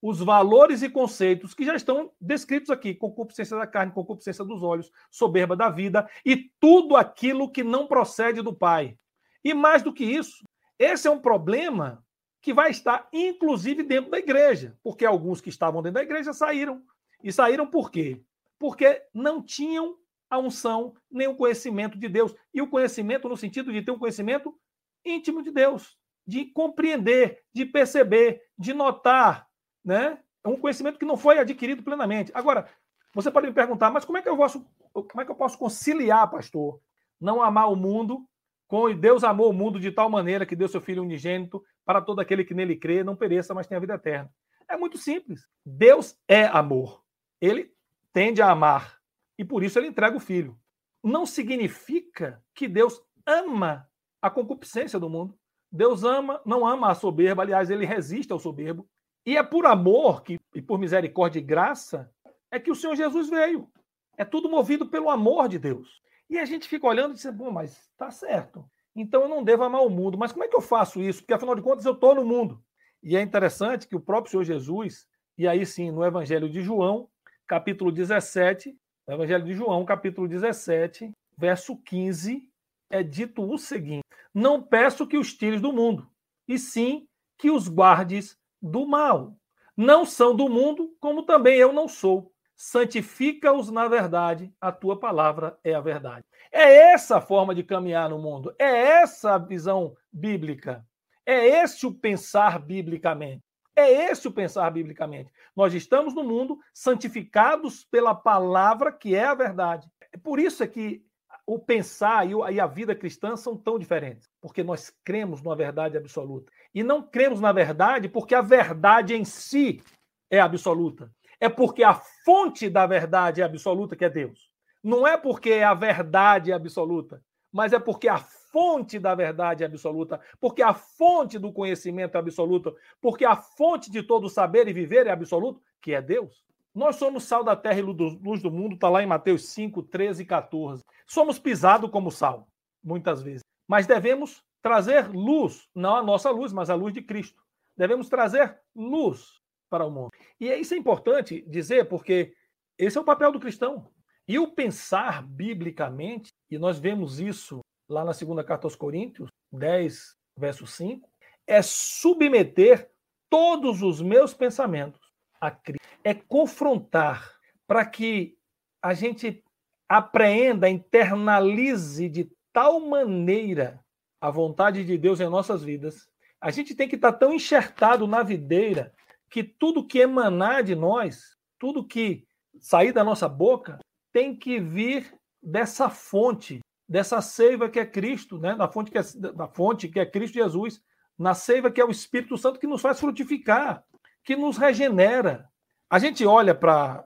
os 0.07 0.18
valores 0.18 0.82
e 0.82 0.90
conceitos 0.90 1.55
que 1.55 1.64
já 1.64 1.74
estão 1.74 2.12
descritos 2.20 2.68
aqui: 2.68 2.94
concupiscência 2.94 3.57
da 3.57 3.66
carne, 3.66 3.90
concupiscência 3.90 4.44
dos 4.44 4.62
olhos, 4.62 4.92
soberba 5.11 5.57
da 5.57 5.70
vida 5.70 6.07
e 6.26 6.50
tudo 6.61 6.94
aquilo 6.94 7.50
que 7.50 7.64
não 7.64 7.86
procede 7.86 8.42
do 8.42 8.55
Pai. 8.55 8.98
E 9.42 9.55
mais 9.55 9.82
do 9.82 9.94
que 9.94 10.05
isso, 10.05 10.44
esse 10.78 11.09
é 11.09 11.11
um 11.11 11.18
problema 11.18 12.05
que 12.42 12.52
vai 12.52 12.70
estar 12.70 13.09
inclusive 13.14 13.82
dentro 13.82 14.11
da 14.11 14.18
igreja, 14.18 14.76
porque 14.82 15.07
alguns 15.07 15.40
que 15.40 15.48
estavam 15.48 15.80
dentro 15.80 15.94
da 15.94 16.02
igreja 16.02 16.34
saíram. 16.34 16.82
E 17.22 17.32
saíram 17.32 17.66
por 17.66 17.90
quê? 17.90 18.22
Porque 18.59 19.02
não 19.14 19.42
tinham 19.42 19.96
a 20.28 20.38
unção 20.38 20.94
nem 21.11 21.28
o 21.28 21.34
conhecimento 21.34 21.98
de 21.98 22.11
Deus. 22.11 22.34
E 22.52 22.61
o 22.61 22.68
conhecimento 22.68 23.26
no 23.26 23.38
sentido 23.38 23.72
de 23.72 23.80
ter 23.80 23.90
um 23.90 23.98
conhecimento 23.98 24.55
íntimo 25.02 25.42
de 25.42 25.50
Deus, 25.50 25.96
de 26.26 26.44
compreender, 26.44 27.42
de 27.55 27.64
perceber, 27.64 28.42
de 28.59 28.74
notar 28.74 29.48
né? 29.85 30.18
É 30.43 30.49
um 30.49 30.57
conhecimento 30.57 30.99
que 30.99 31.05
não 31.05 31.16
foi 31.16 31.39
adquirido 31.39 31.82
plenamente. 31.82 32.30
Agora, 32.35 32.68
você 33.14 33.30
pode 33.30 33.47
me 33.47 33.53
perguntar, 33.53 33.91
mas 33.91 34.05
como 34.05 34.18
é 34.18 34.22
que 34.22 34.28
eu 34.28 34.37
posso, 34.37 34.66
como 34.93 35.20
é 35.20 35.24
que 35.24 35.30
eu 35.30 35.37
posso 35.37 35.59
conciliar, 35.59 36.30
pastor, 36.30 36.80
não 37.20 37.43
amar 37.43 37.70
o 37.70 37.76
mundo 37.76 38.26
com 38.66 38.93
Deus 38.95 39.22
amou 39.22 39.51
o 39.51 39.53
mundo 39.53 39.78
de 39.78 39.91
tal 39.93 40.09
maneira 40.09 40.47
que 40.47 40.57
deu 40.57 40.68
seu 40.68 40.80
filho 40.80 41.03
unigênito 41.03 41.62
para 41.85 42.01
todo 42.01 42.20
aquele 42.20 42.45
que 42.45 42.55
nele 42.55 42.76
crê, 42.76 43.05
não 43.05 43.14
pereça, 43.14 43.55
mas 43.55 43.66
tenha 43.66 43.80
vida 43.80 43.95
eterna. 43.95 44.28
É 44.68 44.76
muito 44.76 44.99
simples. 44.99 45.47
Deus 45.64 46.18
é 46.26 46.47
amor. 46.47 47.03
Ele 47.41 47.72
tende 48.12 48.41
a 48.41 48.51
amar 48.51 48.99
e 49.39 49.45
por 49.45 49.62
isso 49.62 49.78
ele 49.78 49.89
entrega 49.89 50.16
o 50.16 50.20
filho. 50.20 50.59
Não 51.03 51.26
significa 51.26 52.43
que 52.55 52.66
Deus 52.66 53.01
ama 53.26 53.89
a 54.20 54.30
concupiscência 54.30 54.99
do 54.99 55.11
mundo. 55.11 55.39
Deus 55.70 56.03
ama, 56.03 56.41
não 56.47 56.66
ama 56.66 56.91
a 56.91 56.95
soberba, 56.95 57.43
aliás, 57.43 57.68
ele 57.68 57.85
resiste 57.85 58.32
ao 58.32 58.39
soberbo. 58.39 58.89
E 59.27 59.37
é 59.37 59.43
por 59.43 59.66
amor 59.66 60.22
que, 60.22 60.39
e 60.55 60.61
por 60.61 60.79
misericórdia 60.79 61.39
e 61.39 61.43
graça 61.43 62.11
é 62.51 62.61
que 62.61 62.70
o 62.70 62.75
Senhor 62.75 62.95
Jesus 62.95 63.31
veio. 63.31 63.68
É 64.16 64.25
tudo 64.25 64.49
movido 64.49 64.87
pelo 64.87 65.11
amor 65.11 65.49
de 65.49 65.59
Deus. 65.59 66.03
E 66.29 66.39
a 66.39 66.45
gente 66.45 66.68
fica 66.68 66.87
olhando 66.87 67.12
e 67.12 67.14
diz, 67.14 67.31
bom, 67.31 67.51
mas 67.51 67.72
está 67.91 68.11
certo. 68.11 68.64
Então 68.95 69.22
eu 69.22 69.29
não 69.29 69.43
devo 69.43 69.64
amar 69.64 69.83
o 69.83 69.91
mundo. 69.91 70.16
Mas 70.18 70.33
como 70.33 70.45
é 70.45 70.49
que 70.49 70.57
eu 70.57 70.61
faço 70.61 71.01
isso? 71.01 71.20
Porque 71.20 71.35
afinal 71.35 71.55
de 71.55 71.62
contas 71.62 71.85
eu 71.85 71.93
estou 71.93 72.14
no 72.14 72.25
mundo. 72.25 72.62
E 73.03 73.16
é 73.16 73.20
interessante 73.20 73.89
que 73.89 73.97
o 73.97 74.01
próprio 74.01 74.31
Senhor 74.31 74.45
Jesus, 74.45 75.07
e 75.37 75.49
aí 75.49 75.66
sim, 75.66 75.91
no 75.91 76.05
Evangelho 76.05 76.49
de 76.49 76.62
João, 76.62 77.09
capítulo 77.47 77.91
17, 77.91 78.77
no 79.07 79.14
Evangelho 79.14 79.45
de 79.45 79.53
João, 79.53 79.85
capítulo 79.85 80.29
17, 80.29 81.12
verso 81.37 81.77
15, 81.77 82.49
é 82.89 83.03
dito 83.03 83.43
o 83.43 83.59
seguinte: 83.59 84.05
Não 84.33 84.62
peço 84.62 85.07
que 85.07 85.18
os 85.18 85.35
tires 85.35 85.61
do 85.61 85.72
mundo, 85.72 86.09
e 86.49 86.59
sim 86.59 87.07
que 87.37 87.51
os 87.51 87.68
guardes 87.68 88.39
do 88.65 88.87
mal. 88.87 89.37
Não 89.77 90.07
são 90.07 90.35
do 90.35 90.49
mundo, 90.49 90.97
como 90.99 91.25
também 91.25 91.59
eu 91.59 91.73
não 91.73 91.87
sou. 91.87 92.33
Santifica-os 92.57 93.71
na 93.71 93.89
verdade, 93.89 94.53
a 94.61 94.73
tua 94.73 94.99
palavra 94.99 95.59
é 95.62 95.75
a 95.75 95.81
verdade. 95.81 96.25
É 96.51 96.93
essa 96.93 97.19
a 97.19 97.21
forma 97.21 97.55
de 97.55 97.62
caminhar 97.62 98.09
no 98.09 98.19
mundo, 98.19 98.55
é 98.59 99.03
essa 99.03 99.35
a 99.35 99.39
visão 99.39 99.95
bíblica, 100.12 100.87
é 101.27 101.62
esse 101.62 101.87
o 101.87 101.93
pensar 101.93 102.59
biblicamente. 102.59 103.43
É 103.77 103.91
esse 104.09 104.29
o 104.29 104.33
pensar 104.33 104.71
biblicamente. 104.71 105.33
Nós 105.57 105.75
estamos 105.75 106.15
no 106.15 106.23
mundo 106.23 106.61
santificados 106.73 107.85
pela 107.85 108.15
palavra 108.15 108.93
que 108.93 109.17
é 109.17 109.25
a 109.25 109.35
verdade. 109.35 109.89
Por 110.23 110.39
isso 110.39 110.62
é 110.62 110.67
que 110.69 111.05
o 111.47 111.59
pensar 111.59 112.26
e 112.26 112.61
a 112.61 112.66
vida 112.66 112.95
cristã 112.95 113.36
são 113.36 113.57
tão 113.57 113.78
diferentes, 113.78 114.28
porque 114.40 114.62
nós 114.62 114.92
cremos 115.05 115.42
numa 115.42 115.57
verdade 115.57 115.97
absoluta. 115.97 116.51
E 116.74 116.82
não 116.82 117.03
cremos 117.03 117.40
na 117.40 117.53
verdade 117.53 118.09
porque 118.09 118.34
a 118.34 118.40
verdade 118.40 119.14
em 119.14 119.24
si 119.24 119.82
é 120.30 120.40
absoluta. 120.40 121.11
É 121.38 121.49
porque 121.49 121.82
a 121.82 121.95
fonte 122.24 122.70
da 122.70 122.86
verdade 122.86 123.42
é 123.42 123.45
absoluta, 123.45 123.95
que 123.95 124.05
é 124.05 124.11
Deus. 124.11 124.51
Não 124.82 125.07
é 125.07 125.16
porque 125.16 125.55
a 125.55 125.74
verdade 125.74 126.51
é 126.51 126.55
absoluta, 126.55 127.22
mas 127.53 127.72
é 127.72 127.78
porque 127.78 128.09
a 128.09 128.18
fonte 128.18 128.99
da 128.99 129.14
verdade 129.14 129.62
é 129.62 129.66
absoluta, 129.66 130.20
porque 130.40 130.62
a 130.62 130.74
fonte 130.74 131.38
do 131.38 131.53
conhecimento 131.53 132.16
é 132.16 132.18
absoluta, 132.18 132.72
porque 133.01 133.24
a 133.24 133.36
fonte 133.36 133.90
de 133.90 134.03
todo 134.03 134.28
saber 134.28 134.68
e 134.68 134.72
viver 134.72 135.07
é 135.07 135.11
absoluto, 135.11 135.61
que 135.80 135.92
é 135.92 136.01
Deus. 136.01 136.45
Nós 136.75 136.97
somos 136.97 137.25
sal 137.25 137.45
da 137.45 137.55
terra 137.55 137.79
e 137.79 137.83
luz 137.83 138.43
do 138.43 138.51
mundo, 138.51 138.75
está 138.75 138.89
lá 138.89 139.01
em 139.01 139.07
Mateus 139.07 139.49
5, 139.51 139.81
13 139.85 140.25
e 140.25 140.27
14. 140.27 140.83
Somos 141.07 141.39
pisados 141.39 141.89
como 141.89 142.11
sal, 142.11 142.49
muitas 142.83 143.22
vezes. 143.22 143.43
Mas 143.68 143.87
devemos 143.87 144.43
trazer 144.61 145.09
luz, 145.09 145.68
não 145.72 145.95
a 145.95 146.03
nossa 146.03 146.31
luz, 146.31 146.53
mas 146.53 146.70
a 146.70 146.75
luz 146.75 146.93
de 146.93 147.01
Cristo. 147.01 147.41
Devemos 147.77 148.09
trazer 148.09 148.61
luz 148.75 149.39
para 149.70 149.87
o 149.87 149.91
mundo. 149.91 150.11
E 150.41 150.49
isso 150.53 150.75
é 150.75 150.77
importante 150.77 151.45
dizer, 151.47 151.89
porque 151.89 152.35
esse 152.77 152.99
é 152.99 153.01
o 153.01 153.05
papel 153.05 153.31
do 153.31 153.41
cristão. 153.41 153.89
E 154.27 154.39
o 154.39 154.49
pensar 154.49 155.22
biblicamente, 155.22 156.31
e 156.51 156.59
nós 156.59 156.79
vemos 156.81 157.20
isso 157.20 157.61
lá 157.89 158.05
na 158.05 158.14
segunda 158.14 158.43
carta 158.43 158.66
aos 158.66 158.75
Coríntios, 158.75 159.29
10, 159.53 160.16
verso 160.37 160.66
5, 160.66 161.09
é 161.47 161.62
submeter 161.62 162.91
todos 163.29 163.83
os 163.83 164.01
meus 164.01 164.33
pensamentos 164.33 165.03
a 165.45 165.51
Cristo 165.51 165.86
é 166.03 166.14
confrontar 166.14 167.34
para 167.66 167.84
que 167.84 168.36
a 168.82 168.95
gente 168.95 169.42
apreenda, 169.88 170.68
internalize 170.68 172.09
de 172.09 172.30
tal 172.53 172.80
maneira 172.80 173.80
a 174.20 174.30
vontade 174.30 174.84
de 174.84 174.97
Deus 174.97 175.20
em 175.20 175.28
nossas 175.28 175.62
vidas. 175.62 176.09
A 176.40 176.51
gente 176.51 176.74
tem 176.74 176.88
que 176.88 176.97
estar 176.97 177.12
tão 177.12 177.32
enxertado 177.32 178.07
na 178.07 178.22
videira 178.22 178.92
que 179.30 179.45
tudo 179.45 179.86
que 179.86 179.99
emanar 179.99 180.62
de 180.62 180.74
nós, 180.74 181.36
tudo 181.59 181.86
que 181.86 182.26
sair 182.59 182.92
da 182.92 183.05
nossa 183.05 183.28
boca, 183.28 183.78
tem 184.12 184.34
que 184.34 184.59
vir 184.59 185.14
dessa 185.42 185.90
fonte, 185.90 186.61
dessa 186.88 187.20
seiva 187.20 187.68
que 187.68 187.78
é 187.78 187.84
Cristo, 187.84 188.38
né? 188.38 188.55
da, 188.55 188.68
fonte 188.68 188.90
que 188.90 188.99
é, 188.99 189.03
da 189.34 189.49
fonte 189.49 189.88
que 189.88 190.01
é 190.01 190.07
Cristo 190.07 190.34
Jesus, 190.34 190.80
na 191.18 191.34
seiva 191.34 191.70
que 191.70 191.80
é 191.80 191.84
o 191.84 191.90
Espírito 191.90 192.38
Santo 192.38 192.59
que 192.59 192.66
nos 192.66 192.80
faz 192.80 192.99
frutificar, 192.99 193.84
que 194.25 194.35
nos 194.35 194.57
regenera, 194.57 195.49
a 195.91 195.99
gente 195.99 196.25
olha 196.25 196.55
para 196.55 197.05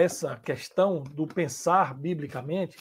essa 0.00 0.36
questão 0.36 1.02
do 1.02 1.26
pensar 1.26 1.94
biblicamente 1.94 2.76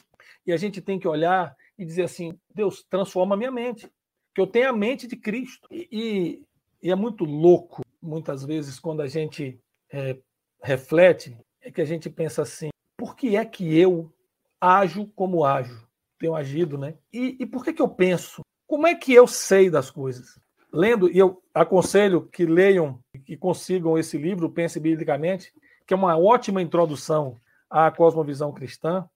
e 0.46 0.52
a 0.52 0.58
gente 0.58 0.82
tem 0.82 1.00
que 1.00 1.08
olhar 1.08 1.56
e 1.78 1.86
dizer 1.86 2.04
assim: 2.04 2.38
Deus, 2.54 2.84
transforma 2.90 3.36
a 3.36 3.38
minha 3.38 3.52
mente, 3.52 3.90
que 4.34 4.42
eu 4.42 4.48
tenha 4.48 4.70
a 4.70 4.76
mente 4.76 5.08
de 5.08 5.16
Cristo. 5.16 5.68
E, 5.72 6.44
e, 6.82 6.90
é 6.90 6.96
muito 6.96 7.26
louco, 7.26 7.84
muitas 8.02 8.44
vezes, 8.44 8.80
quando 8.80 9.02
a 9.02 9.08
gente 9.08 9.60
é, 9.92 10.18
reflete, 10.64 11.38
é 11.62 11.72
que 11.72 11.82
a 11.82 11.86
gente 11.86 12.10
pensa 12.10 12.42
assim: 12.42 12.70
por 12.98 13.16
que 13.16 13.36
é 13.36 13.46
que 13.46 13.78
eu 13.78 14.12
ajo 14.60 15.06
como 15.16 15.46
ajo? 15.46 15.88
Tenho 16.18 16.36
agido, 16.36 16.78
né? 16.78 16.98
E, 17.14 17.38
e 17.40 17.46
por 17.46 17.64
que, 17.64 17.72
que 17.72 17.82
eu 17.82 17.90
penso? 17.90 18.42
Como 18.68 18.86
é 18.86 18.94
que 18.94 19.14
eu 19.14 19.26
sei 19.26 19.70
das 19.70 19.90
coisas? 19.90 20.40
lendo, 20.72 21.10
e 21.10 21.18
eu 21.18 21.42
aconselho 21.54 22.28
que 22.28 22.46
leiam 22.46 23.00
e 23.30 23.38
consigam 23.38 23.96
esse 23.96 24.18
livro, 24.18 24.50
Pense 24.50 24.80
Biblicamente, 24.80 25.54
que 25.86 25.94
é 25.94 25.98
uma 25.98 26.18
ótima 26.18 26.64
introdução 26.64 27.40
à 27.70 27.92
cosmovisão 27.92 28.52
cristã, 28.52 29.08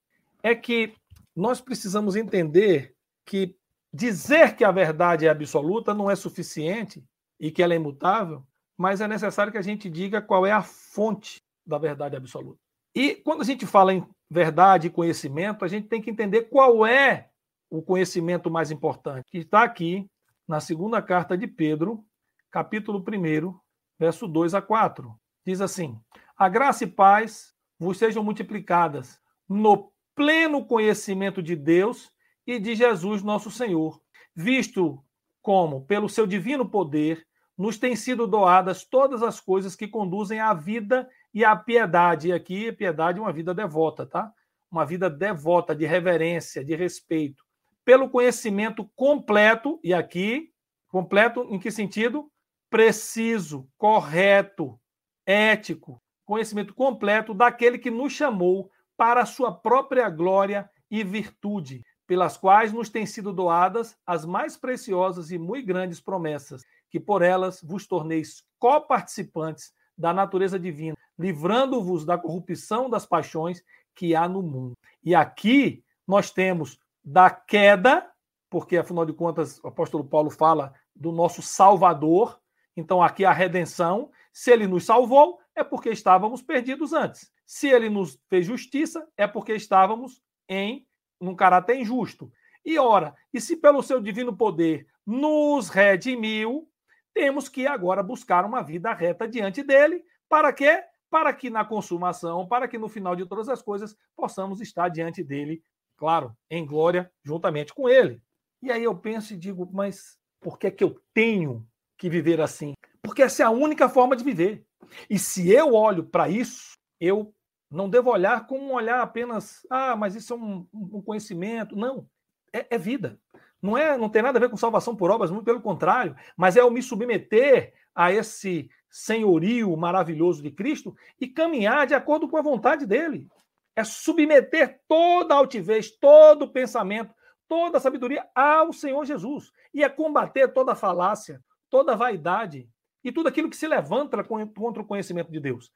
é 0.43 0.53
que 0.53 0.93
nós 1.35 1.59
precisamos 1.59 2.15
entender 2.15 2.93
que 3.25 3.55
dizer 3.91 4.55
que 4.55 4.63
a 4.63 4.71
verdade 4.71 5.25
é 5.25 5.29
absoluta 5.29 5.95
não 5.95 6.11
é 6.11 6.15
suficiente 6.15 7.03
e 7.39 7.49
que 7.49 7.63
ela 7.63 7.73
é 7.73 7.75
imutável, 7.75 8.43
mas 8.77 9.01
é 9.01 9.07
necessário 9.07 9.51
que 9.51 9.57
a 9.57 9.63
gente 9.63 9.89
diga 9.89 10.21
qual 10.21 10.45
é 10.45 10.51
a 10.51 10.61
fonte 10.61 11.41
da 11.65 11.79
verdade 11.79 12.15
absoluta. 12.15 12.59
E 12.93 13.15
quando 13.15 13.41
a 13.41 13.45
gente 13.45 13.65
fala 13.65 13.95
em 13.95 14.05
verdade 14.29 14.87
e 14.87 14.91
conhecimento, 14.91 15.65
a 15.65 15.67
gente 15.67 15.87
tem 15.87 15.99
que 15.99 16.11
entender 16.11 16.43
qual 16.43 16.85
é 16.85 17.29
o 17.67 17.81
conhecimento 17.81 18.51
mais 18.51 18.69
importante, 18.69 19.31
que 19.31 19.39
está 19.39 19.63
aqui 19.63 20.07
na 20.47 20.59
segunda 20.59 21.01
carta 21.01 21.35
de 21.35 21.47
Pedro, 21.47 22.05
capítulo 22.51 22.99
1, 22.99 23.62
verso 24.03 24.27
2 24.27 24.53
a 24.53 24.61
4. 24.61 25.17
Diz 25.45 25.61
assim: 25.61 25.97
A 26.37 26.49
graça 26.49 26.83
e 26.83 26.87
paz 26.87 27.53
vos 27.79 27.97
sejam 27.97 28.21
multiplicadas 28.21 29.17
no 29.47 29.93
pleno 30.13 30.65
conhecimento 30.65 31.41
de 31.41 31.55
Deus 31.55 32.11
e 32.45 32.59
de 32.59 32.75
Jesus 32.75 33.23
nosso 33.23 33.49
Senhor, 33.49 34.01
visto 34.35 35.01
como, 35.41 35.85
pelo 35.85 36.09
seu 36.09 36.27
divino 36.27 36.69
poder, 36.69 37.25
nos 37.57 37.77
têm 37.77 37.95
sido 37.95 38.27
doadas 38.27 38.83
todas 38.83 39.23
as 39.23 39.39
coisas 39.39 39.73
que 39.73 39.87
conduzem 39.87 40.39
à 40.41 40.53
vida 40.53 41.07
e 41.33 41.45
à 41.45 41.55
piedade. 41.55 42.27
E 42.27 42.33
aqui, 42.33 42.73
piedade 42.73 43.19
é 43.19 43.21
uma 43.21 43.31
vida 43.31 43.53
devota, 43.53 44.05
tá? 44.05 44.33
Uma 44.69 44.85
vida 44.85 45.09
devota, 45.09 45.73
de 45.73 45.85
reverência, 45.85 46.63
de 46.63 46.75
respeito. 46.75 47.41
Pelo 47.85 48.09
conhecimento 48.09 48.89
completo, 48.95 49.79
e 49.81 49.93
aqui, 49.93 50.49
completo 50.89 51.47
em 51.49 51.59
que 51.59 51.71
sentido? 51.71 52.29
Preciso, 52.73 53.69
correto, 53.77 54.79
ético, 55.27 56.01
conhecimento 56.25 56.73
completo 56.73 57.31
daquele 57.31 57.77
que 57.77 57.91
nos 57.91 58.13
chamou 58.13 58.71
para 58.97 59.21
a 59.21 59.27
sua 59.27 59.51
própria 59.51 60.09
glória 60.09 60.67
e 60.89 61.03
virtude, 61.03 61.83
pelas 62.07 62.35
quais 62.35 62.73
nos 62.73 62.89
têm 62.89 63.05
sido 63.05 63.31
doadas 63.31 63.95
as 64.07 64.25
mais 64.25 64.57
preciosas 64.57 65.29
e 65.29 65.37
muito 65.37 65.67
grandes 65.67 66.01
promessas, 66.01 66.63
que 66.89 66.99
por 66.99 67.21
elas 67.21 67.61
vos 67.61 67.85
torneis 67.85 68.43
coparticipantes 68.57 69.71
da 69.95 70.11
natureza 70.11 70.57
divina, 70.57 70.97
livrando-vos 71.15 72.03
da 72.03 72.17
corrupção 72.17 72.89
das 72.89 73.05
paixões 73.05 73.61
que 73.93 74.15
há 74.15 74.27
no 74.27 74.41
mundo. 74.41 74.73
E 75.03 75.13
aqui 75.13 75.83
nós 76.07 76.31
temos 76.31 76.79
da 77.03 77.29
queda, 77.29 78.09
porque 78.49 78.77
afinal 78.77 79.05
de 79.05 79.13
contas 79.13 79.59
o 79.63 79.67
apóstolo 79.67 80.03
Paulo 80.03 80.31
fala 80.31 80.73
do 80.95 81.11
nosso 81.11 81.43
Salvador, 81.43 82.41
então 82.75 83.01
aqui 83.01 83.25
a 83.25 83.31
redenção, 83.31 84.11
se 84.31 84.51
ele 84.51 84.67
nos 84.67 84.85
salvou, 84.85 85.39
é 85.55 85.63
porque 85.63 85.89
estávamos 85.89 86.41
perdidos 86.41 86.93
antes. 86.93 87.31
Se 87.45 87.67
ele 87.67 87.89
nos 87.89 88.19
fez 88.29 88.45
justiça, 88.45 89.07
é 89.15 89.27
porque 89.27 89.53
estávamos 89.53 90.21
em 90.49 90.87
um 91.21 91.35
caráter 91.35 91.77
injusto. 91.77 92.31
E 92.65 92.77
ora, 92.79 93.13
e 93.33 93.39
se 93.39 93.57
pelo 93.57 93.83
seu 93.83 93.99
divino 93.99 94.35
poder 94.35 94.87
nos 95.05 95.69
redimiu, 95.69 96.67
temos 97.13 97.47
que 97.47 97.67
agora 97.67 98.01
buscar 98.01 98.45
uma 98.45 98.63
vida 98.63 98.93
reta 98.93 99.27
diante 99.27 99.61
dele, 99.61 100.03
para 100.27 100.51
quê? 100.51 100.83
Para 101.09 101.33
que 101.33 101.49
na 101.49 101.63
consumação, 101.63 102.47
para 102.47 102.67
que 102.67 102.77
no 102.77 102.89
final 102.89 103.15
de 103.15 103.25
todas 103.25 103.47
as 103.49 103.61
coisas 103.61 103.95
possamos 104.15 104.61
estar 104.61 104.89
diante 104.89 105.23
dele, 105.23 105.63
claro, 105.95 106.35
em 106.49 106.65
glória, 106.65 107.11
juntamente 107.23 107.73
com 107.73 107.87
ele. 107.87 108.21
E 108.61 108.71
aí 108.71 108.83
eu 108.83 108.95
penso 108.95 109.33
e 109.33 109.37
digo, 109.37 109.69
mas 109.71 110.17
por 110.39 110.57
que, 110.57 110.71
que 110.71 110.83
eu 110.83 110.99
tenho 111.13 111.67
que 112.03 112.09
viver 112.09 112.41
assim? 112.41 112.73
Porque 113.01 113.23
essa 113.23 113.43
é 113.43 113.45
a 113.45 113.49
única 113.49 113.87
forma 113.87 114.13
de 114.13 114.25
viver. 114.25 114.65
E 115.09 115.17
se 115.17 115.49
eu 115.49 115.73
olho 115.73 116.03
para 116.03 116.27
isso, 116.27 116.73
eu 116.99 117.33
não 117.71 117.89
devo 117.89 118.09
olhar 118.09 118.45
com 118.45 118.59
um 118.59 118.73
olhar 118.73 118.99
apenas, 118.99 119.65
ah, 119.69 119.95
mas 119.95 120.13
isso 120.13 120.33
é 120.33 120.35
um, 120.35 120.67
um 120.73 121.01
conhecimento. 121.01 121.77
Não, 121.77 122.05
é, 122.51 122.75
é, 122.75 122.77
vida. 122.77 123.17
Não 123.61 123.77
é, 123.77 123.97
não 123.97 124.09
tem 124.09 124.21
nada 124.21 124.37
a 124.37 124.41
ver 124.41 124.49
com 124.49 124.57
salvação 124.57 124.97
por 124.97 125.11
obras, 125.11 125.31
muito 125.31 125.45
pelo 125.45 125.61
contrário, 125.61 126.13
mas 126.35 126.57
é 126.57 126.59
eu 126.59 126.69
me 126.69 126.83
submeter 126.83 127.73
a 127.95 128.11
esse 128.11 128.69
senhorio 128.89 129.75
maravilhoso 129.77 130.43
de 130.43 130.51
Cristo 130.51 130.93
e 131.21 131.25
caminhar 131.25 131.87
de 131.87 131.93
acordo 131.93 132.27
com 132.27 132.35
a 132.35 132.41
vontade 132.41 132.85
dele. 132.85 133.29
É 133.77 133.85
submeter 133.85 134.81
toda 134.89 135.33
a 135.33 135.37
altivez, 135.37 135.89
todo 135.89 136.43
o 136.43 136.51
pensamento, 136.51 137.13
toda 137.47 137.77
a 137.77 137.81
sabedoria 137.81 138.27
ao 138.35 138.73
Senhor 138.73 139.05
Jesus. 139.05 139.53
E 139.73 139.85
é 139.85 139.87
combater 139.87 140.49
toda 140.49 140.73
a 140.73 140.75
falácia, 140.75 141.41
toda 141.73 141.93
a 141.93 141.95
vaidade, 141.95 142.69
e 143.03 143.11
tudo 143.11 143.27
aquilo 143.27 143.49
que 143.49 143.57
se 143.57 143.67
levanta 143.67 144.23
contra 144.23 144.83
o 144.83 144.85
conhecimento 144.85 145.31
de 145.31 145.39
Deus. 145.39 145.71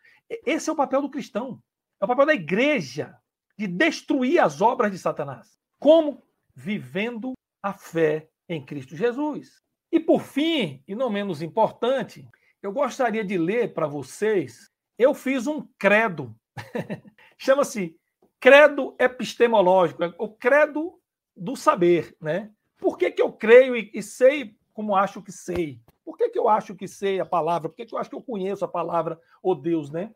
Esse 0.46 0.70
é 0.70 0.74
o 0.74 0.76
papel 0.76 1.02
do 1.02 1.10
cristão. 1.10 1.60
É 2.00 2.06
o 2.06 2.08
papel 2.08 2.28
da 2.28 2.36
igreja 2.36 3.18
de 3.58 3.66
destruir 3.66 4.40
as 4.40 4.62
obras 4.62 4.92
de 4.92 5.00
Satanás. 5.00 5.58
Como? 5.80 6.24
Vivendo 6.54 7.34
a 7.64 7.74
fé 7.74 8.30
em 8.48 8.64
Cristo 8.64 8.96
Jesus. 8.96 9.60
E 9.92 10.00
por 10.00 10.22
fim, 10.22 10.84
e 10.88 10.94
não 10.94 11.10
menos 11.10 11.42
importante, 11.42 12.30
eu 12.62 12.72
gostaria 12.72 13.26
de 13.26 13.36
ler 13.36 13.74
para 13.74 13.88
vocês. 13.88 14.72
Eu 15.00 15.16
fiz 15.16 15.48
um 15.48 15.68
credo. 15.80 16.36
Chama-se 17.40 17.98
credo 18.40 18.96
epistemológico, 19.00 20.04
é 20.04 20.14
o 20.20 20.30
credo 20.30 21.02
do 21.36 21.56
saber, 21.56 22.16
né? 22.22 22.52
Por 22.78 23.00
que, 23.00 23.10
que 23.10 23.22
eu 23.24 23.34
creio 23.34 23.76
e, 23.76 23.90
e 23.96 24.04
sei 24.04 24.56
como 24.78 24.96
acho 24.96 25.24
que 25.24 25.32
sei? 25.32 25.82
Por 26.06 26.16
que, 26.16 26.30
que 26.30 26.38
eu 26.38 26.48
acho 26.48 26.76
que 26.76 26.88
sei 26.88 27.20
a 27.20 27.26
palavra? 27.26 27.68
Por 27.68 27.76
que, 27.76 27.84
que 27.84 27.96
eu 27.96 27.98
acho 27.98 28.12
que 28.12 28.16
eu 28.16 28.22
conheço 28.22 28.64
a 28.64 28.68
palavra, 28.68 29.20
o 29.42 29.50
oh 29.50 29.56
Deus, 29.56 29.90
né? 29.90 30.14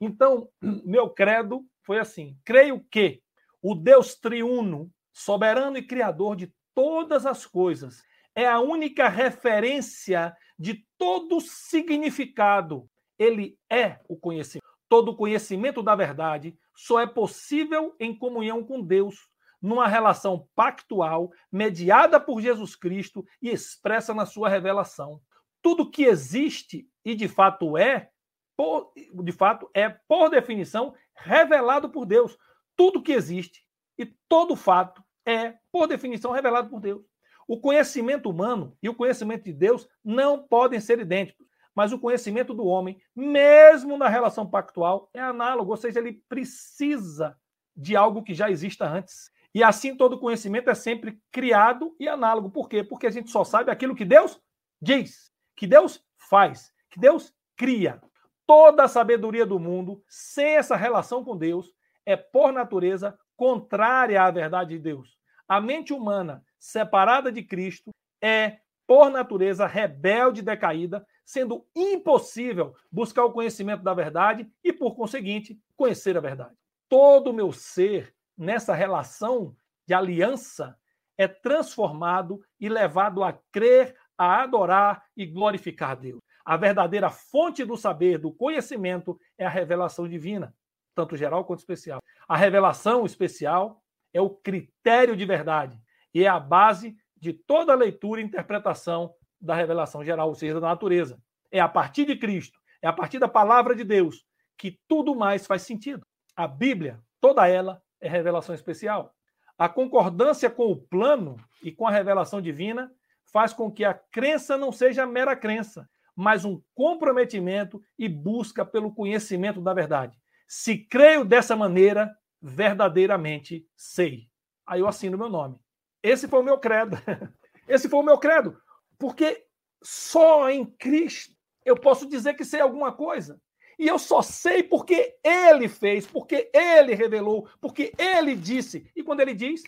Então, 0.00 0.48
meu 0.86 1.10
credo 1.10 1.66
foi 1.82 1.98
assim: 1.98 2.38
creio 2.44 2.78
que 2.92 3.20
o 3.60 3.74
Deus 3.74 4.14
triuno, 4.14 4.88
soberano 5.12 5.78
e 5.78 5.82
criador 5.82 6.36
de 6.36 6.54
todas 6.72 7.26
as 7.26 7.44
coisas, 7.44 8.04
é 8.36 8.46
a 8.46 8.60
única 8.60 9.08
referência 9.08 10.32
de 10.56 10.86
todo 10.96 11.40
significado. 11.40 12.88
Ele 13.18 13.58
é 13.68 13.98
o 14.08 14.16
conhecimento. 14.16 14.64
Todo 14.88 15.16
conhecimento 15.16 15.82
da 15.82 15.96
verdade 15.96 16.56
só 16.72 17.00
é 17.00 17.06
possível 17.06 17.96
em 17.98 18.16
comunhão 18.16 18.62
com 18.62 18.80
Deus, 18.80 19.28
numa 19.64 19.88
relação 19.88 20.46
pactual, 20.54 21.32
mediada 21.50 22.20
por 22.20 22.40
Jesus 22.40 22.76
Cristo 22.76 23.24
e 23.40 23.50
expressa 23.50 24.12
na 24.12 24.26
sua 24.26 24.48
revelação 24.48 25.20
tudo 25.64 25.90
que 25.90 26.04
existe 26.04 26.86
e 27.02 27.14
de 27.14 27.26
fato 27.26 27.78
é, 27.78 28.10
por, 28.54 28.92
de 28.94 29.32
fato 29.32 29.70
é, 29.72 29.88
por 30.06 30.28
definição, 30.28 30.94
revelado 31.16 31.88
por 31.88 32.04
Deus. 32.04 32.36
Tudo 32.76 33.02
que 33.02 33.12
existe 33.12 33.66
e 33.96 34.04
todo 34.28 34.54
fato 34.54 35.02
é, 35.24 35.54
por 35.72 35.86
definição, 35.86 36.32
revelado 36.32 36.68
por 36.68 36.80
Deus. 36.80 37.02
O 37.48 37.58
conhecimento 37.58 38.28
humano 38.28 38.76
e 38.82 38.90
o 38.90 38.94
conhecimento 38.94 39.44
de 39.44 39.54
Deus 39.54 39.88
não 40.04 40.46
podem 40.46 40.80
ser 40.80 40.98
idênticos, 40.98 41.46
mas 41.74 41.90
o 41.90 41.98
conhecimento 41.98 42.52
do 42.52 42.66
homem, 42.66 43.00
mesmo 43.16 43.96
na 43.96 44.08
relação 44.08 44.46
pactual, 44.46 45.08
é 45.14 45.20
análogo, 45.20 45.70
ou 45.70 45.76
seja, 45.78 45.98
ele 45.98 46.22
precisa 46.28 47.38
de 47.74 47.96
algo 47.96 48.22
que 48.22 48.34
já 48.34 48.50
exista 48.50 48.86
antes. 48.86 49.30
E 49.54 49.62
assim 49.62 49.96
todo 49.96 50.18
conhecimento 50.18 50.68
é 50.68 50.74
sempre 50.74 51.20
criado 51.30 51.94
e 52.00 52.08
análogo. 52.08 52.50
Por 52.50 52.68
quê? 52.68 52.82
Porque 52.82 53.06
a 53.06 53.10
gente 53.10 53.30
só 53.30 53.44
sabe 53.44 53.70
aquilo 53.70 53.94
que 53.94 54.04
Deus 54.04 54.40
diz 54.82 55.32
que 55.56 55.66
Deus 55.66 56.04
faz, 56.16 56.72
que 56.90 56.98
Deus 56.98 57.32
cria. 57.56 58.00
Toda 58.46 58.84
a 58.84 58.88
sabedoria 58.88 59.46
do 59.46 59.58
mundo, 59.58 60.02
sem 60.08 60.56
essa 60.56 60.76
relação 60.76 61.24
com 61.24 61.36
Deus, 61.36 61.72
é 62.04 62.16
por 62.16 62.52
natureza 62.52 63.16
contrária 63.36 64.22
à 64.22 64.30
verdade 64.30 64.74
de 64.74 64.80
Deus. 64.80 65.16
A 65.48 65.60
mente 65.60 65.92
humana, 65.92 66.42
separada 66.58 67.32
de 67.32 67.42
Cristo, 67.42 67.90
é 68.20 68.58
por 68.86 69.10
natureza 69.10 69.66
rebelde 69.66 70.40
e 70.40 70.44
decaída, 70.44 71.06
sendo 71.24 71.66
impossível 71.74 72.74
buscar 72.92 73.24
o 73.24 73.32
conhecimento 73.32 73.82
da 73.82 73.94
verdade 73.94 74.46
e, 74.62 74.72
por 74.72 74.94
conseguinte, 74.94 75.58
conhecer 75.74 76.16
a 76.18 76.20
verdade. 76.20 76.54
Todo 76.86 77.30
o 77.30 77.32
meu 77.32 77.50
ser, 77.50 78.14
nessa 78.36 78.74
relação 78.74 79.56
de 79.86 79.94
aliança, 79.94 80.78
é 81.16 81.28
transformado 81.28 82.40
e 82.58 82.68
levado 82.68 83.22
a 83.22 83.32
crer 83.52 83.94
a 84.16 84.42
adorar 84.42 85.04
e 85.16 85.26
glorificar 85.26 85.90
a 85.90 85.94
Deus. 85.94 86.20
A 86.44 86.56
verdadeira 86.56 87.10
fonte 87.10 87.64
do 87.64 87.76
saber, 87.76 88.18
do 88.18 88.32
conhecimento, 88.32 89.18
é 89.38 89.46
a 89.46 89.50
revelação 89.50 90.08
divina, 90.08 90.54
tanto 90.94 91.16
geral 91.16 91.44
quanto 91.44 91.60
especial. 91.60 92.00
A 92.28 92.36
revelação 92.36 93.06
especial 93.06 93.82
é 94.12 94.20
o 94.20 94.30
critério 94.30 95.16
de 95.16 95.24
verdade 95.24 95.80
e 96.12 96.24
é 96.24 96.28
a 96.28 96.38
base 96.38 96.96
de 97.16 97.32
toda 97.32 97.74
leitura 97.74 98.20
e 98.20 98.24
interpretação 98.24 99.14
da 99.40 99.54
revelação 99.54 100.04
geral, 100.04 100.28
ou 100.28 100.34
seja, 100.34 100.60
da 100.60 100.68
natureza. 100.68 101.20
É 101.50 101.60
a 101.60 101.68
partir 101.68 102.04
de 102.04 102.16
Cristo, 102.16 102.58
é 102.82 102.86
a 102.86 102.92
partir 102.92 103.18
da 103.18 103.28
palavra 103.28 103.74
de 103.74 103.84
Deus 103.84 104.24
que 104.56 104.78
tudo 104.86 105.14
mais 105.14 105.46
faz 105.46 105.62
sentido. 105.62 106.06
A 106.36 106.46
Bíblia, 106.46 107.00
toda 107.20 107.48
ela, 107.48 107.82
é 108.00 108.08
revelação 108.08 108.54
especial. 108.54 109.14
A 109.56 109.68
concordância 109.68 110.50
com 110.50 110.70
o 110.70 110.76
plano 110.76 111.36
e 111.62 111.70
com 111.70 111.86
a 111.86 111.90
revelação 111.90 112.40
divina 112.40 112.92
faz 113.32 113.52
com 113.52 113.70
que 113.70 113.84
a 113.84 113.94
crença 113.94 114.56
não 114.56 114.72
seja 114.72 115.06
mera 115.06 115.36
crença, 115.36 115.88
mas 116.14 116.44
um 116.44 116.60
comprometimento 116.74 117.82
e 117.98 118.08
busca 118.08 118.64
pelo 118.64 118.92
conhecimento 118.92 119.60
da 119.60 119.72
verdade. 119.72 120.18
Se 120.46 120.76
creio 120.78 121.24
dessa 121.24 121.56
maneira, 121.56 122.16
verdadeiramente 122.40 123.66
sei. 123.76 124.28
Aí 124.66 124.80
eu 124.80 124.88
assino 124.88 125.18
meu 125.18 125.28
nome. 125.28 125.58
Esse 126.02 126.28
foi 126.28 126.40
o 126.40 126.44
meu 126.44 126.58
credo. 126.58 126.96
Esse 127.66 127.88
foi 127.88 128.00
o 128.00 128.04
meu 128.04 128.18
credo. 128.18 128.60
Porque 128.98 129.46
só 129.82 130.50
em 130.50 130.64
Cristo 130.64 131.34
eu 131.64 131.76
posso 131.76 132.06
dizer 132.06 132.34
que 132.34 132.44
sei 132.44 132.60
alguma 132.60 132.92
coisa. 132.92 133.40
E 133.78 133.86
eu 133.86 133.98
só 133.98 134.22
sei 134.22 134.62
porque 134.62 135.16
ele 135.22 135.68
fez, 135.68 136.06
porque 136.06 136.50
ele 136.52 136.94
revelou, 136.94 137.48
porque 137.60 137.92
ele 137.98 138.34
disse. 138.34 138.90
E 138.94 139.02
quando 139.02 139.20
ele 139.20 139.34
diz, 139.34 139.62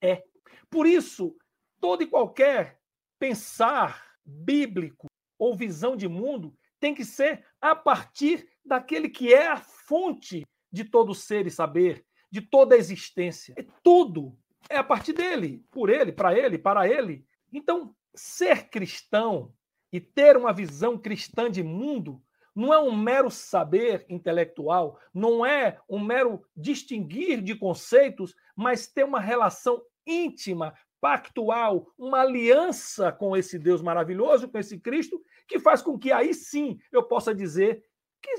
é. 0.00 0.24
Por 0.70 0.86
isso, 0.86 1.36
todo 1.80 2.02
e 2.02 2.06
qualquer 2.06 2.78
pensar 3.18 4.04
bíblico 4.24 5.06
ou 5.38 5.56
visão 5.56 5.96
de 5.96 6.08
mundo 6.08 6.56
tem 6.80 6.94
que 6.94 7.04
ser 7.04 7.44
a 7.60 7.74
partir 7.74 8.48
daquele 8.64 9.08
que 9.08 9.32
é 9.32 9.48
a 9.48 9.56
fonte 9.56 10.44
de 10.70 10.84
todo 10.84 11.14
ser 11.14 11.46
e 11.46 11.50
saber, 11.50 12.04
de 12.30 12.40
toda 12.40 12.74
a 12.74 12.78
existência. 12.78 13.54
É 13.56 13.64
tudo 13.82 14.36
é 14.68 14.76
a 14.76 14.84
partir 14.84 15.12
dele, 15.12 15.64
por 15.70 15.90
ele, 15.90 16.12
para 16.12 16.36
ele, 16.36 16.58
para 16.58 16.88
ele. 16.88 17.26
Então, 17.52 17.94
ser 18.14 18.68
cristão 18.68 19.52
e 19.92 20.00
ter 20.00 20.36
uma 20.36 20.52
visão 20.52 20.96
cristã 20.96 21.50
de 21.50 21.62
mundo 21.62 22.22
não 22.54 22.72
é 22.72 22.78
um 22.78 22.94
mero 22.94 23.30
saber 23.30 24.04
intelectual, 24.08 24.98
não 25.12 25.44
é 25.44 25.78
um 25.88 25.98
mero 25.98 26.44
distinguir 26.56 27.40
de 27.42 27.54
conceitos, 27.54 28.34
mas 28.54 28.86
ter 28.86 29.04
uma 29.04 29.20
relação 29.20 29.82
íntima, 30.06 30.74
pactual, 31.00 31.88
uma 31.98 32.20
aliança 32.20 33.10
com 33.10 33.36
esse 33.36 33.58
Deus 33.58 33.82
maravilhoso, 33.82 34.48
com 34.48 34.58
esse 34.58 34.78
Cristo, 34.78 35.20
que 35.48 35.58
faz 35.58 35.82
com 35.82 35.98
que 35.98 36.12
aí 36.12 36.32
sim 36.32 36.78
eu 36.92 37.02
possa 37.02 37.34
dizer 37.34 37.84
que 38.20 38.30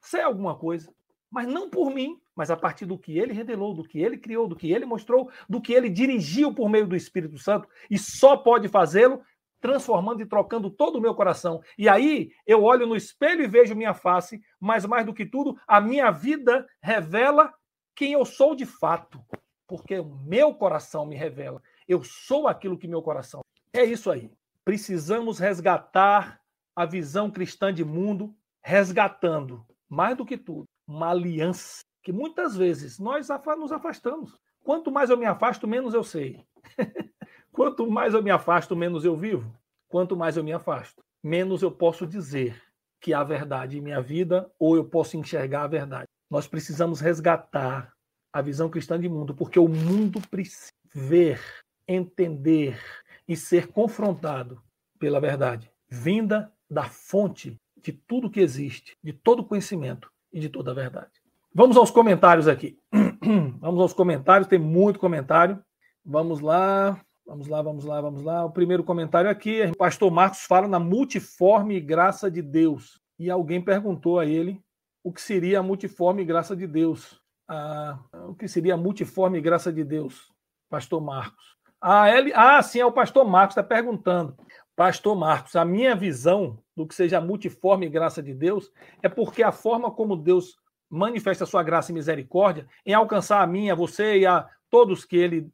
sei 0.00 0.20
alguma 0.20 0.54
coisa, 0.54 0.92
mas 1.30 1.46
não 1.46 1.70
por 1.70 1.94
mim, 1.94 2.20
mas 2.34 2.50
a 2.50 2.56
partir 2.56 2.84
do 2.84 2.98
que 2.98 3.18
ele 3.18 3.32
revelou, 3.32 3.72
do 3.72 3.84
que 3.84 4.00
ele 4.00 4.18
criou, 4.18 4.48
do 4.48 4.56
que 4.56 4.72
ele 4.72 4.84
mostrou, 4.84 5.30
do 5.48 5.60
que 5.60 5.72
ele 5.72 5.88
dirigiu 5.88 6.52
por 6.52 6.68
meio 6.68 6.86
do 6.86 6.96
Espírito 6.96 7.38
Santo, 7.38 7.68
e 7.90 7.96
só 7.96 8.36
pode 8.36 8.68
fazê-lo 8.68 9.22
transformando 9.60 10.22
e 10.22 10.26
trocando 10.26 10.70
todo 10.70 10.96
o 10.96 11.00
meu 11.00 11.14
coração. 11.14 11.60
E 11.78 11.88
aí 11.88 12.30
eu 12.46 12.62
olho 12.62 12.86
no 12.86 12.96
espelho 12.96 13.42
e 13.42 13.48
vejo 13.48 13.74
minha 13.74 13.94
face, 13.94 14.40
mas 14.58 14.84
mais 14.86 15.04
do 15.04 15.14
que 15.14 15.26
tudo, 15.26 15.56
a 15.66 15.80
minha 15.80 16.10
vida 16.10 16.66
revela 16.82 17.52
quem 17.94 18.12
eu 18.12 18.24
sou 18.24 18.54
de 18.54 18.64
fato, 18.64 19.22
porque 19.66 19.98
o 19.98 20.16
meu 20.24 20.54
coração 20.54 21.04
me 21.04 21.14
revela. 21.14 21.62
Eu 21.86 22.02
sou 22.02 22.48
aquilo 22.48 22.78
que 22.78 22.88
meu 22.88 23.02
coração. 23.02 23.40
É 23.72 23.84
isso 23.84 24.10
aí. 24.10 24.30
Precisamos 24.64 25.38
resgatar 25.38 26.40
a 26.74 26.86
visão 26.86 27.30
cristã 27.30 27.72
de 27.72 27.84
mundo, 27.84 28.34
resgatando, 28.62 29.66
mais 29.88 30.16
do 30.16 30.24
que 30.24 30.38
tudo, 30.38 30.64
uma 30.86 31.10
aliança 31.10 31.82
que 32.02 32.12
muitas 32.12 32.56
vezes 32.56 32.98
nós 32.98 33.28
nos 33.58 33.72
afastamos. 33.72 34.38
Quanto 34.62 34.90
mais 34.90 35.10
eu 35.10 35.16
me 35.16 35.26
afasto, 35.26 35.66
menos 35.66 35.94
eu 35.94 36.04
sei. 36.04 36.44
Quanto 37.52 37.90
mais 37.90 38.14
eu 38.14 38.22
me 38.22 38.30
afasto, 38.30 38.76
menos 38.76 39.04
eu 39.04 39.16
vivo. 39.16 39.52
Quanto 39.88 40.16
mais 40.16 40.36
eu 40.36 40.44
me 40.44 40.52
afasto, 40.52 41.02
menos 41.22 41.62
eu 41.62 41.70
posso 41.70 42.06
dizer 42.06 42.62
que 43.00 43.12
há 43.12 43.24
verdade 43.24 43.78
em 43.78 43.80
minha 43.80 44.00
vida 44.00 44.50
ou 44.58 44.76
eu 44.76 44.84
posso 44.84 45.16
enxergar 45.16 45.64
a 45.64 45.68
verdade. 45.68 46.06
Nós 46.30 46.46
precisamos 46.46 47.00
resgatar 47.00 47.92
a 48.32 48.40
visão 48.40 48.68
cristã 48.68 49.00
de 49.00 49.08
mundo, 49.08 49.34
porque 49.34 49.58
o 49.58 49.66
mundo 49.66 50.20
precisa 50.30 50.70
ver, 50.94 51.40
entender 51.88 52.80
e 53.26 53.36
ser 53.36 53.68
confrontado 53.68 54.62
pela 54.98 55.20
verdade, 55.20 55.70
vinda 55.88 56.52
da 56.70 56.84
fonte 56.84 57.56
de 57.82 57.92
tudo 57.92 58.30
que 58.30 58.40
existe, 58.40 58.96
de 59.02 59.12
todo 59.12 59.44
conhecimento 59.44 60.10
e 60.32 60.38
de 60.38 60.48
toda 60.48 60.70
a 60.70 60.74
verdade. 60.74 61.10
Vamos 61.52 61.76
aos 61.76 61.90
comentários 61.90 62.46
aqui. 62.46 62.78
Vamos 63.60 63.80
aos 63.80 63.92
comentários, 63.92 64.46
tem 64.46 64.58
muito 64.58 65.00
comentário. 65.00 65.60
Vamos 66.04 66.40
lá. 66.40 67.00
Vamos 67.30 67.46
lá, 67.46 67.62
vamos 67.62 67.84
lá, 67.84 68.00
vamos 68.00 68.22
lá. 68.24 68.44
O 68.44 68.50
primeiro 68.50 68.82
comentário 68.82 69.30
aqui, 69.30 69.62
o 69.62 69.76
pastor 69.76 70.10
Marcos 70.10 70.40
fala 70.40 70.66
na 70.66 70.80
multiforme 70.80 71.80
graça 71.80 72.28
de 72.28 72.42
Deus. 72.42 73.00
E 73.16 73.30
alguém 73.30 73.62
perguntou 73.62 74.18
a 74.18 74.26
ele 74.26 74.60
o 75.04 75.12
que 75.12 75.22
seria 75.22 75.60
a 75.60 75.62
multiforme 75.62 76.24
graça 76.24 76.56
de 76.56 76.66
Deus. 76.66 77.22
Ah, 77.46 78.00
o 78.26 78.34
que 78.34 78.48
seria 78.48 78.74
a 78.74 78.76
multiforme 78.76 79.40
graça 79.40 79.72
de 79.72 79.84
Deus, 79.84 80.28
pastor 80.68 81.00
Marcos? 81.00 81.56
Ah, 81.80 82.10
ele, 82.10 82.32
ah 82.34 82.60
sim, 82.64 82.80
é 82.80 82.84
o 82.84 82.90
pastor 82.90 83.24
Marcos 83.24 83.52
está 83.52 83.62
perguntando. 83.62 84.36
Pastor 84.74 85.14
Marcos, 85.14 85.54
a 85.54 85.64
minha 85.64 85.94
visão 85.94 86.58
do 86.76 86.84
que 86.84 86.96
seja 86.96 87.18
a 87.18 87.20
multiforme 87.20 87.88
graça 87.88 88.20
de 88.20 88.34
Deus 88.34 88.72
é 89.04 89.08
porque 89.08 89.44
a 89.44 89.52
forma 89.52 89.88
como 89.88 90.16
Deus 90.16 90.56
manifesta 90.90 91.44
a 91.44 91.46
sua 91.46 91.62
graça 91.62 91.92
e 91.92 91.94
misericórdia 91.94 92.66
em 92.84 92.92
alcançar 92.92 93.40
a 93.40 93.46
mim, 93.46 93.70
a 93.70 93.74
você 93.76 94.18
e 94.18 94.26
a 94.26 94.48
todos 94.68 95.04
que 95.04 95.16
ele 95.16 95.48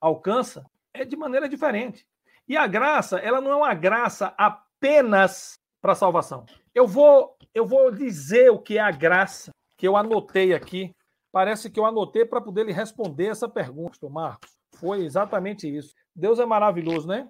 alcança, 0.00 0.64
é 0.98 1.04
de 1.04 1.16
maneira 1.16 1.48
diferente. 1.48 2.06
E 2.48 2.56
a 2.56 2.66
graça, 2.66 3.18
ela 3.18 3.40
não 3.40 3.50
é 3.50 3.56
uma 3.56 3.74
graça 3.74 4.34
apenas 4.36 5.58
para 5.80 5.94
salvação. 5.94 6.44
Eu 6.74 6.86
vou, 6.86 7.36
eu 7.54 7.66
vou 7.66 7.90
dizer 7.90 8.50
o 8.50 8.58
que 8.58 8.78
é 8.78 8.80
a 8.80 8.90
graça 8.90 9.50
que 9.76 9.86
eu 9.86 9.96
anotei 9.96 10.54
aqui. 10.54 10.94
Parece 11.30 11.70
que 11.70 11.78
eu 11.78 11.84
anotei 11.84 12.24
para 12.24 12.40
poder 12.40 12.64
lhe 12.64 12.72
responder 12.72 13.26
essa 13.26 13.48
pergunta, 13.48 14.08
Marcos. 14.08 14.50
Foi 14.76 15.04
exatamente 15.04 15.68
isso. 15.68 15.94
Deus 16.14 16.38
é 16.38 16.46
maravilhoso, 16.46 17.06
né? 17.06 17.28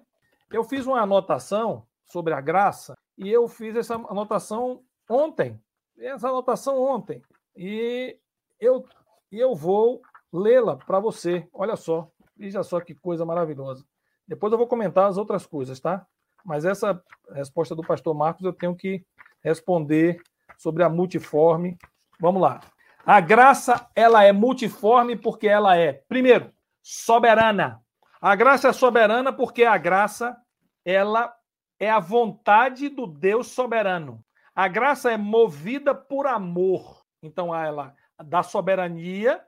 Eu 0.51 0.63
fiz 0.63 0.85
uma 0.85 1.01
anotação 1.01 1.85
sobre 2.05 2.33
a 2.33 2.41
graça 2.41 2.95
e 3.17 3.29
eu 3.29 3.47
fiz 3.47 3.75
essa 3.75 3.95
anotação 3.95 4.81
ontem. 5.09 5.61
Essa 5.97 6.29
anotação 6.29 6.81
ontem. 6.81 7.21
E 7.55 8.17
eu, 8.59 8.85
eu 9.31 9.53
vou 9.53 10.01
lê-la 10.31 10.77
para 10.77 10.99
você. 10.99 11.47
Olha 11.53 11.75
só. 11.75 12.09
Veja 12.39 12.63
só 12.63 12.79
que 12.79 12.95
coisa 12.95 13.25
maravilhosa. 13.25 13.83
Depois 14.25 14.53
eu 14.53 14.57
vou 14.57 14.65
comentar 14.65 15.09
as 15.09 15.17
outras 15.17 15.45
coisas, 15.45 15.77
tá? 15.77 16.07
Mas 16.45 16.63
essa 16.63 17.03
resposta 17.33 17.75
do 17.75 17.83
pastor 17.83 18.15
Marcos 18.15 18.45
eu 18.45 18.53
tenho 18.53 18.73
que 18.73 19.05
responder 19.43 20.21
sobre 20.57 20.81
a 20.81 20.87
multiforme. 20.87 21.77
Vamos 22.17 22.41
lá. 22.41 22.61
A 23.05 23.19
graça, 23.19 23.89
ela 23.93 24.23
é 24.23 24.31
multiforme 24.31 25.17
porque 25.17 25.49
ela 25.49 25.75
é, 25.75 25.91
primeiro, 26.07 26.49
soberana. 26.81 27.81
A 28.21 28.35
graça 28.37 28.69
é 28.69 28.73
soberana 28.73 29.33
porque 29.33 29.65
a 29.65 29.77
graça, 29.77 30.37
ela 30.85 31.35
é 31.77 31.89
a 31.89 31.99
vontade 31.99 32.87
do 32.87 33.05
Deus 33.05 33.47
soberano. 33.47 34.23
A 34.55 34.69
graça 34.69 35.11
é 35.11 35.17
movida 35.17 35.93
por 35.93 36.25
amor. 36.25 37.03
Então, 37.21 37.53
ela 37.53 37.93
dá 38.25 38.43
soberania, 38.43 39.41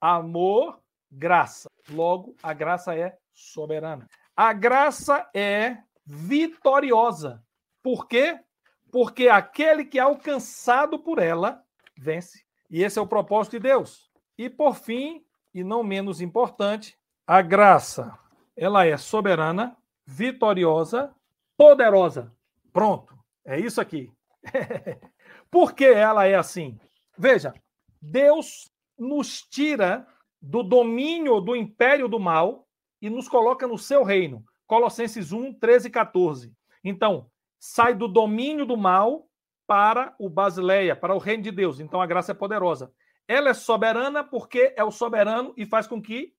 amor, 0.00 0.80
graça. 1.10 1.68
Logo, 1.90 2.34
a 2.42 2.52
graça 2.52 2.94
é 2.96 3.16
soberana. 3.32 4.06
A 4.36 4.52
graça 4.52 5.28
é 5.34 5.78
vitoriosa. 6.04 7.42
Por 7.82 8.06
quê? 8.06 8.38
Porque 8.90 9.28
aquele 9.28 9.84
que 9.84 9.98
é 9.98 10.02
alcançado 10.02 10.98
por 10.98 11.18
ela 11.18 11.62
vence. 11.96 12.44
E 12.70 12.82
esse 12.82 12.98
é 12.98 13.02
o 13.02 13.06
propósito 13.06 13.52
de 13.52 13.60
Deus. 13.60 14.10
E 14.36 14.48
por 14.48 14.74
fim, 14.74 15.24
e 15.52 15.64
não 15.64 15.82
menos 15.82 16.20
importante, 16.20 16.96
a 17.26 17.42
graça, 17.42 18.16
ela 18.56 18.86
é 18.86 18.96
soberana, 18.96 19.76
vitoriosa, 20.06 21.14
poderosa. 21.56 22.32
Pronto. 22.72 23.18
É 23.44 23.58
isso 23.58 23.80
aqui. 23.80 24.12
por 25.50 25.74
que 25.74 25.84
ela 25.84 26.26
é 26.26 26.34
assim? 26.34 26.78
Veja, 27.16 27.52
Deus 28.00 28.70
nos 28.98 29.42
tira 29.42 30.06
do 30.40 30.62
domínio 30.62 31.40
do 31.40 31.56
império 31.56 32.08
do 32.08 32.18
mal 32.18 32.66
e 33.00 33.10
nos 33.10 33.28
coloca 33.28 33.66
no 33.66 33.78
seu 33.78 34.02
reino. 34.02 34.44
Colossenses 34.66 35.32
1, 35.32 35.54
13 35.54 35.88
e 35.88 35.90
14. 35.90 36.52
Então, 36.84 37.30
sai 37.58 37.94
do 37.94 38.06
domínio 38.06 38.66
do 38.66 38.76
mal 38.76 39.28
para 39.66 40.14
o 40.18 40.28
Basileia, 40.28 40.96
para 40.96 41.14
o 41.14 41.18
reino 41.18 41.42
de 41.42 41.50
Deus. 41.50 41.80
Então, 41.80 42.00
a 42.00 42.06
graça 42.06 42.32
é 42.32 42.34
poderosa. 42.34 42.92
Ela 43.26 43.50
é 43.50 43.54
soberana 43.54 44.24
porque 44.24 44.72
é 44.76 44.84
o 44.84 44.90
soberano 44.90 45.52
e 45.56 45.66
faz 45.66 45.86
com 45.86 46.00
que 46.00 46.32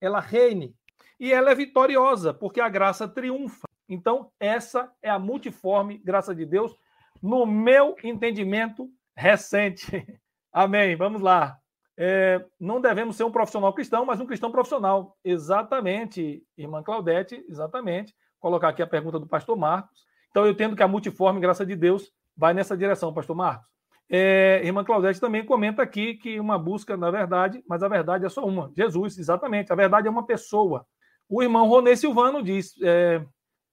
ela 0.00 0.20
reine. 0.20 0.74
E 1.18 1.32
ela 1.32 1.50
é 1.50 1.54
vitoriosa 1.54 2.32
porque 2.32 2.60
a 2.60 2.68
graça 2.68 3.08
triunfa. 3.08 3.66
Então, 3.88 4.30
essa 4.38 4.92
é 5.02 5.08
a 5.08 5.18
multiforme 5.18 5.98
graça 5.98 6.34
de 6.34 6.44
Deus, 6.44 6.76
no 7.22 7.46
meu 7.46 7.96
entendimento 8.02 8.90
recente. 9.16 9.86
Amém. 10.52 10.96
Vamos 10.96 11.22
lá. 11.22 11.58
É, 11.98 12.44
não 12.60 12.80
devemos 12.80 13.16
ser 13.16 13.24
um 13.24 13.30
profissional 13.30 13.72
cristão, 13.72 14.04
mas 14.04 14.20
um 14.20 14.26
cristão 14.26 14.50
profissional. 14.50 15.16
Exatamente, 15.24 16.42
irmã 16.56 16.82
Claudete, 16.82 17.44
exatamente. 17.48 18.14
colocar 18.38 18.68
aqui 18.68 18.82
a 18.82 18.86
pergunta 18.86 19.18
do 19.18 19.26
pastor 19.26 19.56
Marcos. 19.56 20.04
Então, 20.30 20.44
eu 20.44 20.52
entendo 20.52 20.76
que 20.76 20.82
a 20.82 20.88
multiforme 20.88 21.40
graça 21.40 21.64
de 21.64 21.74
Deus 21.74 22.12
vai 22.36 22.52
nessa 22.52 22.76
direção, 22.76 23.14
pastor 23.14 23.34
Marcos. 23.34 23.66
É, 24.08 24.60
irmã 24.62 24.84
Claudete 24.84 25.18
também 25.18 25.44
comenta 25.44 25.82
aqui 25.82 26.14
que 26.14 26.38
uma 26.38 26.58
busca 26.58 26.96
na 26.96 27.10
verdade, 27.10 27.62
mas 27.68 27.82
a 27.82 27.88
verdade 27.88 28.24
é 28.24 28.28
só 28.28 28.44
uma. 28.44 28.70
Jesus, 28.76 29.18
exatamente. 29.18 29.72
A 29.72 29.76
verdade 29.76 30.06
é 30.06 30.10
uma 30.10 30.24
pessoa. 30.24 30.86
O 31.28 31.42
irmão 31.42 31.66
Ronê 31.66 31.96
Silvano 31.96 32.42
diz: 32.42 32.74
é, 32.82 33.24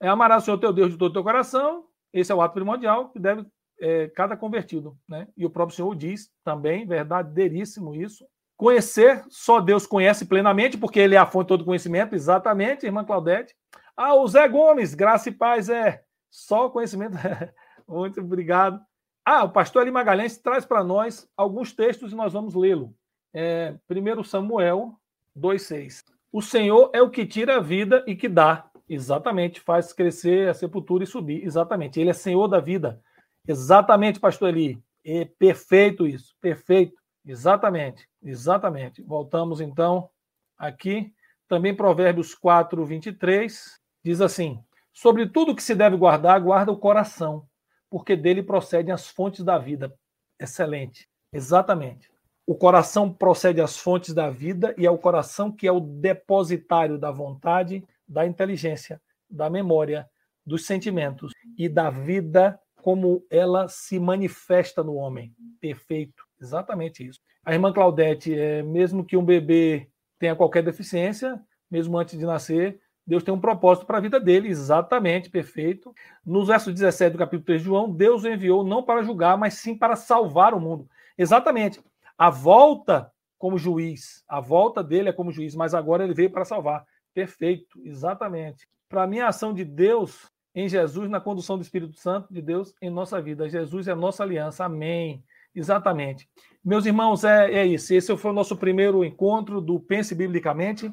é 0.01 0.07
amarás 0.07 0.43
o 0.43 0.45
Senhor 0.45 0.57
teu 0.57 0.73
Deus 0.73 0.91
de 0.91 0.97
todo 0.97 1.11
o 1.11 1.13
teu 1.13 1.23
coração. 1.23 1.85
Esse 2.11 2.31
é 2.31 2.35
o 2.35 2.41
ato 2.41 2.53
primordial 2.53 3.09
que 3.09 3.19
deve 3.19 3.45
é, 3.83 4.07
cada 4.07 4.37
convertido. 4.37 4.97
Né? 5.07 5.27
E 5.35 5.45
o 5.45 5.49
próprio 5.49 5.75
Senhor 5.75 5.93
diz 5.93 6.31
também, 6.41 6.87
verdadeiríssimo 6.87 7.93
isso. 7.93 8.25
Conhecer, 8.55 9.21
só 9.29 9.59
Deus 9.59 9.85
conhece 9.85 10.25
plenamente, 10.25 10.77
porque 10.77 11.01
Ele 11.01 11.15
é 11.15 11.17
a 11.17 11.25
fonte 11.25 11.47
de 11.47 11.49
todo 11.49 11.65
conhecimento, 11.65 12.15
exatamente, 12.15 12.85
irmã 12.85 13.03
Claudete. 13.03 13.53
Ah, 13.97 14.15
o 14.15 14.25
Zé 14.25 14.47
Gomes, 14.47 14.93
graça 14.93 15.27
e 15.27 15.33
paz 15.33 15.67
é 15.67 16.01
só 16.31 16.69
conhecimento. 16.69 17.17
Muito 17.85 18.21
obrigado. 18.21 18.79
Ah, 19.25 19.43
o 19.43 19.49
pastor 19.49 19.81
Eli 19.81 19.91
Magalhães 19.91 20.37
traz 20.37 20.65
para 20.65 20.83
nós 20.83 21.27
alguns 21.35 21.73
textos 21.73 22.13
e 22.13 22.15
nós 22.15 22.31
vamos 22.31 22.55
lê-lo. 22.55 22.95
É, 23.33 23.75
1 23.89 24.23
Samuel 24.23 24.93
2,6. 25.37 26.03
O 26.31 26.41
Senhor 26.41 26.89
é 26.93 27.01
o 27.01 27.09
que 27.09 27.25
tira 27.25 27.57
a 27.57 27.59
vida 27.59 28.03
e 28.07 28.15
que 28.15 28.29
dá. 28.29 28.69
Exatamente, 28.87 29.59
faz 29.59 29.91
crescer 29.91 30.49
a 30.49 30.53
sepultura 30.53 31.03
e 31.03 31.07
subir. 31.07 31.43
Exatamente. 31.43 31.99
Ele 31.99 32.11
é 32.11 32.13
Senhor 32.13 32.47
da 32.47 32.59
vida. 32.59 33.01
Exatamente, 33.47 34.19
pastor 34.19 34.49
Eli. 34.49 34.81
É 35.03 35.25
perfeito 35.25 36.07
isso. 36.07 36.35
Perfeito. 36.39 36.95
Exatamente. 37.25 38.07
Exatamente. 38.21 39.01
Voltamos 39.01 39.59
então 39.59 40.09
aqui. 40.57 41.13
Também 41.47 41.75
Provérbios 41.75 42.33
4, 42.33 42.85
23 42.85 43.79
diz 44.03 44.21
assim: 44.21 44.63
Sobre 44.93 45.27
tudo 45.27 45.55
que 45.55 45.63
se 45.63 45.75
deve 45.75 45.97
guardar, 45.97 46.39
guarda 46.39 46.71
o 46.71 46.77
coração, 46.77 47.47
porque 47.89 48.15
dele 48.15 48.41
procedem 48.41 48.93
as 48.93 49.07
fontes 49.07 49.43
da 49.43 49.57
vida. 49.57 49.93
Excelente. 50.39 51.09
Exatamente. 51.31 52.11
O 52.45 52.55
coração 52.55 53.11
procede 53.11 53.61
às 53.61 53.77
fontes 53.77 54.13
da 54.13 54.29
vida 54.29 54.73
e 54.77 54.85
é 54.85 54.91
o 54.91 54.97
coração 54.97 55.51
que 55.51 55.67
é 55.67 55.71
o 55.71 55.79
depositário 55.79 56.97
da 56.97 57.09
vontade, 57.09 57.85
da 58.07 58.25
inteligência, 58.25 59.01
da 59.29 59.49
memória, 59.49 60.09
dos 60.45 60.65
sentimentos 60.65 61.33
e 61.57 61.69
da 61.69 61.89
vida 61.89 62.59
como 62.83 63.25
ela 63.29 63.69
se 63.69 63.97
manifesta 63.97 64.83
no 64.83 64.95
homem. 64.95 65.33
Perfeito. 65.61 66.25
Exatamente 66.39 67.07
isso. 67.07 67.21
A 67.45 67.53
irmã 67.53 67.71
Claudete, 67.71 68.37
é, 68.37 68.61
mesmo 68.61 69.05
que 69.05 69.15
um 69.15 69.23
bebê 69.23 69.87
tenha 70.19 70.35
qualquer 70.35 70.63
deficiência, 70.63 71.41
mesmo 71.71 71.97
antes 71.97 72.19
de 72.19 72.25
nascer, 72.25 72.79
Deus 73.07 73.23
tem 73.23 73.33
um 73.33 73.39
propósito 73.39 73.85
para 73.85 73.97
a 73.97 74.01
vida 74.01 74.19
dele, 74.19 74.49
exatamente, 74.49 75.29
perfeito. 75.29 75.93
No 76.25 76.45
verso 76.45 76.71
17 76.71 77.13
do 77.13 77.17
capítulo 77.17 77.45
3 77.45 77.61
de 77.61 77.65
João, 77.65 77.89
Deus 77.89 78.23
o 78.23 78.27
enviou 78.27 78.65
não 78.65 78.83
para 78.83 79.01
julgar, 79.01 79.37
mas 79.37 79.55
sim 79.55 79.77
para 79.77 79.95
salvar 79.95 80.53
o 80.53 80.59
mundo. 80.59 80.87
Exatamente. 81.17 81.81
A 82.17 82.29
volta 82.29 83.11
como 83.37 83.57
juiz, 83.57 84.23
a 84.27 84.39
volta 84.41 84.83
dele 84.83 85.09
é 85.09 85.13
como 85.13 85.31
juiz, 85.31 85.55
mas 85.55 85.73
agora 85.73 86.03
ele 86.03 86.13
veio 86.13 86.31
para 86.31 86.45
salvar. 86.45 86.85
Perfeito, 87.13 87.79
exatamente. 87.85 88.67
Para 88.89 89.07
mim, 89.07 89.19
a 89.19 89.29
ação 89.29 89.53
de 89.53 89.63
Deus 89.65 90.31
em 90.55 90.67
Jesus, 90.67 91.09
na 91.09 91.19
condução 91.19 91.57
do 91.57 91.63
Espírito 91.63 91.97
Santo 91.97 92.31
de 92.31 92.41
Deus 92.41 92.73
em 92.81 92.89
nossa 92.89 93.21
vida. 93.21 93.49
Jesus 93.49 93.87
é 93.87 93.91
a 93.91 93.95
nossa 93.95 94.23
aliança. 94.23 94.65
Amém. 94.65 95.23
Exatamente. 95.55 96.27
Meus 96.63 96.85
irmãos, 96.85 97.23
é, 97.23 97.51
é 97.53 97.65
isso. 97.65 97.93
Esse 97.93 98.15
foi 98.17 98.31
o 98.31 98.33
nosso 98.33 98.55
primeiro 98.57 99.03
encontro 99.03 99.61
do 99.61 99.79
Pense 99.79 100.15
Biblicamente. 100.15 100.91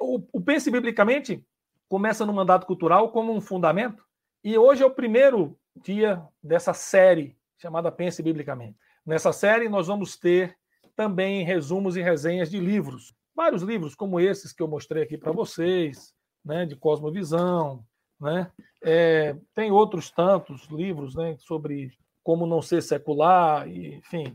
O, 0.00 0.22
o 0.32 0.40
Pense 0.40 0.70
Biblicamente 0.70 1.44
começa 1.88 2.24
no 2.24 2.32
mandato 2.32 2.66
cultural 2.66 3.10
como 3.10 3.32
um 3.32 3.40
fundamento, 3.40 4.02
e 4.42 4.58
hoje 4.58 4.82
é 4.82 4.86
o 4.86 4.90
primeiro 4.90 5.56
dia 5.76 6.22
dessa 6.42 6.72
série 6.72 7.36
chamada 7.56 7.90
Pense 7.92 8.22
Biblicamente. 8.22 8.76
Nessa 9.06 9.32
série, 9.32 9.68
nós 9.68 9.86
vamos 9.86 10.16
ter 10.16 10.56
também 10.96 11.44
resumos 11.44 11.96
e 11.96 12.02
resenhas 12.02 12.50
de 12.50 12.58
livros. 12.58 13.14
Vários 13.34 13.62
livros, 13.62 13.94
como 13.94 14.20
esses 14.20 14.52
que 14.52 14.62
eu 14.62 14.68
mostrei 14.68 15.02
aqui 15.02 15.18
para 15.18 15.32
vocês, 15.32 16.14
né, 16.44 16.64
de 16.64 16.76
cosmovisão. 16.76 17.84
Né? 18.24 18.50
É, 18.82 19.36
tem 19.54 19.70
outros 19.70 20.10
tantos 20.10 20.64
livros 20.70 21.14
né, 21.14 21.36
sobre 21.38 21.92
como 22.22 22.46
não 22.46 22.62
ser 22.62 22.82
secular, 22.82 23.68
e, 23.68 23.96
enfim, 23.96 24.34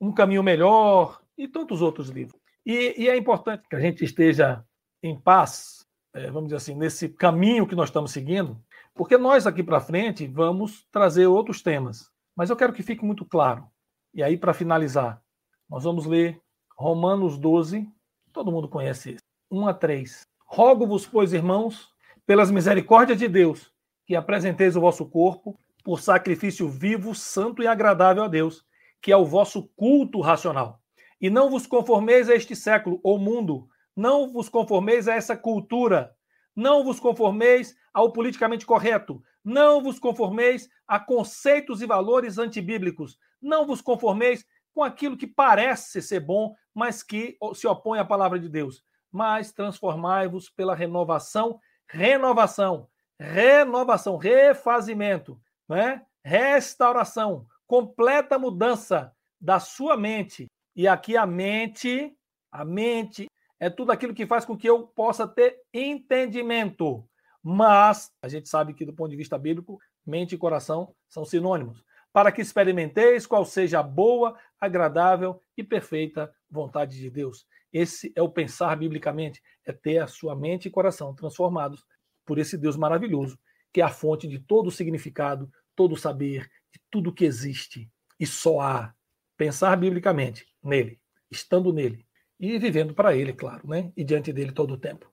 um 0.00 0.12
caminho 0.12 0.40
melhor 0.40 1.20
e 1.36 1.48
tantos 1.48 1.82
outros 1.82 2.10
livros. 2.10 2.40
E, 2.64 2.94
e 2.96 3.08
é 3.08 3.16
importante 3.16 3.66
que 3.68 3.74
a 3.74 3.80
gente 3.80 4.04
esteja 4.04 4.64
em 5.02 5.18
paz, 5.18 5.84
é, 6.14 6.30
vamos 6.30 6.44
dizer 6.44 6.58
assim, 6.58 6.76
nesse 6.76 7.08
caminho 7.08 7.66
que 7.66 7.74
nós 7.74 7.88
estamos 7.88 8.12
seguindo, 8.12 8.56
porque 8.94 9.18
nós 9.18 9.48
aqui 9.48 9.64
para 9.64 9.80
frente 9.80 10.28
vamos 10.28 10.86
trazer 10.92 11.26
outros 11.26 11.60
temas. 11.60 12.08
Mas 12.36 12.50
eu 12.50 12.56
quero 12.56 12.72
que 12.72 12.84
fique 12.84 13.04
muito 13.04 13.24
claro. 13.24 13.66
E 14.14 14.22
aí, 14.22 14.36
para 14.36 14.54
finalizar, 14.54 15.20
nós 15.68 15.82
vamos 15.82 16.06
ler 16.06 16.40
Romanos 16.78 17.36
12, 17.36 17.88
todo 18.32 18.52
mundo 18.52 18.68
conhece 18.68 19.14
esse, 19.14 19.24
1 19.50 19.66
a 19.66 19.74
3. 19.74 20.22
Rogo-vos, 20.46 21.04
pois, 21.04 21.32
irmãos, 21.32 21.93
pelas 22.26 22.50
misericórdias 22.50 23.18
de 23.18 23.28
Deus, 23.28 23.72
que 24.06 24.16
apresenteis 24.16 24.76
o 24.76 24.80
vosso 24.80 25.06
corpo 25.06 25.58
por 25.84 26.00
sacrifício 26.00 26.68
vivo, 26.68 27.14
santo 27.14 27.62
e 27.62 27.66
agradável 27.66 28.24
a 28.24 28.28
Deus, 28.28 28.64
que 29.00 29.12
é 29.12 29.16
o 29.16 29.26
vosso 29.26 29.68
culto 29.76 30.20
racional. 30.20 30.80
E 31.20 31.28
não 31.28 31.50
vos 31.50 31.66
conformeis 31.66 32.28
a 32.28 32.34
este 32.34 32.56
século 32.56 33.00
ou 33.02 33.18
mundo, 33.18 33.68
não 33.96 34.32
vos 34.32 34.48
conformeis 34.48 35.06
a 35.06 35.14
essa 35.14 35.36
cultura. 35.36 36.14
Não 36.54 36.84
vos 36.84 36.98
conformeis 36.98 37.76
ao 37.92 38.12
politicamente 38.12 38.66
correto. 38.66 39.22
Não 39.44 39.82
vos 39.82 39.98
conformeis 39.98 40.68
a 40.86 40.98
conceitos 40.98 41.80
e 41.80 41.86
valores 41.86 42.38
antibíblicos. 42.38 43.18
Não 43.40 43.66
vos 43.66 43.80
conformeis 43.80 44.44
com 44.74 44.82
aquilo 44.82 45.16
que 45.16 45.26
parece 45.26 46.02
ser 46.02 46.20
bom, 46.20 46.54
mas 46.74 47.02
que 47.02 47.38
se 47.54 47.66
opõe 47.66 48.00
à 48.00 48.04
palavra 48.04 48.38
de 48.38 48.48
Deus. 48.48 48.82
Mas 49.12 49.52
transformai-vos 49.52 50.50
pela 50.50 50.74
renovação, 50.74 51.60
renovação, 51.94 52.88
renovação, 53.18 54.16
refazimento, 54.16 55.40
né? 55.68 56.04
restauração, 56.24 57.46
completa 57.66 58.38
mudança 58.38 59.14
da 59.40 59.60
sua 59.60 59.96
mente. 59.96 60.46
E 60.74 60.88
aqui 60.88 61.16
a 61.16 61.24
mente, 61.24 62.12
a 62.50 62.64
mente 62.64 63.26
é 63.60 63.70
tudo 63.70 63.92
aquilo 63.92 64.12
que 64.12 64.26
faz 64.26 64.44
com 64.44 64.56
que 64.56 64.68
eu 64.68 64.88
possa 64.88 65.26
ter 65.28 65.60
entendimento. 65.72 67.08
Mas 67.40 68.10
a 68.20 68.28
gente 68.28 68.48
sabe 68.48 68.74
que, 68.74 68.84
do 68.84 68.92
ponto 68.92 69.10
de 69.10 69.16
vista 69.16 69.38
bíblico, 69.38 69.78
mente 70.04 70.34
e 70.34 70.38
coração 70.38 70.94
são 71.08 71.24
sinônimos. 71.24 71.84
Para 72.12 72.32
que 72.32 72.40
experimenteis 72.40 73.26
qual 73.26 73.44
seja 73.44 73.80
a 73.80 73.82
boa, 73.82 74.36
agradável 74.60 75.40
e 75.56 75.62
perfeita 75.62 76.34
vontade 76.50 76.98
de 76.98 77.10
Deus. 77.10 77.46
Esse 77.74 78.12
é 78.14 78.22
o 78.22 78.28
pensar 78.28 78.76
biblicamente, 78.76 79.42
é 79.66 79.72
ter 79.72 79.98
a 79.98 80.06
sua 80.06 80.36
mente 80.36 80.68
e 80.68 80.70
coração 80.70 81.12
transformados 81.12 81.84
por 82.24 82.38
esse 82.38 82.56
Deus 82.56 82.76
maravilhoso, 82.76 83.36
que 83.72 83.80
é 83.80 83.84
a 83.84 83.88
fonte 83.88 84.28
de 84.28 84.38
todo 84.38 84.68
o 84.68 84.70
significado, 84.70 85.50
todo 85.74 85.94
o 85.94 85.98
saber, 85.98 86.48
de 86.72 86.80
tudo 86.88 87.12
que 87.12 87.24
existe. 87.24 87.90
E 88.18 88.24
só 88.24 88.60
há 88.60 88.94
pensar 89.36 89.76
biblicamente 89.76 90.46
nele, 90.62 91.00
estando 91.28 91.72
nele, 91.72 92.06
e 92.38 92.56
vivendo 92.60 92.94
para 92.94 93.16
Ele, 93.16 93.32
claro, 93.32 93.68
né? 93.68 93.92
E 93.96 94.04
diante 94.04 94.32
dele 94.32 94.52
todo 94.52 94.74
o 94.74 94.78
tempo. 94.78 95.12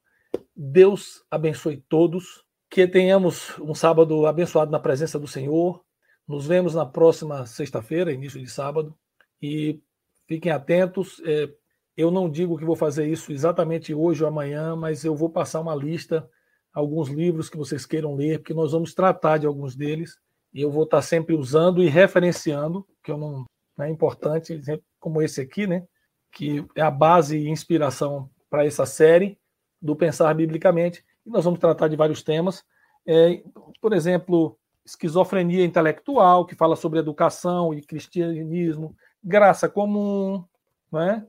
Deus 0.55 1.25
abençoe 1.31 1.77
todos, 1.89 2.45
que 2.69 2.87
tenhamos 2.87 3.57
um 3.59 3.73
sábado 3.73 4.27
abençoado 4.27 4.71
na 4.71 4.79
presença 4.79 5.17
do 5.17 5.27
Senhor. 5.27 5.83
Nos 6.27 6.45
vemos 6.45 6.75
na 6.75 6.85
próxima 6.85 7.47
sexta-feira, 7.47 8.13
início 8.13 8.39
de 8.39 8.47
sábado, 8.47 8.95
e 9.41 9.81
fiquem 10.27 10.51
atentos. 10.51 11.19
É, 11.25 11.51
eu 12.01 12.11
não 12.11 12.29
digo 12.29 12.57
que 12.57 12.65
vou 12.65 12.75
fazer 12.75 13.07
isso 13.07 13.31
exatamente 13.31 13.93
hoje 13.93 14.23
ou 14.23 14.27
amanhã, 14.27 14.75
mas 14.75 15.03
eu 15.03 15.15
vou 15.15 15.29
passar 15.29 15.61
uma 15.61 15.75
lista, 15.75 16.27
alguns 16.73 17.09
livros 17.09 17.49
que 17.49 17.57
vocês 17.57 17.85
queiram 17.85 18.15
ler, 18.15 18.39
porque 18.39 18.53
nós 18.53 18.71
vamos 18.71 18.93
tratar 18.93 19.37
de 19.37 19.45
alguns 19.45 19.75
deles. 19.75 20.17
E 20.53 20.61
eu 20.61 20.69
vou 20.69 20.83
estar 20.83 21.01
sempre 21.01 21.35
usando 21.35 21.81
e 21.81 21.87
referenciando, 21.87 22.85
que 23.03 23.11
eu 23.11 23.17
não 23.17 23.45
é 23.79 23.89
importante, 23.89 24.61
como 24.99 25.21
esse 25.21 25.41
aqui, 25.41 25.65
né? 25.65 25.83
que 26.31 26.65
é 26.75 26.81
a 26.81 26.91
base 26.91 27.37
e 27.37 27.49
inspiração 27.49 28.29
para 28.49 28.65
essa 28.65 28.85
série 28.85 29.37
do 29.81 29.95
Pensar 29.95 30.33
Biblicamente. 30.33 31.03
E 31.25 31.29
nós 31.29 31.43
vamos 31.43 31.59
tratar 31.59 31.87
de 31.87 31.95
vários 31.95 32.23
temas. 32.23 32.63
É, 33.05 33.41
por 33.81 33.93
exemplo, 33.93 34.57
esquizofrenia 34.85 35.65
intelectual, 35.65 36.45
que 36.45 36.55
fala 36.55 36.75
sobre 36.75 36.99
educação 36.99 37.73
e 37.73 37.81
cristianismo, 37.81 38.95
graça 39.23 39.67
comum, 39.67 40.43
né? 40.91 41.25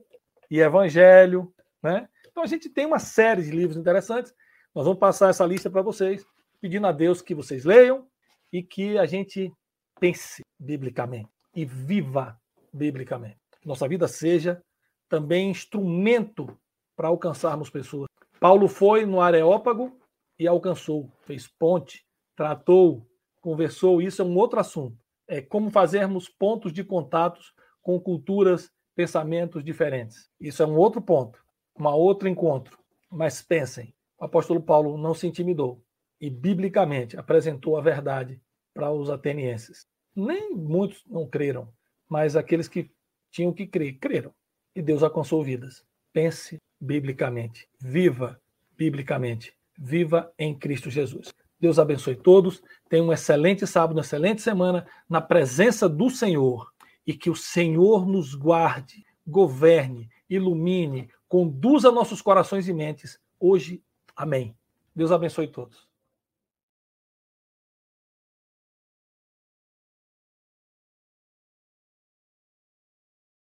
E 0.49 0.59
evangelho. 0.59 1.53
Né? 1.81 2.07
Então 2.29 2.43
a 2.43 2.47
gente 2.47 2.69
tem 2.69 2.85
uma 2.85 2.99
série 2.99 3.43
de 3.43 3.51
livros 3.51 3.77
interessantes. 3.77 4.33
Nós 4.73 4.85
vamos 4.85 4.99
passar 4.99 5.29
essa 5.29 5.45
lista 5.45 5.69
para 5.69 5.81
vocês, 5.81 6.25
pedindo 6.59 6.87
a 6.87 6.91
Deus 6.91 7.21
que 7.21 7.35
vocês 7.35 7.63
leiam 7.65 8.07
e 8.51 8.63
que 8.63 8.97
a 8.97 9.05
gente 9.05 9.51
pense 9.99 10.41
biblicamente 10.59 11.29
e 11.55 11.65
viva 11.65 12.39
biblicamente. 12.73 13.37
Nossa 13.63 13.87
vida 13.87 14.07
seja 14.07 14.61
também 15.07 15.49
instrumento 15.49 16.57
para 16.95 17.07
alcançarmos 17.07 17.69
pessoas. 17.69 18.07
Paulo 18.39 18.67
foi 18.67 19.05
no 19.05 19.21
Areópago 19.21 19.97
e 20.37 20.47
alcançou, 20.47 21.11
fez 21.21 21.47
ponte, 21.47 22.05
tratou, 22.35 23.07
conversou. 23.41 24.01
Isso 24.01 24.21
é 24.21 24.25
um 24.25 24.35
outro 24.35 24.59
assunto. 24.59 24.97
É 25.27 25.41
como 25.41 25.69
fazermos 25.69 26.27
pontos 26.27 26.73
de 26.73 26.83
contatos 26.83 27.53
com 27.81 27.99
culturas, 27.99 28.71
pensamentos 28.95 29.63
diferentes. 29.63 30.29
Isso 30.39 30.63
é 30.63 30.65
um 30.65 30.75
outro 30.75 31.01
ponto, 31.01 31.39
um 31.77 31.85
outro 31.87 32.27
encontro. 32.27 32.77
Mas 33.09 33.41
pensem, 33.41 33.93
o 34.19 34.25
apóstolo 34.25 34.61
Paulo 34.61 34.97
não 34.97 35.13
se 35.13 35.27
intimidou 35.27 35.83
e 36.19 36.29
biblicamente 36.29 37.17
apresentou 37.17 37.77
a 37.77 37.81
verdade 37.81 38.41
para 38.73 38.91
os 38.91 39.09
atenienses. 39.09 39.87
Nem 40.15 40.55
muitos 40.55 41.03
não 41.07 41.27
creram, 41.27 41.69
mas 42.07 42.35
aqueles 42.35 42.67
que 42.67 42.91
tinham 43.31 43.51
que 43.51 43.67
crer, 43.67 43.97
creram 43.99 44.33
e 44.75 44.81
Deus 44.81 45.03
alcançou 45.03 45.43
vidas. 45.43 45.83
Pense 46.11 46.57
biblicamente, 46.79 47.67
viva 47.79 48.39
biblicamente, 48.77 49.53
viva 49.77 50.31
em 50.37 50.57
Cristo 50.57 50.89
Jesus. 50.89 51.33
Deus 51.59 51.79
abençoe 51.79 52.15
todos, 52.15 52.61
tenha 52.89 53.03
um 53.03 53.13
excelente 53.13 53.65
sábado, 53.65 53.95
uma 53.95 54.01
excelente 54.01 54.41
semana 54.41 54.85
na 55.09 55.21
presença 55.21 55.87
do 55.87 56.09
Senhor 56.09 56.72
e 57.05 57.13
que 57.13 57.29
o 57.29 57.35
Senhor 57.35 58.05
nos 58.07 58.33
guarde, 58.33 59.05
governe, 59.25 60.09
ilumine, 60.29 61.09
conduza 61.27 61.91
nossos 61.91 62.21
corações 62.21 62.67
e 62.67 62.73
mentes 62.73 63.19
hoje. 63.39 63.83
Amém. 64.15 64.55
Deus 64.95 65.11
abençoe 65.11 65.47
todos. 65.47 65.87